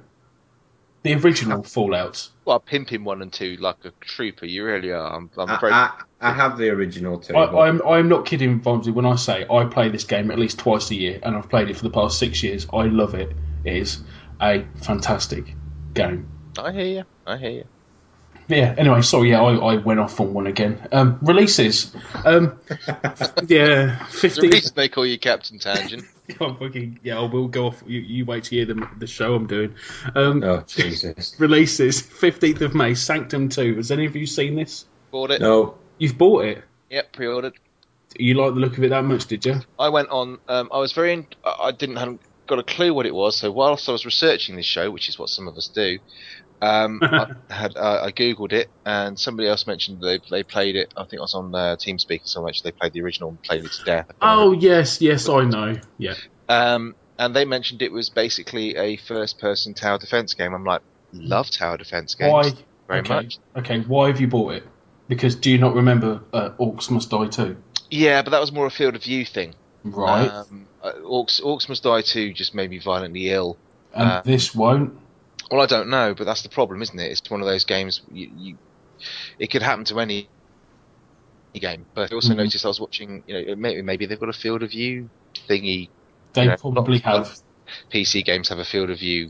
[1.04, 2.28] The original Fallout.
[2.44, 4.48] Well, pimping one and two like a trooper.
[4.48, 5.14] You really are.
[5.16, 5.72] I'm, I'm I, very.
[6.20, 7.36] I, I have the original too.
[7.36, 10.40] I, but- I'm I'm not kidding, Vimesy, when I say I play this game at
[10.40, 12.68] least twice a year, and I've played it for the past six years.
[12.74, 13.32] I love it.
[13.64, 14.02] It is
[14.42, 15.56] a fantastic
[15.94, 16.28] game.
[16.58, 17.04] I hear you.
[17.26, 17.64] I hear you.
[18.48, 18.74] Yeah.
[18.78, 19.32] Anyway, sorry.
[19.32, 20.88] Yeah, I, I went off on one again.
[20.92, 21.94] Um, releases.
[22.24, 22.58] Um,
[23.48, 26.06] yeah, The reason they call you Captain Tangent.
[26.42, 27.84] I'm fucking, yeah, I will go off.
[27.86, 29.76] You, you wait to hear the the show I'm doing.
[30.16, 31.36] Um, oh Jesus!
[31.40, 32.96] Releases fifteenth of May.
[32.96, 33.76] Sanctum Two.
[33.76, 34.86] Has any of you seen this?
[35.12, 35.42] Bought it.
[35.42, 36.64] No, You've bought it.
[36.90, 37.54] Yep, pre-ordered.
[38.18, 39.56] You like the look of it that much, did you?
[39.78, 40.40] I went on.
[40.48, 41.14] Um, I was very.
[41.14, 42.18] In, I I didn't have
[42.48, 43.38] got a clue what it was.
[43.38, 46.00] So whilst I was researching this show, which is what some of us do,
[46.62, 50.94] um, I had uh, I googled it, and somebody else mentioned they they played it.
[50.96, 53.66] I think it was on uh, TeamSpeak so much they played the original and played
[53.66, 54.08] it to death.
[54.22, 55.76] Oh yes, yes, I know.
[55.98, 56.16] Yeah.
[56.50, 60.54] Um, and they mentioned it was basically a first-person tower defense game.
[60.54, 62.52] I'm like, love tower defense games Why?
[62.88, 63.14] very okay.
[63.14, 63.40] much.
[63.58, 63.80] Okay.
[63.82, 64.64] Why have you bought it?
[65.08, 67.58] Because do you not remember uh, Orcs Must Die 2?
[67.90, 69.56] Yeah, but that was more a field of view thing.
[69.84, 70.30] Right.
[70.30, 73.58] Um, uh, Orcs, Orcs Must Die 2 just made me violently ill.
[73.94, 74.94] and uh, this won't.
[75.50, 77.12] Well, I don't know, but that's the problem, isn't it?
[77.12, 78.58] It's one of those games you, you
[79.40, 80.30] it could happen to any
[81.54, 81.88] game.
[81.96, 82.38] But I also Mhm.
[82.38, 85.10] noticed I was watching, you know, maybe, maybe they've got a field of view
[85.50, 85.90] thingy.
[86.34, 87.38] They you know, probably have.
[87.94, 89.30] PC games have a field of view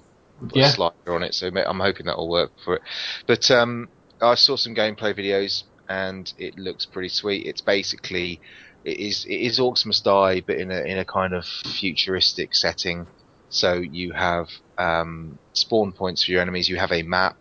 [0.54, 0.70] Yeah.
[0.70, 2.82] slider on it, so I'm hoping that will work for it.
[3.26, 3.88] But um,
[4.22, 7.45] I saw some gameplay videos, and it looks pretty sweet.
[7.45, 8.41] It's basically
[8.84, 12.56] it is it is Orcs Must Die, but in a in a kind of futuristic
[12.56, 13.07] setting.
[13.49, 16.68] So you have um, spawn points for your enemies.
[16.68, 17.38] You have a map.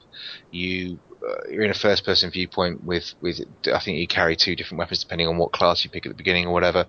[0.51, 3.41] You uh, you're in a first person viewpoint with with
[3.73, 6.17] I think you carry two different weapons depending on what class you pick at the
[6.17, 6.87] beginning or whatever.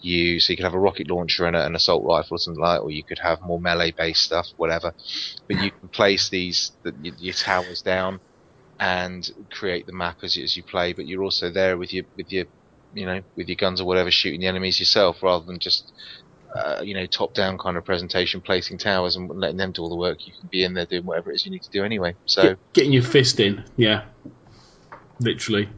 [0.00, 2.60] You so you could have a rocket launcher and a, an assault rifle or something
[2.60, 4.94] like, that, or you could have more melee based stuff, whatever.
[5.48, 8.20] But you can place these the, your, your towers down
[8.82, 10.92] and create the map as you, as you play.
[10.92, 12.46] But you're also there with your with your
[12.92, 15.92] you know with your guns or whatever shooting the enemies yourself rather than just
[16.56, 19.88] uh, you know top down kind of presentation placing towers and letting them do all
[19.88, 20.26] the work.
[20.26, 22.16] You can be in there doing whatever it is you need to do anyway.
[22.26, 22.56] So.
[22.72, 23.64] Getting your fist in.
[23.76, 24.04] Yeah.
[25.20, 25.68] Literally.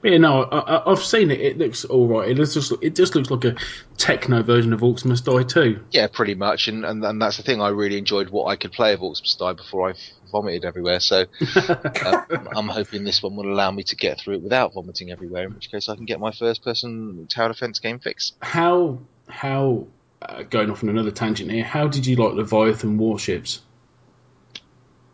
[0.00, 1.40] But yeah, no, I, I've seen it.
[1.40, 2.30] It looks all right.
[2.30, 3.56] It just, it just looks like a
[3.96, 5.80] techno version of Orcs Must Die too.
[5.90, 7.60] Yeah, pretty much, and, and and that's the thing.
[7.60, 9.94] I really enjoyed what I could play of Orcs Must Die before I
[10.30, 11.00] vomited everywhere.
[11.00, 11.26] So
[11.56, 12.22] uh,
[12.54, 15.44] I'm hoping this one will allow me to get through it without vomiting everywhere.
[15.44, 18.32] In which case, I can get my first-person tower defense game fix.
[18.40, 19.86] how how
[20.22, 21.64] uh, going off on another tangent here?
[21.64, 23.62] How did you like Leviathan warships?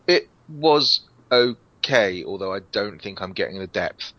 [0.06, 1.00] It was
[1.32, 1.58] okay,
[2.24, 4.12] although I don't think I'm getting the depth.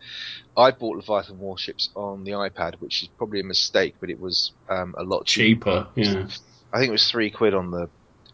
[0.56, 4.52] I bought Leviathan warships on the iPad, which is probably a mistake, but it was
[4.68, 5.88] um, a lot cheaper.
[5.94, 6.26] Cheaper, yeah.
[6.72, 7.88] I think it was three quid on the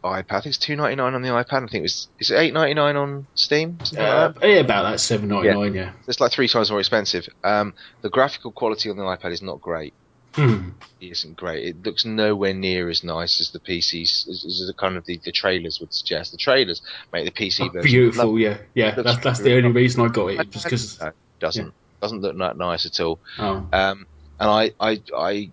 [0.05, 0.25] iPad.
[0.31, 1.53] I think it's two ninety nine on the iPad.
[1.53, 3.79] I think it was is it eight ninety nine on Steam?
[3.79, 4.49] Like Uh, that?
[4.49, 5.75] yeah, about that seven ninety nine.
[5.75, 5.93] Yeah.
[6.09, 7.29] It's like three times more expensive.
[7.45, 9.95] Um, the graphical quality on the iPad is not great.
[10.35, 10.71] Hmm.
[11.01, 11.67] Isn't great.
[11.67, 15.21] It looks nowhere near as nice as the PCs, as, as the kind of the,
[15.25, 16.33] the trailers would suggest.
[16.33, 16.81] The trailers
[17.13, 18.95] make the PC version Beautiful, yeah, yeah.
[18.95, 21.01] That's that's the only reason I got it, just because.
[21.01, 23.21] No, doesn't doesn't look that nice at all.
[23.39, 24.07] Oh, Um,
[24.41, 25.51] and I, I, I,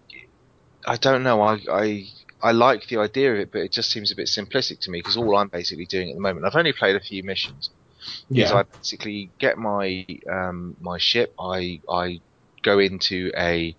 [0.85, 1.41] I don't know.
[1.41, 2.07] I, I,
[2.41, 4.99] I like the idea of it, but it just seems a bit simplistic to me
[4.99, 7.69] because all I'm basically doing at the moment, I've only played a few missions.
[8.01, 8.53] Is yeah.
[8.53, 11.35] I basically get my um, my ship.
[11.39, 12.21] I I
[12.63, 13.75] go into a,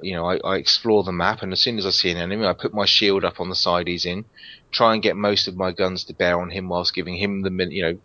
[0.00, 2.46] you know, I, I explore the map, and as soon as I see an enemy,
[2.46, 4.24] I put my shield up on the side he's in,
[4.70, 7.50] try and get most of my guns to bear on him whilst giving him the
[7.70, 7.98] you know,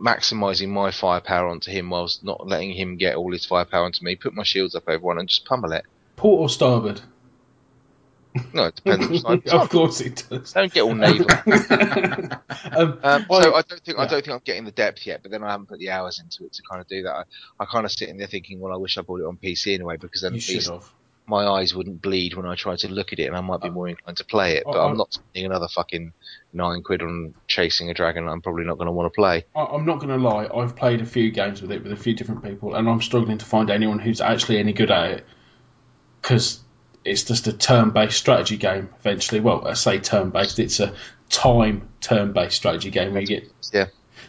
[0.00, 4.16] maximizing my firepower onto him whilst not letting him get all his firepower onto me.
[4.16, 5.84] Put my shields up everyone and just pummel it.
[6.16, 7.00] Port or starboard?
[8.52, 9.24] No, it depends.
[9.52, 10.52] of course it does.
[10.52, 11.26] Don't get all naval.
[12.72, 14.08] um, Um, I- so I don't think I yeah.
[14.08, 16.44] don't think I'm getting the depth yet, but then I haven't put the hours into
[16.44, 17.12] it to kind of do that.
[17.14, 17.24] I,
[17.60, 19.74] I kind of sit in there thinking, well, I wish I bought it on PC
[19.74, 20.84] anyway because then you at should least have.
[21.26, 23.70] my eyes wouldn't bleed when I tried to look at it, and I might be
[23.70, 24.64] more inclined to play it.
[24.66, 26.12] But I- I'm not spending another fucking
[26.52, 28.28] nine quid on chasing a dragon.
[28.28, 29.44] I'm probably not going to want to play.
[29.54, 30.48] I, I'm not going to lie.
[30.52, 33.38] I've played a few games with it with a few different people, and I'm struggling
[33.38, 35.26] to find anyone who's actually any good at it
[36.20, 36.60] because
[37.04, 38.88] it's just a turn-based strategy game.
[39.00, 40.58] Eventually, well, I say turn-based.
[40.58, 40.94] It's a
[41.30, 43.86] time turn-based strategy game where you get Yeah.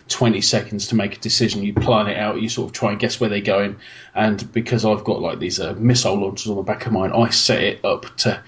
[0.07, 1.63] 20 seconds to make a decision.
[1.63, 2.39] You plan it out.
[2.41, 3.77] You sort of try and guess where they're going.
[4.13, 7.29] And because I've got like these uh, missile launchers on the back of mine, I
[7.29, 8.41] set it up to.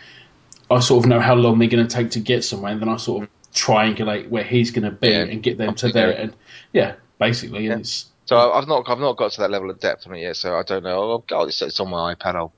[0.70, 2.90] I sort of know how long they're going to take to get somewhere, and then
[2.90, 5.22] I sort of triangulate where he's going to be Yeah.
[5.24, 6.12] and get them to there.
[6.12, 6.34] And
[6.74, 7.72] yeah, basically, Yeah.
[7.74, 10.22] and it's So I've not I've not got to that level of depth on it
[10.22, 10.36] yet.
[10.36, 11.12] So I don't know.
[11.12, 12.36] I'll, I'll, it's, it's on my iPad.
[12.36, 12.52] I'll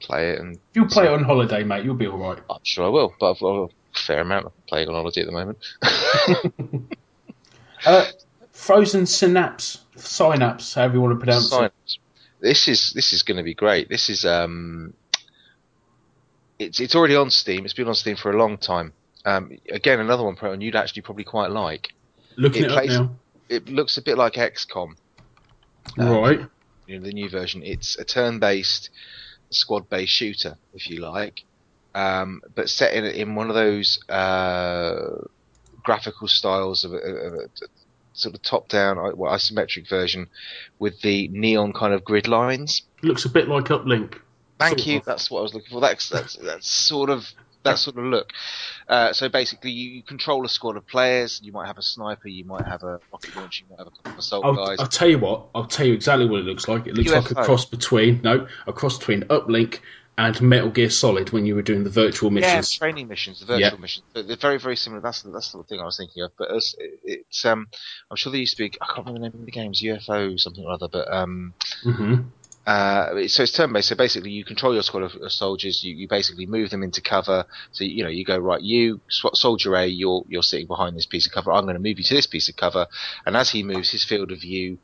[0.00, 2.38] play it, and If you play it on holiday, mate, you'll be all right.
[2.50, 3.14] I'm sure I will.
[3.20, 5.58] But I've got a fair amount of playing on holiday at the moment.
[7.86, 8.04] Uh,
[8.52, 11.72] Frozen Synapse, Synapse, however you want to pronounce it.
[12.40, 13.88] This is this is going to be great.
[13.88, 14.92] This is um,
[16.58, 17.64] it's it's already on Steam.
[17.64, 18.92] It's been on Steam for a long time.
[19.24, 21.88] Um, again, another one, Proton, you'd actually probably quite like.
[22.36, 23.10] Looking It it, up plays- now.
[23.48, 24.94] It looks a bit like XCOM.
[25.98, 26.40] Um, right.
[26.86, 27.62] you know, the new version.
[27.64, 28.90] It's a turn-based,
[29.50, 31.42] squad-based shooter, if you like,
[31.94, 35.24] um, but set in in one of those uh,
[35.82, 37.48] graphical styles of a, of a
[38.12, 40.28] sort of top-down, well, isometric version
[40.78, 42.82] with the neon kind of grid lines.
[43.02, 44.18] Looks a bit like Uplink.
[44.58, 44.96] Thank Sort you.
[44.98, 45.04] of.
[45.04, 45.80] That's what I was looking for.
[45.80, 47.26] That's that's that's sort of
[47.62, 48.32] that sort of look.
[48.88, 51.40] Uh, so basically, you, control a squad of players.
[51.42, 52.28] You might have a sniper.
[52.28, 53.64] You might have a rocket launcher.
[53.64, 54.78] You might have a couple of assault I'll, guys.
[54.80, 55.46] I'll tell you what.
[55.54, 56.86] I'll tell you exactly what it looks like.
[56.86, 59.80] It looks like a cross between no, a cross between Uplink
[60.18, 62.74] and Metal Gear Solid when you were doing the virtual missions.
[62.74, 64.04] Yeah, training missions, the virtual missions.
[64.12, 65.00] They're they're very, very similar.
[65.00, 66.32] That's the, that's the thing I was thinking of.
[66.36, 66.74] But it's,
[67.04, 67.68] it's um,
[68.10, 68.72] I'm sure they used to be.
[68.80, 70.88] I can't remember the name of the games, UFO something or other.
[70.88, 72.14] But um, hmm
[72.66, 73.88] uh, so it's turn based.
[73.88, 75.82] So basically, you control your squad of, of soldiers.
[75.82, 77.46] You, you basically move them into cover.
[77.72, 78.60] So you know, you go right.
[78.60, 81.52] You soldier A, you're you're sitting behind this piece of cover.
[81.52, 82.86] I'm going to move you to this piece of cover.
[83.24, 84.78] And as he moves, his field of view.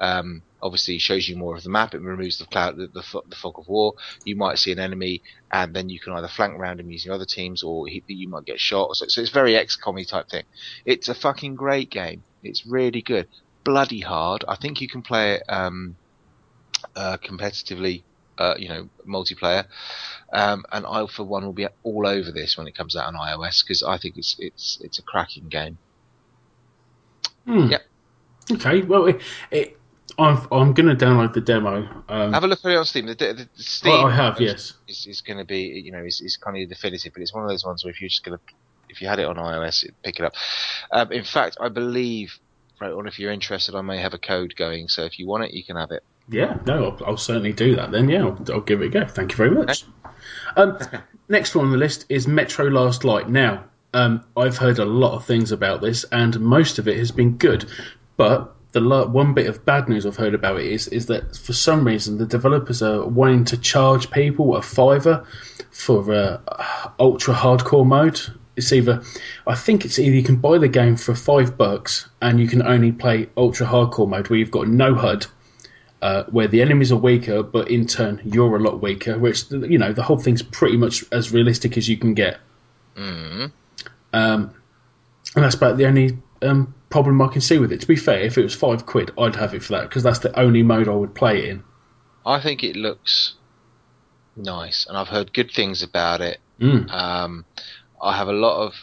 [0.00, 1.94] Um, obviously shows you more of the map.
[1.94, 3.94] It removes the cloud, the, the, the fog of war.
[4.24, 7.26] You might see an enemy, and then you can either flank around him using other
[7.26, 8.96] teams, or he, you might get shot.
[8.96, 10.44] So, so it's very XCOM type thing.
[10.86, 12.22] It's a fucking great game.
[12.42, 13.28] It's really good.
[13.62, 14.42] Bloody hard.
[14.48, 15.96] I think you can play it um,
[16.96, 18.02] uh, competitively,
[18.38, 19.66] uh, you know, multiplayer.
[20.32, 23.14] Um, and I, for one, will be all over this when it comes out on
[23.14, 25.78] iOS because I think it's it's it's a cracking game.
[27.46, 27.66] Hmm.
[27.68, 27.82] Yep.
[28.52, 28.82] Okay.
[28.82, 29.20] Well, it,
[29.50, 29.78] it,
[30.18, 31.88] I'm I'm going to download the demo.
[32.08, 33.06] Um, Have a look at it on Steam.
[33.06, 34.74] The, the, the Steam I- I have, yes.
[34.88, 37.44] is, is going to be you know is, is kind of definitive, but it's one
[37.44, 38.54] of those ones where if you're just going to
[38.88, 40.34] if you had it on iOS, it'd pick it up.
[40.92, 42.38] Um, in fact, I believe.
[42.80, 44.88] Right, or if you're interested, I may have a code going.
[44.88, 46.02] So if you want it, you can have it.
[46.30, 48.08] Yeah, no, I'll, I'll certainly do that then.
[48.08, 49.06] Yeah, I'll, I'll give it a go.
[49.06, 49.84] Thank you very much.
[50.56, 50.78] Um,
[51.28, 53.28] next one on the list is Metro Last Light.
[53.28, 57.10] Now, um, I've heard a lot of things about this, and most of it has
[57.10, 57.68] been good.
[58.16, 61.36] But the la- one bit of bad news I've heard about it is is that
[61.36, 65.26] for some reason the developers are wanting to charge people a fiver
[65.70, 66.38] for uh,
[66.98, 68.20] ultra hardcore mode.
[68.56, 69.02] It's either,
[69.46, 72.62] I think it's either you can buy the game for five bucks and you can
[72.62, 75.26] only play ultra hardcore mode where you've got no HUD,
[76.02, 79.18] uh, where the enemies are weaker, but in turn you're a lot weaker.
[79.18, 82.38] Which you know the whole thing's pretty much as realistic as you can get.
[82.96, 83.52] Mm.
[84.12, 84.54] Um,
[85.34, 87.80] and that's about the only um, problem I can see with it.
[87.80, 90.18] To be fair, if it was five quid, I'd have it for that because that's
[90.20, 91.64] the only mode I would play it in.
[92.26, 93.34] I think it looks
[94.36, 96.38] nice, and I've heard good things about it.
[96.60, 96.90] Mm.
[96.90, 97.44] Um,
[98.02, 98.74] I have a lot of.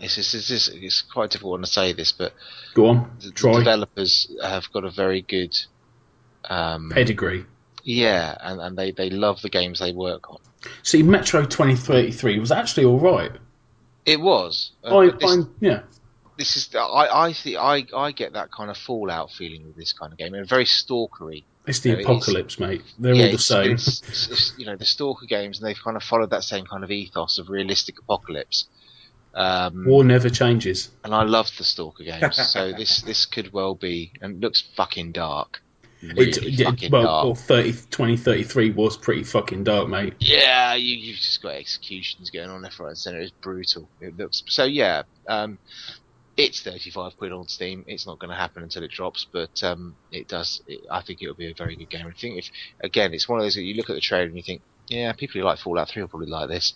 [0.00, 2.32] It's, it's, it's, it's, it's quite difficult one to say this, but
[2.74, 5.56] Go on, the, the developers have got a very good.
[6.48, 7.44] Um, pedigree.
[7.84, 10.38] yeah, and, and they, they love the games they work on.
[10.82, 13.30] See, Metro 2033 was actually all right.
[14.04, 14.72] It was.
[14.84, 15.82] uh, I, I'm, yeah,
[16.36, 19.92] this is I I think I I get that kind of Fallout feeling with this
[19.92, 21.44] kind of game, and very stalkery.
[21.66, 22.82] it's the No, it's- apocalypse, mate.
[22.98, 23.70] They're all the it's- same.
[23.72, 26.64] It's, it's, it's, you know the stalker games, and they've kind of followed that same
[26.64, 28.64] kind of ethos of realistic apocalypse.
[29.34, 30.90] Um, War never changes.
[31.04, 35.12] and I love the Stalker games, so this this could well be, and looks fucking
[35.12, 35.62] dark.
[36.02, 37.24] It, Really yeah, fucking well, dark.
[37.26, 40.14] well 30, 2033 was pretty fucking dark, mate.
[40.18, 43.20] Yeah, you, you've just got executions going on left, right, and centre.
[43.20, 43.88] It's brutal.
[44.00, 44.64] It looks so.
[44.64, 45.58] Yeah, um,
[46.36, 47.84] it's thirty-five quid on Steam.
[47.86, 50.60] It's not going to happen until it drops, but um, it does.
[50.66, 52.06] It, I think it'll be a very good game.
[52.06, 54.36] I think if again, it's one of those that you look at the trailer and
[54.36, 56.74] you think, yeah, people who like Fallout Three will probably like this.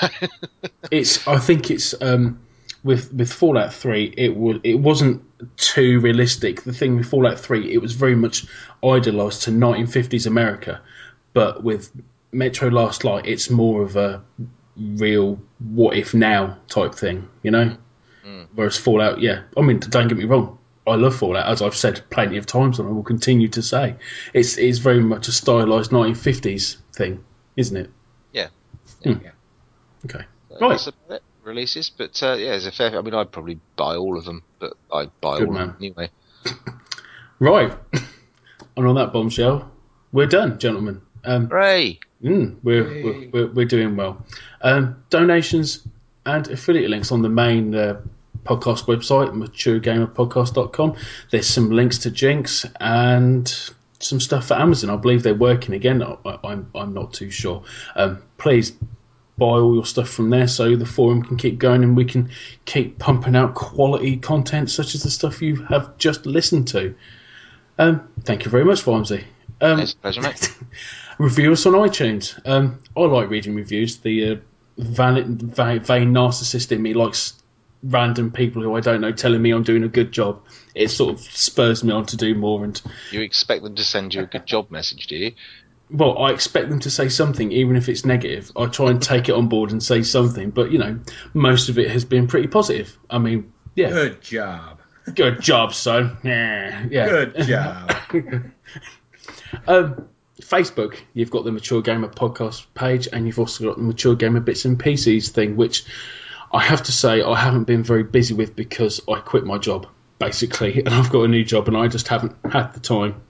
[0.90, 1.28] It's.
[1.28, 2.40] I think it's um,
[2.82, 4.14] with with Fallout Three.
[4.16, 4.58] It was.
[4.64, 5.22] It wasn't
[5.58, 6.62] too realistic.
[6.62, 8.46] The thing with Fallout Three, it was very much
[8.82, 10.80] idolized to 1950s America,
[11.34, 11.92] but with
[12.32, 14.22] Metro Last Light, it's more of a
[14.76, 17.76] real what if now type thing, you know.
[18.54, 22.02] Whereas Fallout, yeah, I mean, don't get me wrong, I love Fallout, as I've said
[22.10, 23.96] plenty of times, and I will continue to say.
[24.32, 27.24] It's it's very much a stylized 1950s thing,
[27.58, 27.90] isn't it?
[28.32, 28.48] Yeah.
[29.04, 29.14] Hmm.
[29.22, 29.30] Yeah.
[30.06, 30.24] Okay.
[30.50, 30.68] So Right.
[30.70, 32.96] that's it, releases, but uh, yeah, there's a fair.
[32.96, 35.62] I mean, I'd probably buy all of them, but I'd buy Good all man.
[35.62, 36.10] of them anyway.
[37.40, 37.72] Right.
[38.76, 39.70] and on that bombshell,
[40.10, 41.00] we're done, gentlemen.
[41.24, 42.00] Um, Hooray!
[42.20, 43.02] Mm, we're, Yay.
[43.04, 44.24] we're, we're, we're doing well.
[44.62, 45.86] Um, donations
[46.26, 48.00] and affiliate links on the main uh,
[48.42, 50.96] podcast website, maturegamerpodcast.com.
[51.30, 53.70] There's some links to Jinx and
[54.00, 54.90] some stuff for Amazon.
[54.90, 56.02] I believe they're working again.
[56.02, 57.64] I, I'm, I'm not too sure.
[57.96, 58.72] Um, please
[59.38, 62.30] buy all your stuff from there so the forum can keep going and we can
[62.64, 66.94] keep pumping out quality content such as the stuff you have just listened to.
[67.78, 69.24] Um, thank you very much, Vimesy.
[69.60, 70.56] Um, It's a pleasure, mate.
[71.18, 72.38] review us on iTunes.
[72.46, 73.98] Um, I like reading reviews.
[73.98, 74.36] The uh,
[74.76, 77.34] vain, vain, vain narcissist in me likes
[77.82, 80.42] random people who I don't know telling me I'm doing a good job.
[80.74, 82.64] It sort of spurs me on to do more.
[82.64, 82.80] And
[83.12, 85.32] You expect them to send you a good job message, do you?
[85.90, 88.52] well, I expect them to say something, even if it's negative.
[88.54, 90.50] I try and take it on board and say something.
[90.50, 90.98] But you know,
[91.32, 92.98] most of it has been pretty positive.
[93.08, 94.80] I mean, yeah, Good job.
[95.14, 96.18] good job, son.
[96.22, 97.08] Yeah, yeah.
[97.08, 97.92] Good job.
[99.66, 100.08] Um,
[100.40, 104.40] Facebook, you've got the Mature Gamer podcast page, and you've also got the Mature Gamer
[104.40, 105.84] Bits and Pieces thing, which
[106.52, 109.86] I have to say I haven't been very busy with because I quit my job
[110.18, 113.22] basically, and I've got a new job, and I just haven't had the time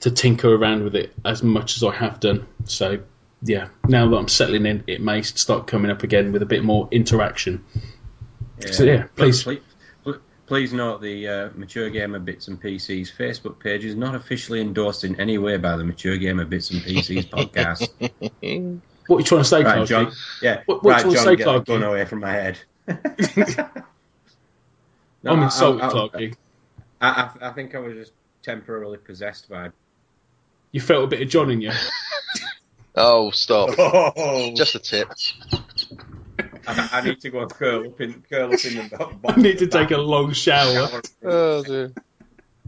[0.00, 2.46] to tinker around with it as much as I have done.
[2.64, 3.00] So
[3.42, 6.64] yeah, now that I'm settling in, it may start coming up again with a bit
[6.64, 7.64] more interaction.
[8.70, 9.42] So, yeah, please.
[9.42, 9.60] Please,
[10.02, 14.60] please, please note the uh, Mature Gamer Bits and PCs Facebook page is not officially
[14.60, 18.80] endorsed in any way by the Mature Gamer Bits and PCs podcast.
[19.06, 19.86] What are you trying to say, right, Clarky?
[19.88, 20.12] John.
[20.42, 21.24] Yeah, What- what right, do you John.
[21.24, 21.66] wanna say, get the Clarky?
[21.66, 22.58] gun away from my head.
[25.22, 26.34] No, I'm insulted, I, I, Clarky.
[27.00, 27.08] I,
[27.40, 28.12] I, I think I was just
[28.42, 29.70] temporarily possessed by.
[30.70, 31.72] You felt a bit of John in you.
[32.98, 33.74] Oh, stop.
[33.78, 35.10] Oh, Just a tip.
[36.66, 39.18] I, I need to go and curl up in curl up in the.
[39.28, 40.88] I need to take a long shower.
[41.22, 41.92] Oh, dear.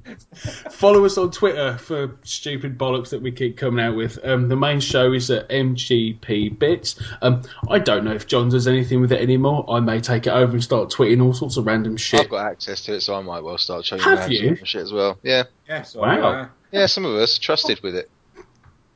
[0.70, 4.18] Follow us on Twitter for stupid bollocks that we keep coming out with.
[4.24, 7.00] Um, the main show is at MGP Bits.
[7.22, 9.64] Um, I don't know if John does anything with it anymore.
[9.68, 12.20] I may take it over and start tweeting all sorts of random shit.
[12.20, 14.56] I've got access to it, so I might well start showing Have you?
[14.56, 15.18] some shit as well.
[15.22, 16.20] Yeah, Yeah, so, Wow.
[16.32, 16.86] uh, yeah.
[16.86, 18.10] Some of us trusted with it.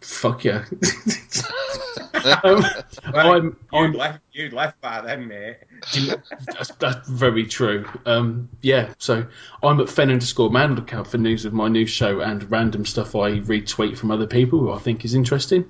[0.00, 0.64] Fuck yeah.
[2.24, 2.64] Uh, um,
[3.12, 5.56] well, I'm, you'd I'm left you'd left by then, mate.
[6.46, 7.86] that's, that's very true.
[8.06, 9.26] Um, yeah, so
[9.62, 10.74] I'm at Fen underscore man.
[10.74, 14.26] Look out for news of my new show and random stuff I retweet from other
[14.26, 15.64] people who I think is interesting.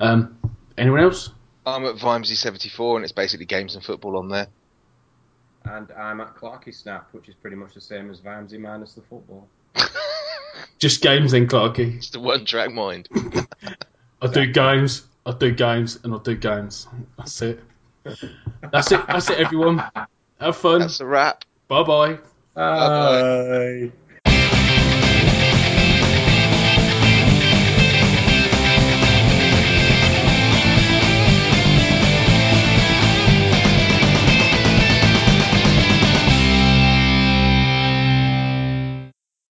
[0.00, 0.38] Um,
[0.76, 1.30] anyone else?
[1.64, 4.46] I'm at Vimesy74, and it's basically games and football on there.
[5.64, 9.02] And I'm at Clarky Snap, which is pretty much the same as Vimesy minus the
[9.02, 9.48] football.
[10.78, 11.96] Just games then, Clarky.
[11.96, 13.08] It's the one track mind.
[14.22, 16.86] I do games, I do games, and I'll do games.
[17.18, 17.60] That's it.
[18.72, 19.06] That's it.
[19.08, 19.82] That's it, everyone.
[20.40, 20.80] Have fun.
[20.80, 21.44] That's a wrap.
[21.66, 22.18] Bye bye.
[22.54, 23.88] Bye-bye.
[23.88, 23.92] Bye.